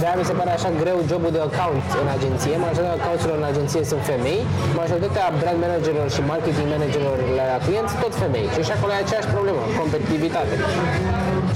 [0.00, 2.54] de-aia mi se pare așa greu jobul de account în agenție.
[2.66, 4.40] Majoritatea accounturilor în agenție sunt femei,
[4.82, 8.46] majoritatea brand managerilor și marketing managerilor la clienți tot femei.
[8.54, 10.54] Și și acolo e aceeași problemă, competitivitate.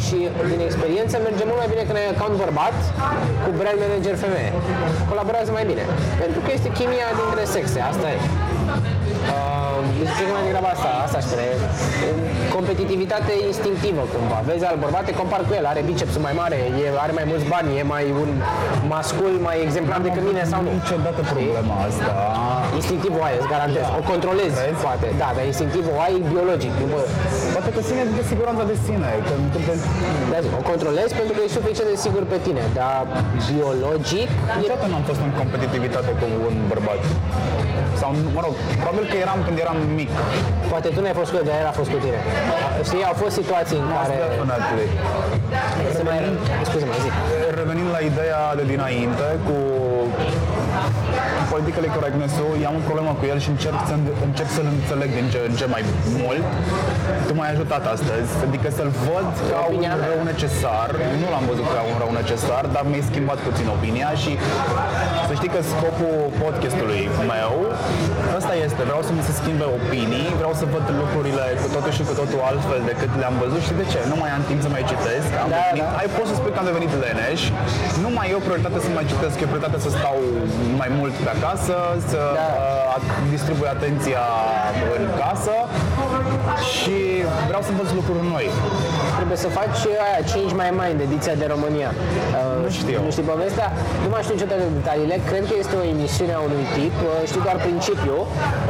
[0.05, 0.19] Și
[0.53, 2.77] din experiență merge mult mai bine când ai account bărbat
[3.45, 4.51] cu brand manager femeie.
[5.13, 5.85] Colaborează mai bine.
[6.23, 8.19] Pentru că este chimia dintre sexe, asta e.
[9.35, 9.69] Uh,
[10.11, 11.47] zice că mai degrabă asta, asta aș spune.
[12.59, 14.39] Competitivitate instinctivă cumva.
[14.49, 17.47] Vezi al bărbat, te compar cu el, are bicepsul mai mare, e, are mai mulți
[17.55, 18.31] bani, e mai un
[18.95, 20.71] mascul mai exemplar decât mine sau nu.
[20.81, 22.13] Niciodată problema asta.
[22.81, 23.87] Instinctivul ai, îți garantez.
[24.01, 24.81] O controlezi, Vezi?
[24.87, 25.07] poate.
[25.23, 26.73] Da, dar instinctivul ai biologic.
[26.81, 27.01] Nu, bă,
[27.55, 29.09] Poate că ține de siguranța de sine.
[29.27, 29.75] Că, că de,
[30.31, 33.01] da, zic, o controlezi pentru că e suficient de sigur pe tine, dar
[33.51, 37.03] biologic e niciodată n-am fost în competitivitate cu un bărbat.
[38.01, 40.13] Sau, mă rog, probabil că eram când eram mic.
[40.73, 42.19] Poate tu n-ai fost cu el, dar el a fost cu tine.
[42.89, 44.89] Știi, au fost situații în care Definitely.
[45.97, 46.19] se mai...
[46.69, 47.15] Scuze-mă, zic.
[47.61, 49.57] Revenind la ideea de dinainte cu
[51.53, 53.95] politically correctness-ul, eu am o problemă cu el și încerc, să,
[54.29, 55.83] încerc să-l înțeleg din ce în ce mai
[56.23, 56.45] mult.
[57.27, 60.07] Tu m-ai ajutat astăzi, adică să-l văd ca un Opinia mea.
[60.09, 60.89] rău necesar.
[61.23, 64.33] Nu l-am văzut ca un rău necesar, dar mi-ai schimbat puțin opinia și
[65.29, 67.03] să știi că scopul podcastului
[67.33, 67.55] meu
[68.39, 72.03] ăsta este, vreau să mi se schimbe opinii, vreau să văd lucrurile cu totul și
[72.09, 74.01] cu totul altfel decât le-am văzut și de ce?
[74.13, 75.99] Nu mai am timp să mai citesc, am Da, devenit, da.
[76.01, 77.41] ai poți să spui că am devenit leneș,
[78.05, 80.17] nu mai e o prioritate să mai citesc, e o prioritate să stau
[80.81, 81.77] mai mult pe acasă,
[82.11, 82.47] să Da.
[82.97, 84.25] uh, distribui atenția
[84.99, 85.55] în casă
[86.75, 86.99] și
[87.47, 88.47] vreau să învăț lucruri noi.
[89.19, 91.91] Trebuie să faci aia 5 mai mai în ediția de România.
[91.95, 92.99] Uh, Nu știu.
[93.07, 93.67] Nu știi povestea?
[94.05, 95.17] Nu mai știu niciodată detaliile.
[95.31, 96.95] Cred că este o emisiune a unui tip.
[97.03, 98.23] Uh, Știu doar principiul.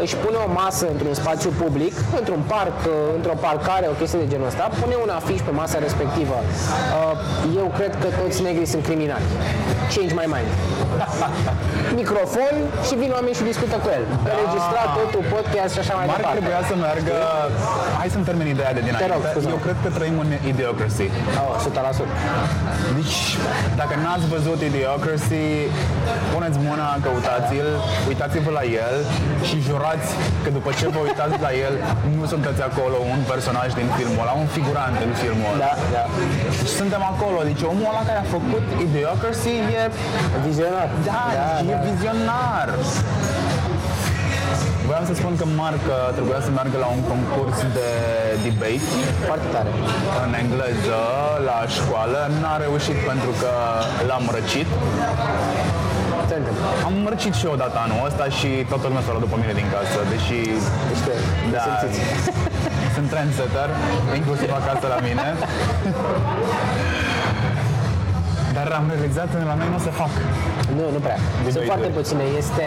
[0.04, 4.28] Își pune o masă într-un spațiu public, într-un parc, uh, într-o parcare, o chestie de
[4.32, 4.64] genul ăsta.
[4.80, 6.36] Pune un afiș pe masa respectivă.
[6.42, 9.26] Uh, Eu cred că toți negrii sunt criminali.
[9.94, 10.50] Change my mind.
[12.00, 12.54] Microfon
[12.86, 14.04] și vin oameni și discută cu el.
[14.32, 16.38] Înregistrat totul, podcast și așa mai Marc departe.
[16.38, 17.14] trebuia să meargă...
[18.00, 19.12] Hai să-mi termin ideea de dinainte.
[19.14, 19.52] rog, scuze-mă.
[19.56, 21.06] Eu cred că trăim în idiocracy.
[21.42, 22.08] Oh, 100%.
[22.98, 23.18] Deci,
[23.80, 25.46] dacă n-ați văzut Idiocracy,
[26.32, 27.68] puneți mâna, căutați-l,
[28.10, 28.96] uitați-vă la el
[29.48, 30.08] și jurați
[30.42, 31.74] că după ce vă uitați la el,
[32.16, 35.58] nu sunteți acolo un personaj din filmul ăla, un figurant în filmul ăla.
[35.64, 36.04] Da, da.
[36.60, 39.82] Deci suntem acolo, deci omul ăla care a făcut Idiocracy e,
[40.44, 40.88] Vizionar.
[41.08, 41.22] da,
[41.72, 42.68] e vizionar.
[44.90, 47.88] Vreau să spun că Marc uh, trebuia să meargă la un concurs de
[48.44, 48.80] debate
[49.30, 49.70] Foarte tare.
[50.24, 51.00] în engleză
[51.48, 52.20] la școală.
[52.42, 53.52] N-a reușit pentru că
[54.08, 54.68] l-am răcit.
[56.30, 56.64] Se întâmplă.
[56.88, 59.68] Am mărcit și eu odată anul ăsta și toată lumea s-a luat după mine din
[59.74, 60.38] casă, deși
[60.92, 61.12] Niște
[61.54, 62.00] da, simțiți.
[62.96, 63.68] sunt trendsetter,
[64.20, 65.26] inclusiv acasă la mine.
[68.58, 70.12] Dar am realizat că la noi nu se fac.
[70.78, 71.18] Nu, nu prea.
[71.20, 71.70] Sunt Debate-uri.
[71.72, 72.24] foarte puține.
[72.42, 72.66] Este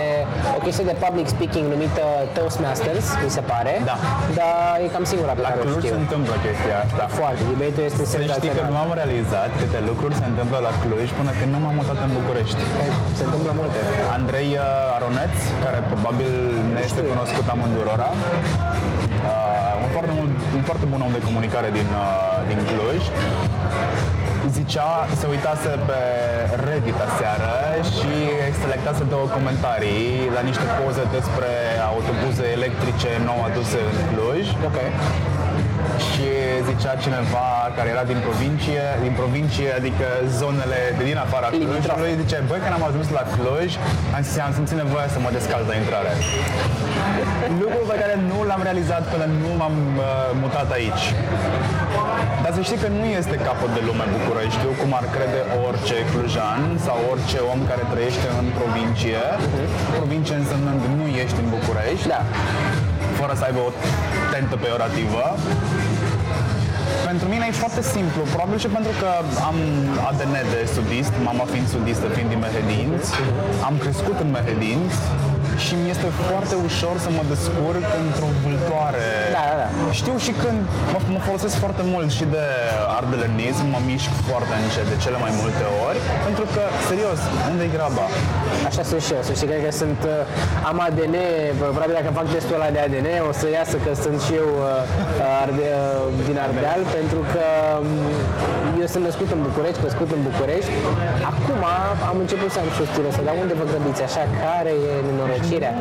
[0.58, 2.04] o chestie de public speaking numită
[2.36, 3.74] Toastmasters, mi se pare.
[3.92, 3.96] Da.
[4.40, 5.94] Dar e cam singura pe La care o Cluj știu.
[5.96, 7.04] se întâmplă chestia asta.
[7.20, 7.42] Foarte.
[7.52, 8.72] Debate-ul este Să știi că senzațional.
[8.74, 12.12] nu am realizat câte lucruri se întâmplă la Cluj până când nu m-am mutat în
[12.20, 12.62] București.
[13.18, 13.80] Se întâmplă multe.
[14.18, 15.36] Andrei uh, Aroneț,
[15.66, 16.32] care probabil
[16.76, 21.88] ne este cunoscut amândurora, uh, un, foarte mult, un foarte bun om de comunicare din,
[22.04, 22.08] uh,
[22.50, 23.02] din Cluj,
[24.50, 26.02] zicea, se uitase pe
[26.68, 27.54] Reddit aseară
[27.96, 28.12] și
[28.64, 31.52] selectase două comentarii la niște poze despre
[31.92, 34.78] autobuze electrice nou aduse în Cluj Ok.
[36.10, 36.28] Și
[36.70, 37.48] zicea cineva
[37.78, 40.08] care era din provincie, din provincie, adică
[40.40, 41.88] zonele de din afara Limitrofe.
[41.88, 43.70] Clujului, zice, băi, când am ajuns la Cluj,
[44.16, 46.12] am, simțit- am simțit nevoia să mă descalz la intrare.
[47.64, 50.06] Lucru pe care nu l-am realizat până nu m-am uh,
[50.42, 51.06] mutat aici.
[52.44, 56.62] Dar să știi că nu este capăt de lume Bucureștiu, cum ar crede orice clujan
[56.86, 59.24] sau orice om care trăiește în provincie.
[60.00, 62.22] Provincie însemnând nu ești în București Da.
[63.20, 63.72] fără să aibă o
[64.32, 65.24] tentă peorativă.
[67.12, 69.10] Pentru mine e foarte simplu, probabil și pentru că
[69.50, 69.58] am
[70.10, 73.10] ADN de sudist, mama fiind sudistă, fiind din Mehedinți,
[73.68, 75.00] am crescut în Mehedinți
[75.66, 79.06] și mi este foarte ușor să mă descurc într-o vâltoare.
[79.38, 79.68] Da, da, da.
[80.00, 80.60] Știu și când
[80.94, 82.46] mă, mă folosesc foarte mult și de
[83.00, 87.20] ardelenism, mă mișc foarte încet de cele mai multe ori, pentru că, serios,
[87.52, 88.06] unde e graba?
[88.70, 89.22] Așa sunt și eu.
[89.28, 91.16] Să știi, cred că sunt, uh, am ADN,
[91.60, 94.50] bă, probabil dacă fac testul ăla de ADN o să iasă că sunt și eu
[94.60, 97.46] uh, arde, uh, din Ardeal, pentru că
[97.80, 97.90] um,
[98.84, 100.72] eu sunt născut în București, crescut în București.
[101.32, 101.62] Acum
[102.10, 104.92] am început să am și o stilă, să dar unde vă grăbiți așa, care e
[105.08, 105.74] nenorocirea?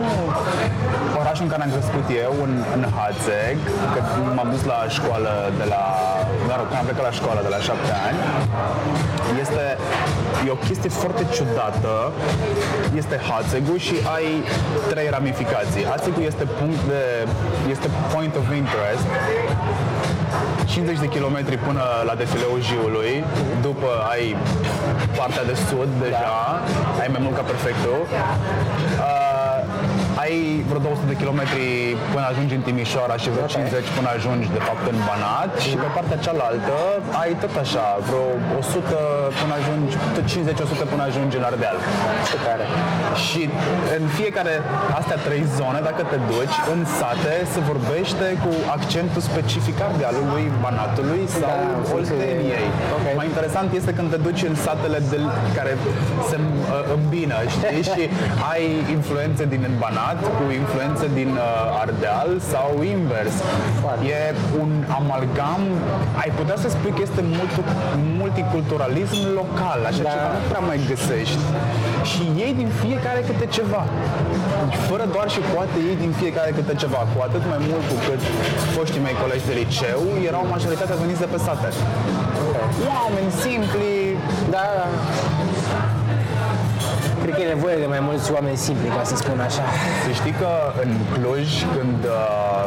[1.23, 3.57] Orașul în care am crescut eu, în, în Hațeg,
[3.95, 4.01] că
[4.37, 5.83] m-am dus la școală de la,
[6.49, 8.19] mă rog, când am plecat la școală de la șapte ani,
[9.45, 9.65] este
[10.47, 12.13] e o chestie foarte ciudată.
[13.01, 14.27] Este Hatsegu și ai
[14.93, 15.85] trei ramificații.
[15.91, 17.03] Hatsegu este punct de,
[17.75, 19.07] este point of interest
[20.65, 23.25] 50 de kilometri până la defileul Jiului,
[23.61, 24.37] după ai
[25.17, 27.01] partea de sud deja, da.
[27.01, 27.99] ai mai mult ca perfectul.
[28.07, 29.30] Uh,
[30.23, 30.35] ai
[30.69, 31.63] vreo 200 de kilometri
[32.15, 33.55] până ajungi în Timișoara și vreo Ok.
[33.57, 36.77] 50 până ajungi de fapt în Banat și pe partea cealaltă
[37.23, 38.25] ai tot așa, vreo
[38.61, 38.99] 100
[39.41, 39.93] până ajungi,
[40.85, 41.79] 50-100 până ajungi în Ardeal.
[42.29, 42.65] Ce tare.
[43.27, 43.43] Și
[43.97, 44.55] în fiecare
[45.01, 51.23] astea trei zone, dacă te duci în sate, se vorbește cu accentul specific ardealului, Banatului
[51.41, 51.57] sau Da,
[51.89, 52.69] da, Olteniei.
[52.97, 53.07] ok.
[53.21, 55.19] Mai interesant este când te duci în satele de,
[55.59, 55.73] care
[56.29, 57.83] se uh, îmbină, știi?
[57.93, 58.03] și
[58.53, 58.65] ai
[58.97, 63.35] influențe din Banat cu influențe din uh, Ardeal sau invers.
[63.83, 64.03] Foarte.
[64.15, 64.19] E
[64.63, 65.63] un amalgam,
[66.23, 67.61] ai putea să spui că este multi,
[68.23, 70.11] multiculturalism local, așa Da.
[70.15, 71.43] ceva nu prea mai găsești.
[72.11, 73.83] Și ei din fiecare câte ceva.
[74.69, 77.97] Deci, fără doar și poate ei din fiecare câte ceva, cu atât mai mult cu
[78.07, 78.21] cât
[78.75, 81.69] foștii mei colegi de liceu erau majoritatea veniți de pe sate.
[82.93, 83.91] Oameni simpli,
[84.55, 84.87] Da, da.
[87.23, 89.65] Cred că e nevoie de mai mulți oameni simpli, ca să spun așa.
[90.05, 90.51] Să știi că
[90.83, 92.67] în Cluj, când uh,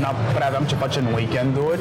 [0.00, 0.04] n
[0.34, 1.80] prea aveam ce face în weekenduri,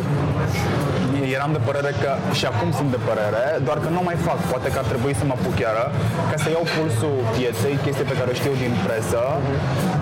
[1.38, 4.68] eram de părere că, și acum sunt de părere, doar că nu mai fac, poate
[4.74, 5.86] că ar trebui să mă apuc iară,
[6.32, 10.01] ca să iau pulsul pieței, chestii pe care o știu din presă, a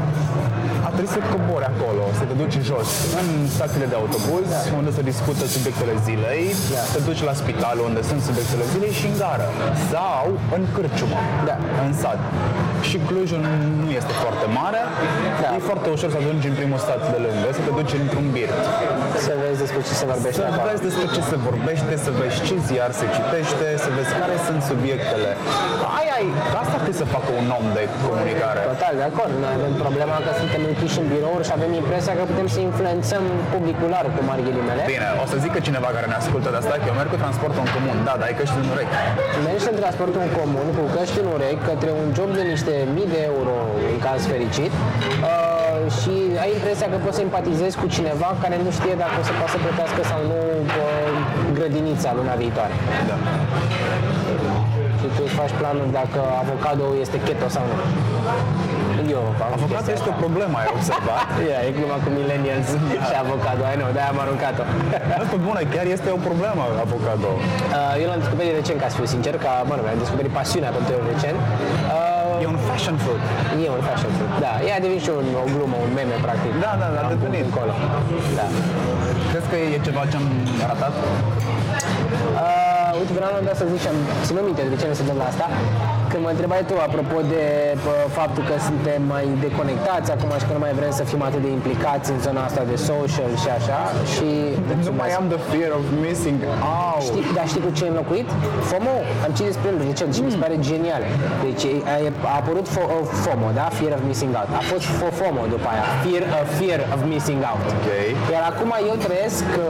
[1.00, 2.90] trebuit să cobori acolo, să te duci jos,
[3.22, 3.28] în
[3.58, 4.48] stațiile de autobuz,
[4.80, 6.44] unde se discută subiectele zilei,
[6.74, 6.82] Da.
[6.94, 9.48] te duci la spital unde sunt subiectele zilei și în gară.
[9.94, 11.20] Sau în cârciumă,
[11.50, 11.56] Da.
[11.86, 12.20] în sat.
[12.90, 13.42] Și Clujul
[13.84, 14.82] nu este foarte mare,
[15.44, 15.48] Da.
[15.58, 18.58] e foarte ușor să ajungi în primul stat de lângă, să te duci într-un birt.
[19.28, 20.68] Să vezi despre ce se vorbește Să acolo.
[20.72, 24.60] vezi despre ce se vorbește, să vezi ce ziar se citește, să vezi care sunt
[24.72, 25.30] subiectele.
[26.00, 26.26] Ai, ai,
[26.62, 28.60] asta trebuie să facă un om de comunicare.
[28.74, 29.34] Total, de acord.
[29.44, 33.24] Noi avem problema că suntem închiși în birouri și avem impresia că putem să influențăm
[33.56, 34.82] publicul larg cu mari ghilimele.
[34.96, 37.62] Bine, o să zică cineva care ne ascultă de asta că eu merg cu transportul
[37.66, 37.98] în comun.
[38.08, 38.96] Da, dar ai căști în urechi.
[39.50, 43.10] Mergi în transportul în comun cu căști în urechi către un job de niște mii
[43.16, 43.56] de euro
[43.94, 44.72] în caz fericit
[45.28, 45.60] uh,
[46.00, 46.14] și
[46.44, 49.52] ai impresia că poți să empatizezi cu cineva care nu știe dacă o să poată
[49.56, 51.10] să plătească sau nu uh,
[51.58, 52.76] grădinița luna viitoare.
[53.10, 53.18] Da.
[55.00, 57.78] Și tu îți faci planul dacă avocado este keto sau nu.
[59.16, 61.28] Eu am Avocatul este o problemă, ai observat?
[61.50, 62.68] Yeah, e gluma cu millennials
[63.08, 64.64] și avocado, ai nu, de-aia am aruncat-o.
[65.20, 67.30] Nu, pe bune, chiar este o problemă avocado.
[67.40, 70.72] Uh, eu l-am descoperit recent, ca să fiu sincer, ca, mă rog, am descoperit pasiunea
[70.78, 71.38] pentru el recent.
[71.42, 73.22] Uh, E un fashion fruit.
[73.66, 74.30] e un fashion food.
[74.46, 76.52] Da, ea a devenit și un, o glumă, un meme, practic.
[76.66, 77.46] Da, da, da, a Am pus devenit.
[77.50, 77.74] Încolo.
[78.40, 78.46] Da.
[79.32, 80.26] Crezi că e ceva ce am
[80.72, 80.94] ratat?
[82.44, 82.69] Uh,
[83.02, 83.96] uite, vreau la un dat să zicem,
[84.28, 85.46] ținut minte de ce ne se dăm la asta,
[86.12, 87.44] când mă întrebai tu apropo de
[87.84, 91.42] pă, faptul că suntem mai deconectați acum și că nu mai vrem să fim atât
[91.46, 93.80] de implicați în zona asta de social și așa
[94.14, 94.28] și
[94.88, 96.40] Nu mai am the fear of missing
[96.76, 97.02] out.
[97.10, 98.28] Știi, dar știi cu ce e înlocuit?
[98.70, 98.96] FOMO.
[99.26, 101.04] Am citit despre el recent și mi se pare genial.
[101.46, 101.96] Deci e- a,
[102.32, 103.66] a apărut fo- uh, FOMO, da?
[103.80, 104.50] Fear of missing out.
[104.62, 105.86] A fost fo- FOMO după aia.
[106.06, 107.64] Fear, uh, fear of missing out.
[107.76, 107.88] Ok.
[108.34, 109.68] Iar acum eu trăiesc, uh,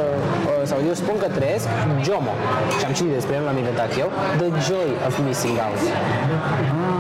[0.70, 1.68] sau eu spun că trăiesc
[2.08, 2.34] JOMO.
[2.80, 4.10] Și am citit despre el, l-am inventat eu.
[4.42, 5.80] The joy of missing out.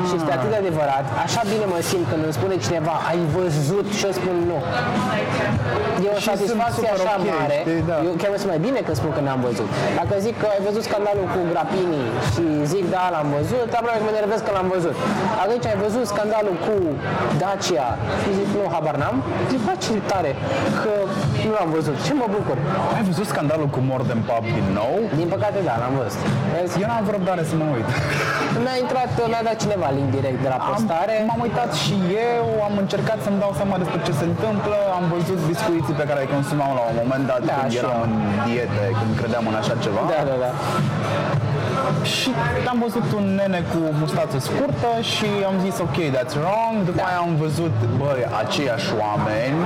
[0.08, 1.06] Și este atât de adevărat.
[1.26, 4.60] Așa bine mă simt când îmi spune cineva, ai văzut și eu spun nu.
[6.05, 7.57] E o Și sunt satisfacție super așa ok, mare.
[7.65, 7.95] știi, da.
[8.07, 9.69] Eu chiar mă simt mai bine când spun că n-am văzut.
[9.99, 12.03] Dacă zic că ai văzut scandalul cu Grapini
[12.34, 12.43] și
[12.73, 14.95] zic da, l-am văzut, aproape că mă nervez că l-am văzut.
[15.43, 16.76] Atunci ai văzut scandalul cu
[17.41, 17.88] Dacia
[18.21, 19.17] și zic nu, habar n-am.
[19.51, 20.31] Zic, bă, ce tare
[20.81, 20.91] că
[21.47, 21.95] nu l-am văzut.
[22.07, 22.57] Ce mă bucur.
[22.95, 24.93] Ai văzut scandalul cu Morden Pub din nou?
[25.19, 26.21] Din păcate, da, l-am văzut.
[26.53, 26.73] Vezi?
[26.81, 27.88] Eu n-am avut răbdare să mă uit.
[28.63, 31.15] Mi-a intrat, mi-a dat cineva link direct de la Am, postare.
[31.30, 31.95] m-am uitat și
[32.31, 35.39] eu, am încercat să-mi dau seama despre ce se întâmplă, am văzut
[35.90, 38.06] biscuiții pe care îi consumam la un moment dat Da, când și eram eu.
[38.07, 38.14] în
[38.48, 40.02] diete, când credeam în așa ceva.
[40.14, 40.52] Da, da, da.
[42.14, 42.30] Și
[42.72, 46.76] am văzut un nene cu mustață scurtă și am zis ok, that's wrong.
[46.90, 47.07] După Da.
[47.10, 49.57] aia am văzut, băi, aceiași oameni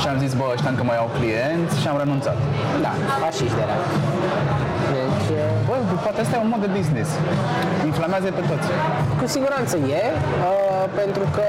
[0.00, 2.38] și am zis, bă, ăștia încă mai au clienți și am renunțat.
[2.84, 2.92] Da,
[3.24, 3.76] fașiști de la.
[4.94, 5.28] Deci,
[5.68, 7.08] Băi, poate asta e un mod de business.
[7.90, 8.66] Inflamează pe toți.
[9.20, 11.46] Cu siguranță e, uh, pentru că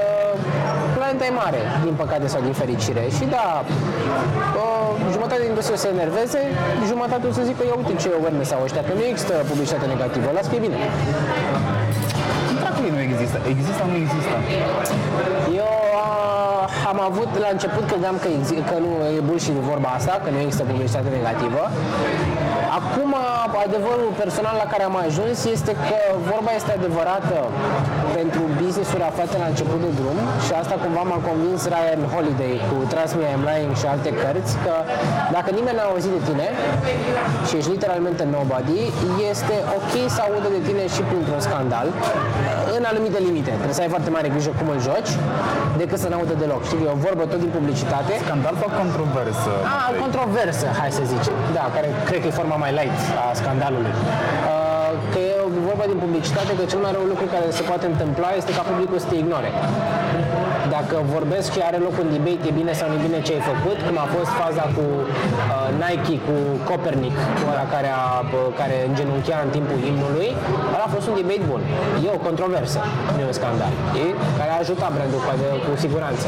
[1.06, 3.02] planeta e mare, din păcate sau din fericire.
[3.16, 3.46] Și da,
[4.62, 6.40] uh, jumătate din industrie o să se enerveze,
[6.92, 10.28] jumătate o să zică, ia uite ce awareness au ăștia, că nu există publicitate negativă,
[10.38, 10.78] las că e bine.
[12.60, 13.36] Dracului nu există.
[13.52, 14.34] Există, nu există.
[15.62, 15.95] Eu uh,
[16.90, 20.38] am avut, la început credeam că, exi- că nu e bullshit vorba asta, că nu
[20.44, 21.62] există publicitate negativă.
[22.80, 23.10] Acum,
[23.66, 25.98] adevărul personal la care am ajuns este că
[26.32, 27.36] vorba este adevărată
[28.18, 32.76] pentru business-uri aflate la început de drum și asta cumva m-a convins Ryan Holiday cu
[32.92, 34.74] Trust Me I'm Lying și alte cărți că
[35.36, 36.46] dacă nimeni n-a auzit de tine
[37.46, 38.80] și ești literalmente nobody,
[39.32, 41.86] este ok să audă de tine și printr-un scandal
[42.76, 43.50] în anumite limite.
[43.60, 45.12] Trebuie să ai foarte mare grijă cum îl joci
[45.82, 46.55] decât să n-audă deloc.
[46.66, 48.12] Știi, e o vorbă tot din publicitate.
[48.26, 49.52] Scandal sau controversă?
[49.76, 51.34] Ah, controversă, hai să zicem.
[51.56, 53.94] Da, care cred că e forma mai light a scandalului.
[53.98, 55.32] Uh, că e
[55.70, 58.98] vorba din publicitate că cel mai rău lucru care se poate întâmpla este ca publicul
[59.02, 59.50] să te ignore.
[60.70, 63.44] Dacă vorbesc și are loc un debate, e bine sau nu e bine ce ai
[63.52, 66.34] făcut, cum a fost faza cu uh, Nike, cu
[66.68, 70.28] Copernic, cu ăla care, a, bă, care îngenunchea în timpul imnului,
[70.74, 71.62] ăla a fost un debate bun.
[72.06, 72.80] E o controversă,
[73.14, 73.72] nu e un scandal.
[74.04, 74.06] E?
[74.38, 75.32] Care a ajutat brandul cu,
[75.66, 76.26] cu siguranță.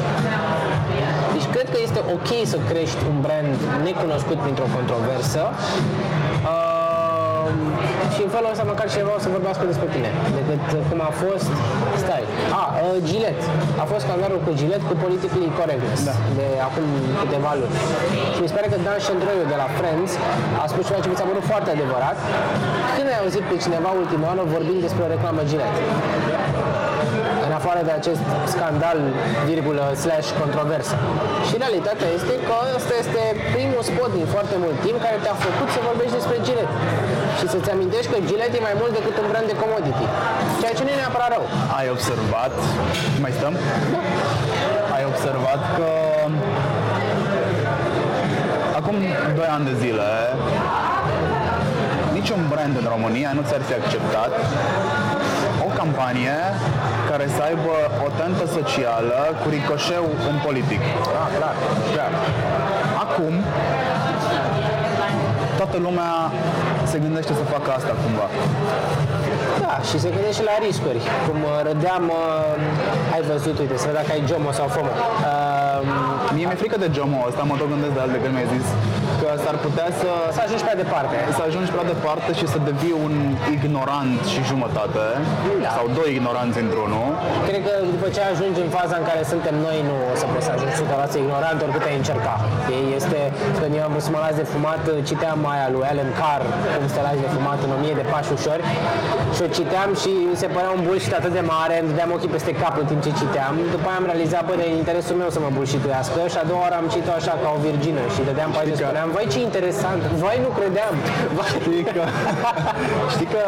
[1.34, 3.56] Deci cred că este ok să crești un brand
[3.88, 5.42] necunoscut printr-o controversă.
[7.48, 11.12] Uh, și în felul ăsta măcar cineva o să vorbească despre tine decât cum a
[11.22, 11.50] fost
[12.02, 12.24] stai,
[12.60, 13.44] a, uh, Gillette
[13.82, 16.14] a fost scandalul cu Gillette cu politically correctness da.
[16.38, 16.86] de acum
[17.22, 17.74] câteva luni.
[18.34, 20.10] Și mi se pare că Dan Șendroiu de la Friends
[20.62, 22.16] a spus ceva ce mi s-a părut foarte adevărat.
[22.96, 25.82] Când ai auzit pe cineva ultima oară vorbind despre o reclamă Gillette
[27.37, 28.24] în afară de acest
[28.54, 28.98] scandal,
[29.50, 30.96] virgulă, slash controversă.
[31.46, 33.22] Și realitatea este că ăsta este
[33.56, 36.76] primul spot din foarte mult timp care te-a făcut să vorbești despre Gillette.
[37.38, 40.06] Și să-ți amintești că Gillette e mai mult decât un brand de commodity.
[40.60, 41.44] Ceea ce nu e neapărat rău.
[41.78, 42.54] Ai observat,
[43.24, 43.54] mai stăm?
[43.94, 44.00] Da.
[44.96, 45.88] Ai observat că
[48.78, 48.96] acum
[49.38, 50.08] 2 ani de zile
[52.18, 54.32] niciun brand în România nu ți-ar fi acceptat
[55.66, 56.36] o campanie
[57.10, 57.74] care să aibă
[58.06, 60.82] o tentă socială cu ricoșeu în politic.
[61.22, 61.54] Ah, clar,
[61.94, 62.12] clar.
[63.04, 63.34] Acum,
[65.60, 66.12] toată lumea
[66.90, 68.26] se gândește să facă asta cumva.
[69.64, 71.00] Da, și se gândește la riscuri.
[71.26, 74.92] Cum uh, râdeam, uh, ai văzut, uite, să văd dacă ai JOMO sau FOMO.
[74.94, 75.57] Uh,
[76.36, 78.66] Mie mi-e frică de JOMO ăsta, mă tot gândesc de alte când mi-ai zis
[79.20, 81.16] că s-ar putea să, să ajungi prea departe.
[81.38, 83.14] să ajungi prea departe și să devii un
[83.56, 85.04] ignorant și jumătate
[85.64, 85.70] Da.
[85.76, 87.06] sau doi ignoranți într-unul.
[87.48, 90.44] Cred că după ce ajungi în faza în care suntem noi, nu o să poți
[90.48, 92.34] să ajungi 100% ignorant oricât ai încerca.
[92.64, 92.84] Știi?
[92.98, 93.18] Este,
[93.60, 96.42] când eu am vrut să mă las de fumat, citeam aia lui Alan Carr,
[96.74, 98.62] cum să te lași de fumat în 1000 de pași ușori
[99.34, 102.30] și o citeam și mi se părea un bullshit atât de mare, îmi dădeam ochii
[102.36, 103.52] peste cap în timp ce citeam.
[103.76, 106.76] După aia am realizat, bă, de interesul meu să mă bullshituiască și a doua oară
[106.82, 110.00] am citit așa ca o virgină și dădeam pe și că- spuneam, vai ce interesant,
[110.24, 110.94] vai nu credeam.
[111.36, 111.50] Vai.
[111.66, 112.02] Știi că,
[113.14, 113.44] știi că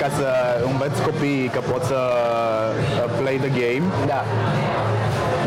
[0.00, 0.26] ca să
[0.70, 4.20] înveți copiii că poți să uh, play the game, Da.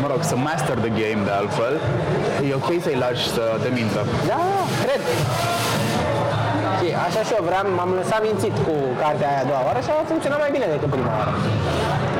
[0.02, 1.74] mă rog, să master the game de altfel,
[2.50, 4.00] e ok să-i lași să te mintă.
[4.32, 4.40] Da,
[4.84, 5.02] cred.
[6.78, 9.90] Și așa și eu vreau, m-am lăsat mințit cu cartea aia a doua oară și
[9.90, 11.32] a funcționat mai bine decât prima oară.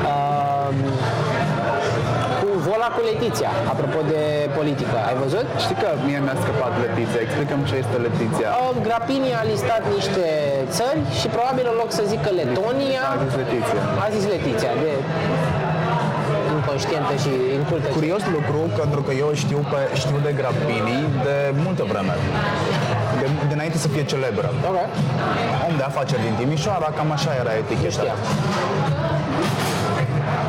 [0.09, 0.26] Um,
[2.77, 4.21] cu vola cu Letiția, apropo de
[4.57, 5.45] politică, ai văzut?
[5.65, 8.49] Știi că mie mi-a scăpat Letiția, explicăm ce este Letiția.
[8.53, 10.25] Uh, Grapini a listat niște
[10.77, 13.81] țări și probabil în loc să zică Letonia, A zis Letiția.
[14.05, 14.91] a zis Letiția, de
[16.57, 17.85] inconștientă și incultă.
[17.99, 20.97] Curios lucru, pentru că eu știu, pe, știu de Grappini
[21.27, 21.35] de
[21.65, 22.13] multă vreme.
[23.19, 24.47] De, dinainte să fie celebră.
[24.69, 24.77] Ok,
[25.67, 27.93] Om de afaceri din Timișoara, cam așa era eticheta.
[27.95, 28.19] știam.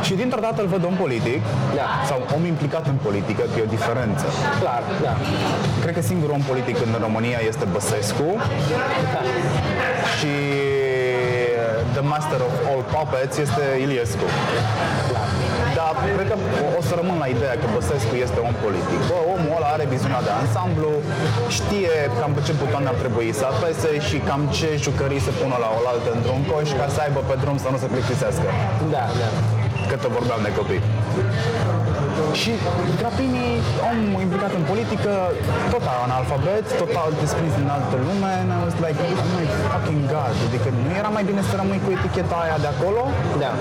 [0.07, 1.41] Și dintr-o dată îl văd om politic,
[1.79, 1.87] Da.
[2.11, 4.27] sau om implicat în politică, că e o diferență.
[4.61, 5.15] Clar, da.
[5.83, 8.29] Cred că singurul om politic în România este Băsescu
[9.15, 9.21] da.
[10.17, 10.33] și
[11.97, 14.27] The Master of All Puppets este Iliescu.
[15.79, 16.37] Dar cred că
[16.79, 19.01] o să rămân la ideea că Băsescu este om politic.
[19.11, 20.91] Bă, omul ăla are viziunea de ansamblu,
[21.59, 25.57] știe cam pe ce butoane ar trebui să apese și cam ce jucării să pună
[25.65, 28.47] la oaltă într-un coș ca să aibă pe drum să nu se plictisească.
[28.95, 29.29] Da, da.
[29.91, 30.83] Cât vorbeam de copii.
[32.41, 32.53] Și
[33.01, 33.47] Grapini,
[33.91, 35.13] om implicat în politică,
[35.75, 40.35] total analfabet, total desprins din altă lume, and I was like, oh my fucking god,
[40.47, 43.03] adică nu era mai bine să rămâi cu eticheta aia de acolo?
[43.43, 43.53] Da.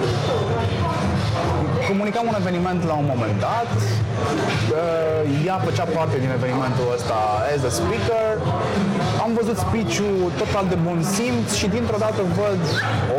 [1.89, 3.71] Comunicam un eveniment la un moment dat,
[4.17, 7.17] uh, ea făcea parte din evenimentul ăsta
[7.53, 8.33] as a speaker,
[9.25, 12.61] am văzut speech-ul total de bun simț și dintr-o dată văd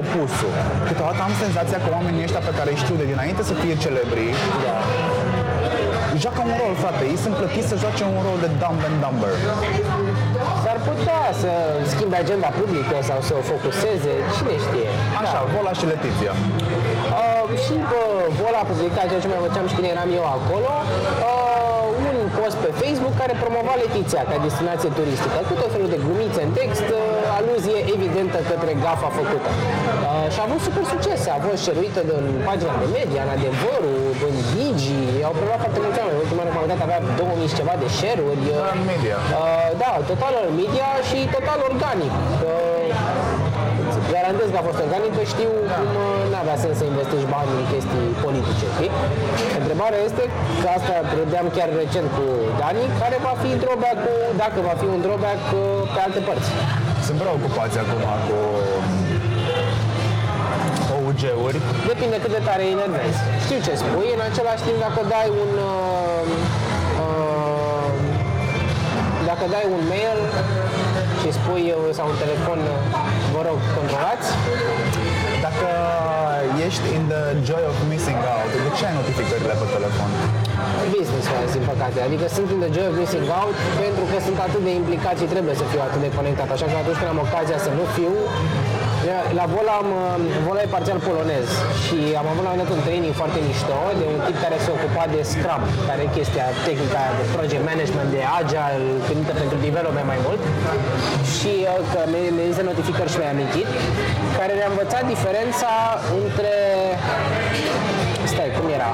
[0.00, 0.54] opusul.
[0.88, 4.26] Câteodată am senzația că oamenii ăștia pe care îi știu de dinainte să fie celebri,
[6.22, 7.02] joacă un rol, frate.
[7.12, 9.34] Ei sunt plătiți să joace un rol de dumb and dumber.
[10.62, 11.50] S-ar putea să
[11.92, 14.90] schimbe agenda publică sau să o focuseze, cine știe.
[15.22, 16.34] Așa, Vola și Letiția.
[16.38, 18.00] Uh, și pe
[18.38, 21.82] Vola a publicat ceea ce mai făceam și când eram eu acolo, uh,
[22.22, 26.40] un post pe Facebook care promova Letiția ca destinație turistică, cu tot felul de glumițe
[26.46, 29.48] în text, uh, aluzie evidentă către gafa făcută.
[29.54, 33.32] Uh, și a avut super succes, a fost șeruită de în pagina de media, în
[33.38, 33.98] adevărul,
[34.28, 34.98] în Digi,
[35.28, 36.18] au preluat foarte mulți oameni.
[36.24, 38.42] Ultima oară am avea 2000 și ceva de share-uri.
[38.54, 39.16] Uh, În media.
[39.40, 42.12] Uh, da, total în media și total organic.
[42.22, 42.77] Uh,
[44.14, 47.66] garantez că a fost organic, că știu cum uh, n-avea sens să investești bani în
[47.72, 48.93] chestii politice, știi?
[49.60, 50.22] Întrebarea este,
[50.62, 52.24] că asta credeam chiar recent cu
[52.60, 55.62] Dani, care va fi drawback-ul, dacă va fi un drawback uh,
[55.94, 56.51] pe alte părți.
[57.06, 58.39] Sunt preocupați acum cu
[60.97, 61.59] OUG-uri.
[61.90, 63.18] Depinde cât de tare îi enervezi.
[63.44, 66.22] Știu ce spui, în același timp dacă dai un uh,
[67.05, 67.90] uh,
[69.30, 70.18] dacă dai un mail
[71.20, 72.78] și spui uh, sau un telefon, uh,
[73.39, 74.28] vă rog, controlați,
[75.47, 75.69] Dacă
[76.66, 80.10] ești in the joy of missing out, de ce ai notificările pe telefon?
[80.97, 81.98] business wise, din păcate.
[82.09, 85.27] Adică sunt in the joy of missing out pentru că sunt atât de implicat și
[85.35, 86.48] trebuie să fiu atât de conectat.
[86.56, 88.12] Așa că atunci când am ocazia să nu fiu,
[89.40, 91.46] la Vola am, uh, Vola e parțial polonez
[91.84, 94.56] și am avut la un moment dat un training foarte mișto de un tip care
[94.64, 98.76] se ocupa de Scrum, care e chestia tehnica aia de project management, de agile,
[99.08, 100.42] gândită pentru development mai mult
[101.34, 103.68] și uh, că mi mi zis notificări și mi-a amintit,
[104.38, 105.72] care ne-a învățat diferența
[106.20, 106.54] între
[108.32, 108.90] stai, cum era?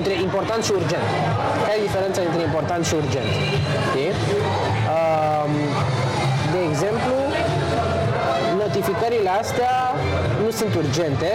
[0.00, 1.08] între important și urgent.
[1.64, 3.30] Care e diferența între important și urgent?
[3.88, 4.12] Știi?
[4.94, 5.52] Um,
[9.24, 9.74] notificările astea
[10.44, 11.30] nu sunt urgente,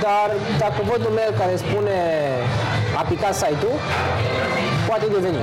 [0.00, 1.96] dar dacă văd un mail care spune
[3.00, 3.76] a picat site-ul,
[4.86, 5.42] poate deveni.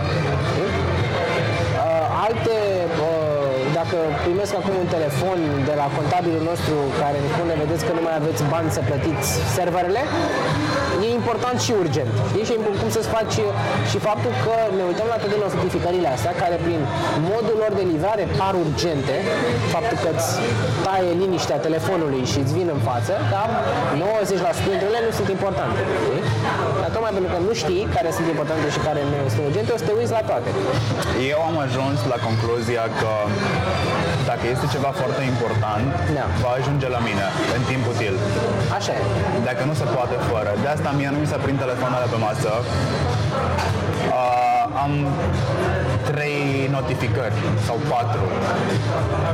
[3.93, 5.37] Uh, dacă primesc acum un telefon
[5.69, 9.27] de la contabilul nostru care îmi spune, vedeți că nu mai aveți bani să plătiți
[9.55, 10.01] serverele,
[11.05, 12.11] e important și urgent.
[12.29, 12.45] Știi?
[12.47, 13.35] Și e cum să-ți faci
[13.91, 16.81] și faptul că ne uităm la toate notificările astea, care prin
[17.31, 19.15] modul lor de livrare par urgente,
[19.75, 20.29] faptul că îți
[20.85, 23.49] taie liniștea telefonului și îți vin în față, dar
[24.63, 25.79] 90% dintre ele nu sunt importante.
[26.03, 26.21] Știi?
[26.81, 29.79] Dar tocmai pentru că nu știi care sunt importante și care nu sunt urgente, o
[29.81, 30.49] să te uiți la toate.
[31.33, 33.11] Eu am ajuns la concluzia că
[34.31, 35.87] dacă este ceva foarte important,
[36.17, 36.25] Da.
[36.43, 37.25] va ajunge la mine
[37.57, 38.15] în timp util.
[38.77, 39.03] Așa e.
[39.49, 40.51] Dacă nu se poate fără.
[40.63, 42.51] De asta mie nu mi se prind telefoanele pe masă.
[44.17, 44.91] Uh, am
[46.11, 46.41] trei
[46.77, 48.25] notificări sau patru.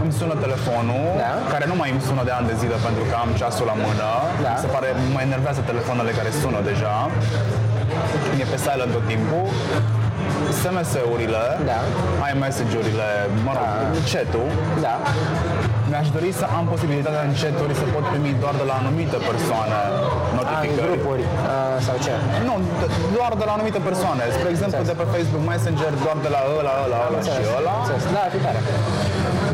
[0.03, 1.31] Îmi sună telefonul, Da.
[1.53, 4.09] care nu mai îmi sună de ani de zile pentru că am ceasul la mână.
[4.45, 4.51] Da.
[4.55, 6.95] Mi se pare, mă enervează telefoanele care sună deja.
[8.41, 9.45] E pe silent tot timpul.
[10.61, 11.79] SMS-urile, Da.
[12.31, 13.07] iMessage-urile,
[13.47, 13.69] mă rog,
[14.11, 14.49] chat-ul.
[14.85, 14.95] Da.
[15.91, 19.75] Mi-aș dori să am posibilitatea în chat-uri să pot primi doar de la anumite persoane
[19.81, 19.85] A,
[20.31, 20.85] în notificări.
[20.87, 21.23] grupuri
[21.53, 21.55] a,
[21.87, 22.13] sau ce?
[22.49, 24.23] Nu, d- doar de la anumite persoane.
[24.37, 27.73] Spre exemplu, de pe Facebook Messenger, doar de la ăla, ăla, ăla și ăla.
[27.81, 28.03] Înțeles.
[28.15, 28.59] Da, fi tare.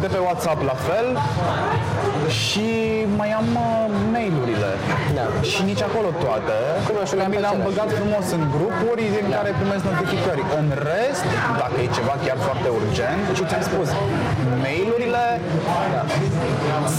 [0.04, 1.08] De pe WhatsApp la fel.
[2.28, 2.68] Și
[3.20, 3.86] mai am uh,
[4.16, 4.72] mail-urile.
[5.18, 5.26] Da.
[5.52, 6.58] Și nici acolo toate.
[6.88, 7.70] Cum eu și le-am mi pe le-am același.
[7.70, 10.42] băgat frumos în grupuri din care primesc notificări.
[10.60, 11.26] În rest,
[11.62, 13.88] dacă e ceva chiar foarte urgent, și ți-am spus,
[14.66, 15.26] mail-urile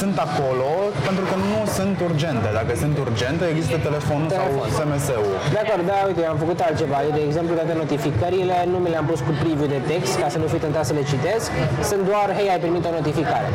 [0.00, 0.70] sunt acolo
[1.08, 2.48] pentru că nu sunt urgente.
[2.58, 4.66] Dacă sunt urgente, există telefonul Telefon.
[4.66, 5.32] sau SMS-ul.
[5.56, 6.96] De acord, da, uite, am făcut altceva.
[7.06, 10.38] Eu, de exemplu, toate notificările nu mi le-am pus cu preview de text ca să
[10.42, 11.48] nu fiu tentat să le citesc.
[11.90, 13.48] Sunt doar, hei, ai primit o notificare.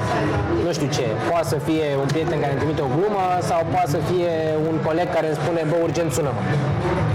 [0.66, 1.06] Nu știu ce.
[1.30, 4.34] Poate să fie un prieten care îmi trimite o glumă sau poate să fie
[4.70, 6.42] un coleg care îmi spune, bă, urgent sună-mă.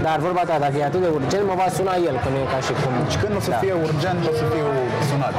[0.05, 2.45] Dar vorba ta, dacă e atât de urgent, mă va suna el, că nu e
[2.55, 2.93] ca și cum...
[3.13, 3.59] Și când o să Da.
[3.63, 4.67] fie urgent, o să fiu
[5.09, 5.35] sunat.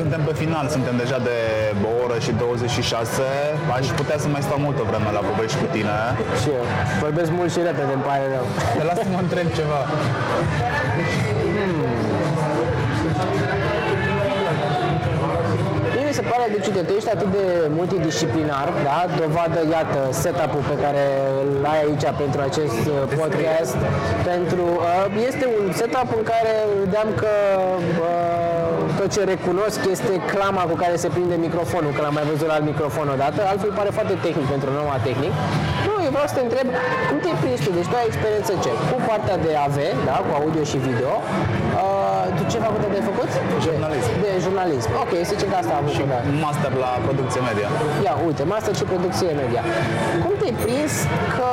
[0.00, 1.36] Suntem pe final, suntem deja de
[1.88, 3.22] o oră și 26.
[3.78, 5.96] Aș putea să mai stau multă vreme la povești cu tine.
[6.40, 6.64] Și eu.
[7.04, 8.46] Vorbesc mult și repede, îmi pare rău.
[8.78, 9.80] Te las să mă întreb ceva.
[16.40, 17.44] Mie mi se pare, deci uite, tu ești atât de
[17.78, 18.98] multidisciplinar, da?
[19.20, 21.04] Dovadă, iată, setup-ul pe care
[21.42, 23.76] îl ai aici pentru acest uh, podcast.
[24.30, 26.52] Pentru, uh, este un setup în care
[26.82, 27.32] vedeam că
[28.06, 32.46] uh, tot ce recunosc este clama cu care se prinde microfonul, că l-am mai văzut
[32.50, 35.32] la alt microfon odată, altfel pare foarte tehnic pentru un om tehnic.
[35.86, 36.66] Nu, eu vreau să te întreb,
[37.08, 37.70] cum te-ai prins tu?
[37.78, 38.70] Deci tu ai experiență ce?
[38.90, 40.16] Cu partea de AV, da?
[40.26, 41.12] Cu audio și video.
[42.30, 43.30] Uh, tu ce facultate ai făcut?
[43.66, 44.10] Jurnalism.
[44.24, 44.90] De jurnalism.
[45.04, 46.18] Ok, să zicem că asta am făcut, da.
[46.46, 47.68] Master la producție media.
[48.06, 49.62] Ia, uite, master și producție media.
[50.24, 50.92] Cum te-ai prins
[51.36, 51.48] că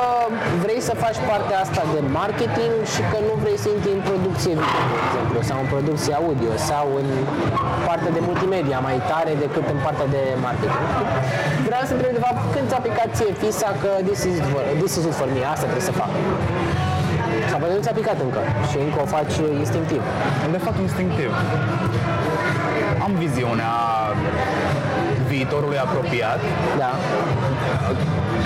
[0.64, 4.52] vrei să faci partea asta de marketing și că nu vrei să intri în producție
[4.62, 7.08] video, de exemplu, sau în producție audio, sau în
[7.88, 10.84] partea de multimedia mai tare decât în partea de marketing?
[11.68, 14.62] Vreau să întreb, de fapt, când ți-a picat ție fisa că this is, it for,
[14.82, 16.10] this is it for me, asta trebuie să fac.
[17.58, 20.02] Sau poate nu ți-a picat încă și încă o faci instinctiv.
[20.50, 21.30] De fapt, instinctiv.
[23.06, 23.74] Am viziunea
[25.32, 26.40] viitorului apropiat.
[26.82, 26.92] Da.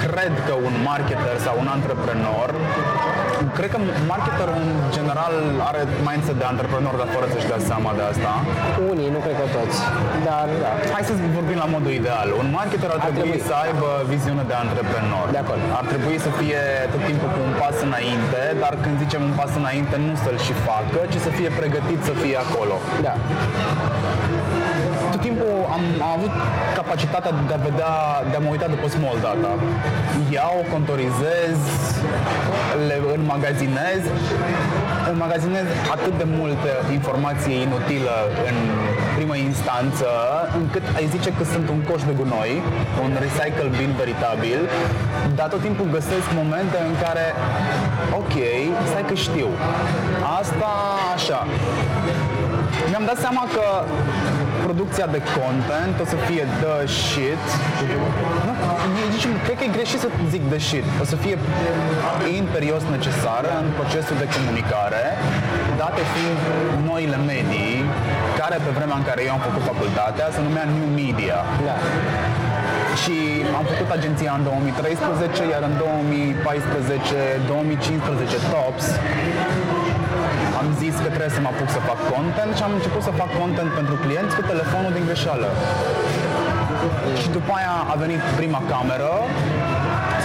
[0.04, 2.48] Cred că un marketer sau un antreprenor
[3.58, 3.78] cred că
[4.12, 5.34] marketerul în general
[5.70, 8.30] are mindset de antreprenor, dar fără să-și dea seama de asta.
[8.92, 9.76] Unii, nu cred că toți.
[10.28, 10.70] Dar, da.
[10.94, 12.28] Hai să vorbim la modul ideal.
[12.42, 13.48] Un marketer ar, trebui, trebui.
[13.48, 15.26] să aibă viziune de antreprenor.
[15.36, 15.60] De acord.
[15.80, 16.60] Ar trebui să fie
[16.92, 20.54] tot timpul cu un pas înainte, dar când zicem un pas înainte, nu să-l și
[20.68, 22.74] facă, ci să fie pregătit să fie acolo.
[23.06, 23.14] Da.
[25.12, 26.34] Tot timpul am, am avut
[26.78, 27.92] capacitatea de a vedea,
[28.30, 29.52] de a mă uita după small data.
[30.36, 31.58] Iau, contorizez,
[32.88, 34.02] le înmagazinez,
[35.12, 35.66] înmagazinez
[35.96, 38.14] atât de multă informație inutilă
[38.48, 38.56] în
[39.16, 40.08] primă instanță,
[40.60, 42.54] încât ai zice că sunt un coș de gunoi,
[43.04, 44.60] un recycle bin veritabil,
[45.38, 47.26] dar tot timpul găsesc momente în care,
[48.20, 48.34] ok,
[48.90, 49.48] stai că știu.
[50.40, 50.70] Asta
[51.16, 51.40] așa.
[52.90, 53.64] Mi-am dat seama că
[54.72, 57.44] producția de content o să fie the shit.
[58.46, 58.52] Nu,
[59.14, 60.86] nici, cred că e greșit să zic the shit.
[61.02, 61.36] O să fie
[62.42, 65.04] imperios necesară în procesul de comunicare,
[65.80, 66.40] date fiind
[66.88, 67.76] noile medii,
[68.40, 71.38] care pe vremea în care eu am făcut facultatea se numea New Media.
[71.68, 71.76] Da.
[73.02, 73.16] Și
[73.58, 75.84] am făcut agenția în 2013, iar în 2014-2015
[78.52, 78.86] Tops
[80.62, 83.30] am zis că trebuie să mă apuc să fac content și am început să fac
[83.40, 85.48] content pentru clienți cu telefonul din greșeală.
[87.20, 89.12] Și după aia a venit prima cameră.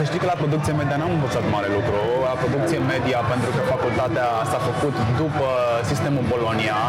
[0.07, 1.97] Să știi că la producție media n-am învățat mare lucru.
[2.29, 5.47] La producție media, pentru că facultatea s-a făcut după
[5.91, 6.79] sistemul Bolonia,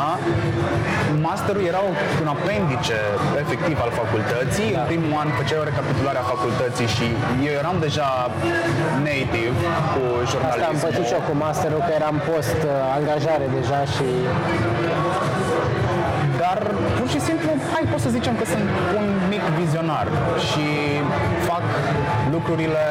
[1.28, 1.80] masterul era
[2.22, 2.98] un apendice
[3.42, 4.68] efectiv al facultății.
[4.78, 7.06] În primul an făceai o recapitulare a facultății și
[7.48, 8.08] eu eram deja
[9.06, 9.60] native
[9.92, 10.82] cu Asta am jurnalismul.
[10.84, 14.08] pățit și eu cu masterul, că eram post uh, angajare deja și
[16.48, 16.62] Dar
[16.98, 18.68] pur și simplu, hai pot să zicem că sunt
[18.98, 20.06] un mic vizionar
[20.48, 20.66] și
[21.50, 21.66] fac
[22.34, 22.86] lucrurile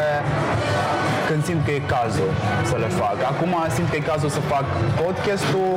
[1.28, 2.32] când simt că e cazul
[2.70, 3.18] să le fac.
[3.34, 4.66] Acum simt că e cazul să fac
[5.02, 5.72] podcastul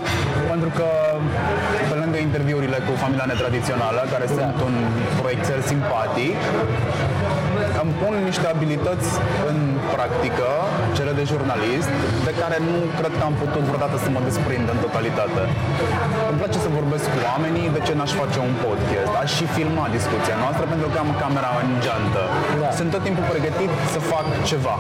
[0.51, 0.89] pentru că
[1.91, 4.75] pe lângă interviurile cu familia netradițională, care sunt un
[5.21, 6.37] proiectel simpatic,
[7.83, 9.09] îmi pun niște abilități
[9.51, 9.57] în
[9.97, 10.49] practică,
[10.97, 11.91] cele de jurnalist,
[12.27, 15.43] de care nu cred că am putut vreodată să mă desprind în totalitate.
[16.31, 19.13] Îmi place să vorbesc cu oamenii, de ce n-aș face un podcast?
[19.23, 22.23] Aș și filma discuția noastră pentru că am camera în geantă.
[22.63, 22.69] Da.
[22.79, 24.75] Sunt tot timpul pregătit să fac ceva.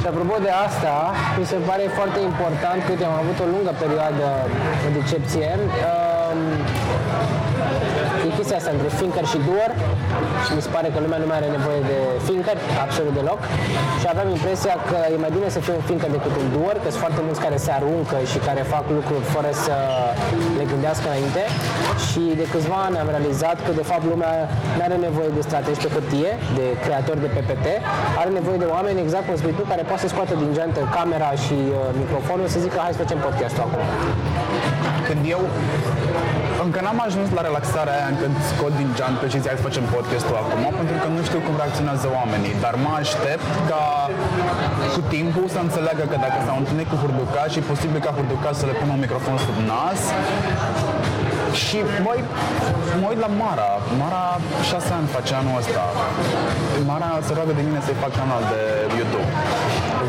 [0.00, 0.94] Și apropo de asta,
[1.38, 4.26] mi se pare foarte important că uite, am avut o lungă perioadă
[4.82, 5.48] de decepție.
[5.58, 6.11] Um,
[8.52, 9.70] e chestia asta între thinker și doer
[10.44, 13.40] și mi se pare că lumea nu mai are nevoie de thinker, absolut deloc.
[14.00, 16.88] Și aveam impresia că e mai bine să fii un thinker decât un doer, că
[16.92, 19.74] sunt foarte mulți care se aruncă și care fac lucruri fără să
[20.58, 21.42] le gândească înainte.
[22.08, 24.34] Și de câțiva ani am realizat că de fapt lumea
[24.76, 27.66] nu are nevoie de strategi pe hârtie, de creatori de PPT,
[28.20, 31.30] are nevoie de oameni, exact cum spui tu, care poate să scoată din geantă camera
[31.44, 33.82] și uh, microfonul să zică hai să facem podcastul acum.
[35.08, 35.42] Când eu
[36.66, 39.84] încă n-am ajuns la relaxarea aia încât scot din geantă și zic hai să facem
[39.94, 43.84] podcastul acum pentru că nu știu cum reacționează oamenii, dar mă aștept ca
[44.94, 48.50] cu timpul să înțeleagă că dacă s-au întâlnit cu hurduca și e posibil ca hurduca
[48.60, 50.00] să le pună un microfon sub nas
[51.62, 52.20] și băi,
[53.00, 53.70] mă uit la Mara.
[54.02, 54.24] Mara
[54.68, 55.84] șase ani face anul ăsta.
[56.90, 58.60] Mara se roagă de mine să-i fac canal de
[58.98, 59.30] YouTube.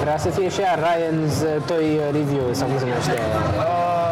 [0.03, 3.17] Vrea să fie și ea Ryan's uh, Toy Review sau cum se numește.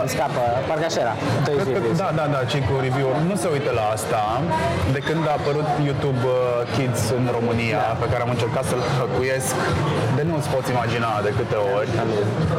[0.03, 1.15] Îmi scapă, parcă așa era.
[1.45, 1.97] Toy Cred că, Reviews.
[2.03, 4.21] da, da, da, cei cu review nu se uită la asta
[4.95, 6.39] de când a apărut YouTube uh,
[6.75, 9.55] Kids în România, pe care am încercat să-l hăcuiesc
[10.17, 11.89] de nu-ți poți imagina de câte ori.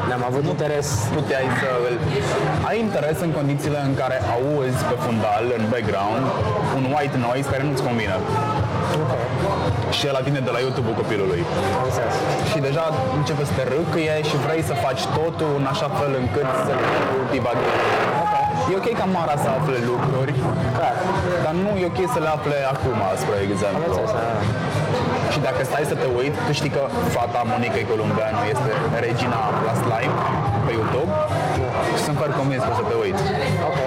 [0.08, 0.86] N-am avut interes.
[1.18, 1.94] Puteai să îl...
[2.68, 6.24] Ai interes în condițiile în care auzi pe fundal, în background,
[6.78, 8.16] un white noise care nu-ți convine.
[9.96, 11.40] Și e la tine de la YouTube-ul copilului.
[11.78, 12.14] Am înțeles.
[12.50, 12.84] Și deja
[13.18, 16.72] începe să te râcâie și vrei să faci totul în așa fel încât să
[17.12, 17.80] nu divaghezi.
[18.70, 20.32] E ok ca Mara să afle lucruri,
[20.78, 20.94] Clar.
[21.44, 23.82] dar nu e ok să le afle acum, spre Am exemplu.
[23.88, 24.12] înțeles.
[24.18, 24.26] da.
[25.32, 26.82] Și dacă stai să te uiți, tu știi că
[27.16, 28.70] fata Monica Columbeanu este
[29.06, 30.14] regina la slime
[30.66, 31.12] pe YouTube
[31.96, 33.22] și sunt foarte convins că o să te uiți.
[33.68, 33.78] Ok.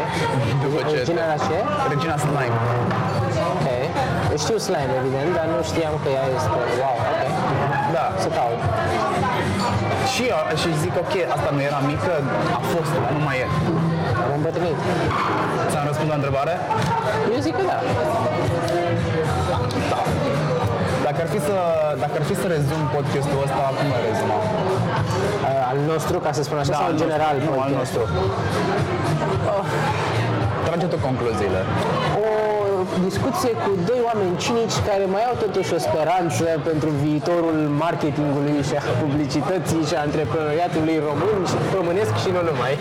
[0.64, 0.94] După ce...
[1.02, 1.57] Regina la ce?
[1.94, 2.56] Regina Slime.
[4.36, 4.41] Ok.
[4.45, 6.49] Știu slime, evident, dar nu știam că ea este...
[6.82, 7.24] Wow, ok.
[7.95, 8.06] Da.
[8.24, 8.62] Să caut.
[10.14, 12.14] Și, eu, și zic, ok, asta nu era mică,
[12.60, 13.48] a fost, dar nu mai e.
[14.24, 14.78] Am îmbătrânit.
[15.70, 16.53] Ți-am răspuns la întrebare?
[17.34, 17.80] Eu zic că da.
[19.52, 19.68] Dacă
[21.07, 21.56] dacă ar fi să,
[22.03, 24.38] dacă ar fi să rezum podcastul ăsta, cum ar rezuma?
[24.41, 27.53] Uh, Al nostru, ca să spun așa, sau în al general nostru.
[27.53, 27.80] Nu, al podcast?
[27.82, 28.02] nostru.
[30.66, 31.62] Trage tu concluziile.
[32.24, 32.44] o
[33.09, 38.76] discuție cu doi oameni cinici care mai au totuși o speranță pentru viitorul marketingului și
[38.81, 42.73] a publicității și a antreprenoriatului român și românesc și nu numai.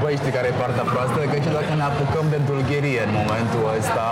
[0.00, 1.18] Băi, știi care e partea proastă?
[1.30, 4.06] Că și dacă ne apucăm de dulgherie în momentul ăsta,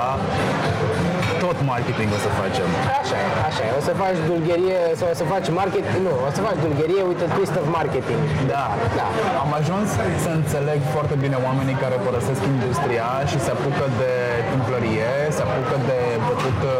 [1.45, 2.69] tot marketing o să facem.
[3.01, 3.71] Așa e, așa e.
[3.81, 7.25] O să faci dulgherie sau o să faci marketing, nu, o să faci dulgherie, uite,
[7.35, 8.21] twist of marketing.
[8.55, 8.65] Da.
[9.01, 9.09] Da.
[9.45, 9.89] Am ajuns
[10.25, 14.12] să înțeleg foarte bine oamenii care părăsesc industria și se apucă de
[14.51, 15.99] tâmplărie, se apucă de
[16.29, 16.77] bătut uh,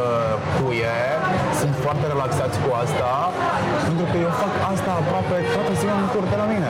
[0.57, 0.97] cuie,
[1.61, 3.11] sunt foarte relaxați cu asta,
[3.87, 6.69] pentru că eu fac asta aproape toată ziua în curte la mine.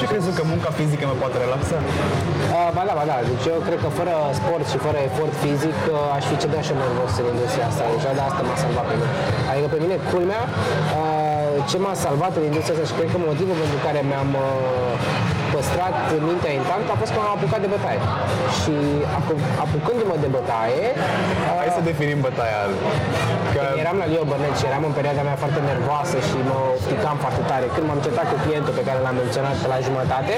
[0.00, 0.16] Asta e tare.
[0.16, 1.76] N-aș fi crezut că munca fizică mă poate relaxa.
[1.80, 3.16] Uh, ba da, ba da.
[3.30, 6.72] Deci eu cred că fără sport și fără efort fizic uh, aș fi cedat și
[6.82, 7.82] nervos în industria asta.
[7.96, 9.12] Deja de asta m-a salvat pe mine.
[9.50, 10.42] Adică pe mine, culmea,
[10.98, 11.29] uh,
[11.70, 14.92] ce m-a salvat în industria asta și cred că motivul pentru care mi-am uh,
[15.54, 15.94] păstrat
[16.28, 18.00] mintea intactă a fost că m-am apucat de bătaie.
[18.58, 18.74] Și
[19.18, 22.60] apu- apucându-mă de bătaie, uh, Hai să definim bătaia.
[23.54, 27.16] Că eram la Leo Burnett și eram în perioada mea foarte nervoasă și mă ofticam
[27.24, 27.66] foarte tare.
[27.74, 30.32] Când m-am certat cu clientul pe care l-am menționat pe la jumătate,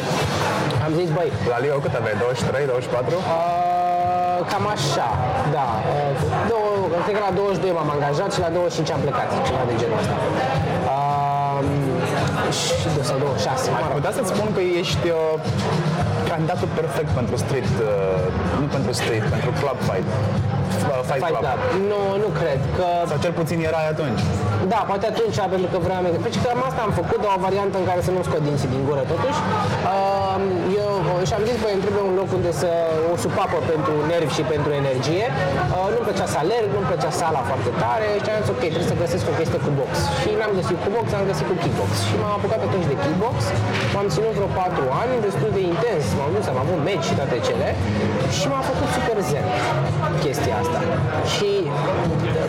[0.86, 2.16] am zis, băi, la Leo cât aveai?
[2.23, 3.16] 23, 24?
[3.19, 5.09] Uh, cam așa,
[5.57, 5.66] da.
[5.94, 6.11] Uh,
[6.51, 6.70] două,
[7.05, 10.16] cred că la 22 m-am angajat și la 25 am plecat, ceva de genul ăsta.
[10.93, 11.11] Uh,
[12.60, 12.72] și
[13.08, 13.96] sau 26, mă Aș rog.
[13.98, 15.20] putea să-ți spun că ești uh,
[16.30, 20.08] candidatul perfect pentru street, uh, nu pentru street, pentru club fight.
[20.12, 21.44] Uh, fight, Fight club.
[21.46, 21.60] Club.
[21.92, 22.86] Nu, nu cred că...
[23.10, 24.20] Sau cel puțin erai atunci.
[24.72, 26.00] Da, poate atunci, pentru că vreau...
[26.26, 28.82] Pentru că cam asta am făcut, o variantă în care să nu scot dinții din
[28.88, 29.38] gură, totuși.
[29.90, 30.36] Uh,
[30.82, 30.91] eu
[31.28, 32.70] și am zis, băi, îmi trebuie un loc unde să
[33.12, 35.24] o supapă pentru nervi și pentru energie.
[35.32, 38.90] Uh, nu-mi plăcea să alerg, nu-mi plăcea sala foarte tare și am zis, ok, trebuie
[38.93, 39.93] să găsesc o chestie cu box.
[40.20, 41.90] Și n-am găsit cu box, am găsit cu kickbox.
[42.09, 43.36] Și m-am apucat atunci de kickbox.
[43.94, 46.05] M-am ținut vreo 4 ani, destul de intens.
[46.19, 47.69] M-am dus, am avut meci și toate cele.
[48.36, 49.47] Și m-a făcut super zen
[50.24, 50.81] chestia asta.
[51.35, 51.51] Și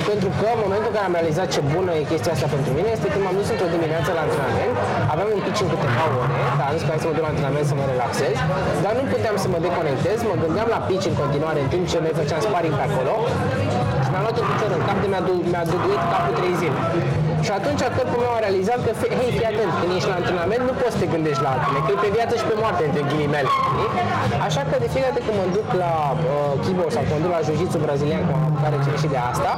[0.09, 2.89] pentru că în momentul în care am realizat ce bună e chestia asta pentru mine,
[2.97, 4.75] este când m-am dus într-o dimineață la antrenament,
[5.13, 7.31] aveam un pitch în câteva ore, dar am zis că hai să mă duc la
[7.33, 8.35] antrenament să mă relaxez,
[8.83, 11.97] dar nu puteam să mă deconectez, mă gândeam la pitch în continuare în timp ce
[12.05, 13.13] noi făceam sparring pe acolo
[14.03, 16.77] și mi-am luat un picior în cap de mi-a, du- mi-a duduit capul trei zile.
[17.45, 20.61] Și atunci corpul meu a realizat că, fe- hei, fii atent, când ești la antrenament
[20.69, 23.01] nu poți să te gândești la altele, că e pe viață și pe moarte, între
[23.09, 23.49] ghilimele.
[23.55, 23.89] știi?
[24.47, 26.15] Așa că de fiecare dată când mă duc la uh,
[26.63, 29.51] kickbox sau când mă duc la jiu-jitsu brazilian, cum am apucat recent și de asta,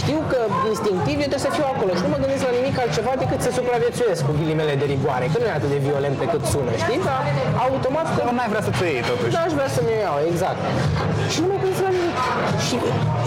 [0.00, 0.38] știu că
[0.72, 3.50] instinctiv eu trebuie să fiu acolo și nu mă gândesc la nimic altceva decât să
[3.58, 7.00] supraviețuiesc cu ghilimele de rigoare, că nu e atât de violent pe cât sună, știi?
[7.08, 7.20] Dar
[7.66, 9.32] automat că Nu ai vrea să ți iei totuși.
[9.36, 10.60] da, aș vrea să-mi iau, exact.
[11.32, 12.16] Și nu mă gândesc la nimic.
[12.66, 12.74] Și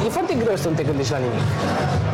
[0.05, 1.45] e foarte greu să nu te gândești la nimic.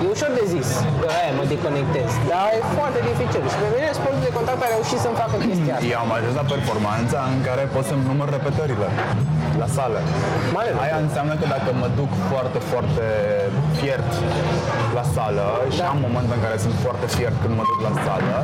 [0.03, 0.67] E ușor de zis
[1.01, 3.43] că aia mă deconectez, dar e foarte dificil.
[3.51, 5.87] Și pe mine sportul de contact a reușit să-mi facă chestia asta.
[5.93, 8.87] Eu am ajuns la performanța în care pot să-mi număr repetările
[9.61, 9.99] la sală.
[10.57, 10.83] Mare lucru.
[10.85, 13.05] Aia înseamnă că dacă mă duc foarte, foarte
[13.79, 14.09] fiert
[14.97, 15.87] la sală și Da.
[15.93, 18.35] am momente în care sunt foarte fiert când mă duc la sală,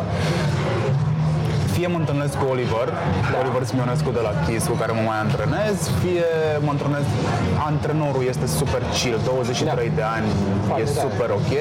[1.76, 2.88] fie mă întâlnesc cu Oliver,
[3.32, 3.36] Da.
[3.42, 6.28] Oliver Simionescu de la Kiss, cu care mă mai antrenez, fie
[6.66, 7.10] mă întâlnesc,
[7.70, 10.28] antrenorul este super chill, 23 de ani,
[10.68, 11.04] Foarte e tare.
[11.06, 11.54] super ok.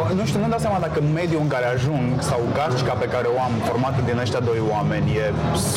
[0.00, 3.26] O, Nu știu, nu-mi dau seama dacă mediul în care ajung sau gașca pe care
[3.36, 5.26] o am formată din ăștia doi oameni e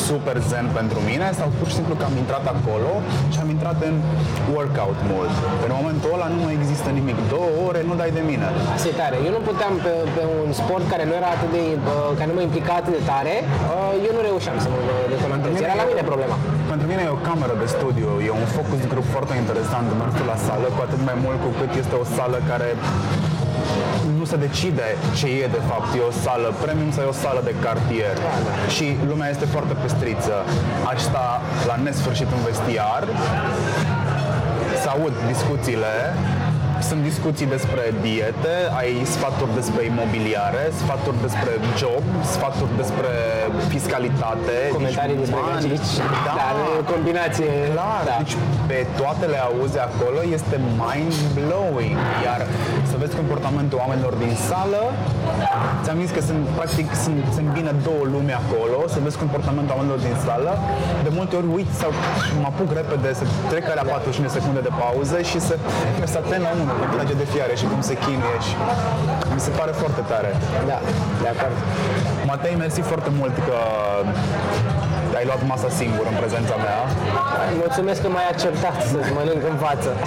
[0.08, 2.90] super zen pentru mine sau pur și simplu că am intrat acolo
[3.32, 3.94] și am intrat în
[4.56, 5.34] workout mode.
[5.66, 7.16] În momentul ăla nu mai există nimic.
[7.34, 8.46] Două ore nu dai de mine.
[8.76, 9.16] Asta e tare.
[9.26, 12.36] Eu nu puteam pe, pe un sport care nu era atât de, uh, care nu
[12.38, 14.78] mă implica atât de tare, uh, eu nu reușeam să mă
[15.12, 15.52] deconectez.
[15.68, 16.36] Era la mine problema.
[16.72, 20.26] Pentru mine e o cameră de studiu, e un focus grup foarte interesant de mersul
[20.32, 22.68] la sală, cu atât mai mult cu cât este o sală care
[24.18, 24.86] nu se decide
[25.18, 28.16] ce e de fapt, e o sală premium sau e o sală de cartier.
[28.74, 30.36] Și lumea este foarte pestriță.
[30.92, 31.26] Aș sta
[31.66, 33.02] la nesfârșit în vestiar,
[34.82, 35.94] să aud discuțiile,
[36.90, 42.02] sunt discuții despre diete, ai sfaturi despre imobiliare, sfaturi despre job,
[42.34, 43.10] sfaturi despre
[43.74, 45.54] fiscalitate, Comentarii nici despre bani.
[45.54, 45.92] gagici,
[46.26, 46.32] Da.
[46.40, 47.50] dar e o combinație.
[47.76, 48.14] Clar, da.
[48.22, 48.34] deci
[48.70, 51.98] pe toate le auzi acolo, este mind-blowing.
[52.26, 52.40] Iar
[52.90, 54.82] să vezi comportamentul oamenilor din sală,
[55.84, 60.00] ți-am zis că sunt, practic, sunt, sunt bine două lume acolo, să vezi comportamentul oamenilor
[60.08, 60.52] din sală,
[61.06, 61.90] de multe ori uit sau
[62.42, 65.54] mă apuc repede să trec alea 45 de secunde de pauză și să,
[66.12, 68.54] să atent la unul, cum trage de fiare și cum se chinuie și
[69.36, 70.30] mi se pare foarte tare.
[70.70, 70.78] Da,
[71.22, 71.56] de acord.
[72.30, 73.58] Matei, mersi foarte mult că
[75.18, 76.80] ai luat masa singur în prezența mea.
[77.64, 79.90] Mulțumesc că m-ai acceptat să-ți mănânc în față.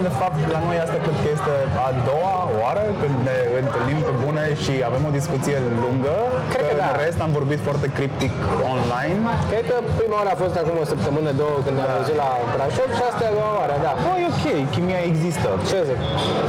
[0.00, 1.54] Bine, de fapt, la noi asta cred că este
[1.86, 6.16] a doua oară când ne întâlnim pe bune și avem o discuție lungă.
[6.52, 7.00] Cred că în da.
[7.02, 8.32] rest am vorbit foarte criptic
[8.74, 9.18] online.
[9.52, 12.90] Cred că prima oară a fost acum o săptămână, două, când am văzut la Brașov
[12.98, 13.92] și asta e a doua oară, da.
[14.04, 14.44] Bă, e ok,
[14.74, 15.48] chimia există.
[15.70, 16.00] Ce zic?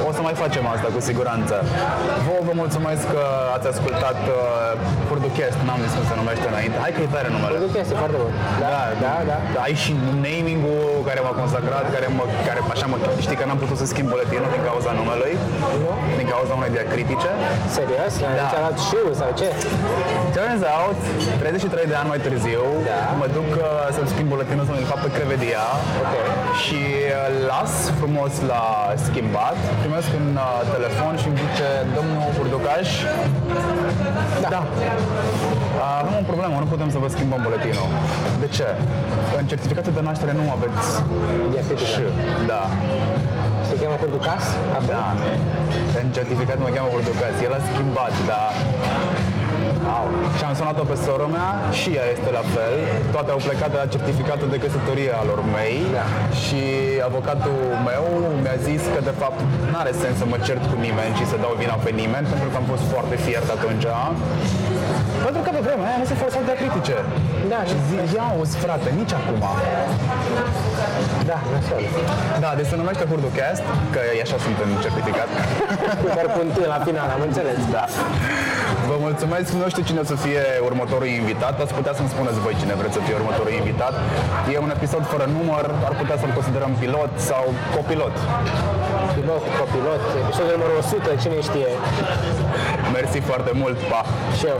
[0.10, 1.56] O să mai facem asta cu siguranță.
[2.26, 3.23] Vă vă mulțumesc că
[3.56, 4.40] ați ascultat uh,
[5.07, 6.78] Furducast, n-am zis cum se numește înainte.
[6.84, 7.52] Hai că e tare numele.
[7.56, 8.34] Produc este foarte bun.
[8.64, 8.76] Da,
[9.06, 9.38] da, da.
[9.65, 9.91] Ai și
[10.26, 12.98] naming-ul care m-a consacrat, care, mă, care așa mă...
[13.26, 15.34] Știi că n-am putut să schimb buletinul din cauza numelui,
[15.84, 15.91] Nu?
[16.19, 17.30] din cauza unei diacritice.
[17.77, 18.13] Serios?
[18.23, 18.30] Da.
[18.39, 18.45] Da.
[18.51, 19.47] Ți-a luat șiu sau ce?
[20.38, 20.99] Turns out,
[21.41, 22.99] 33 de ani mai târziu, Da.
[23.22, 25.63] mă duc uh, să-mi schimb buletinul să-mi fac pe crevedia
[26.01, 26.13] Ok.
[26.63, 27.13] și uh,
[27.51, 28.63] las frumos la
[29.05, 32.89] schimbat, primesc un uh, telefon și îmi zice, domnul Urducaș,
[34.43, 34.47] da.
[34.55, 34.61] da.
[35.82, 37.90] Uh, avem o problemă, nu putem să vă schimbăm buletinul.
[38.44, 38.68] De ce?
[39.40, 40.88] În certificatul de naștere nu aveți
[41.53, 41.90] Diacritică.
[41.94, 42.03] și.
[42.52, 42.64] Da.
[43.68, 44.44] Se cheamă Curducas?
[44.94, 45.06] Da.
[46.02, 47.36] În certificat mă cheamă Urducaș.
[47.45, 48.49] El a schimbat, dar
[49.98, 50.06] Au.
[50.38, 51.49] Și am sunat-o pe sora mea
[51.80, 52.76] și ea este la fel.
[53.16, 56.06] Toate au plecat de la certificatul de căsătorie al lor mei Da.
[56.44, 56.62] și
[57.10, 57.60] avocatul
[57.90, 58.06] meu
[58.44, 59.40] mi-a zis că de fapt
[59.72, 62.48] nu are sens să mă cert cu nimeni și să dau vina pe nimeni pentru
[62.52, 63.86] că am fost foarte fiert atunci.
[65.26, 66.95] Pentru că pe vremea aia nu se foloseau de critice.
[67.52, 69.39] Da, Și zic, ia auzi frate, nici acum.
[71.32, 71.82] Da, nasol.
[72.44, 73.64] Da, deci se numește Hurducast,
[73.94, 75.30] că e așa sunt în certificat.
[76.15, 77.60] Doar cu un T la final, am înțeles.
[77.76, 77.86] Da.
[78.90, 82.53] Vă mulțumesc, nu știu cine o să fie următorul invitat, ați putea să-mi spuneți voi
[82.61, 83.94] cine vreți să fie următorul invitat.
[84.53, 87.44] E un episod fără număr, ar putea să-l considerăm pilot sau
[87.76, 88.15] copilot.
[89.15, 91.69] Pilot, copilot, episodul numărul 100, cine știe.
[92.95, 94.02] Mersi foarte mult, pa!
[94.38, 94.60] Și eu.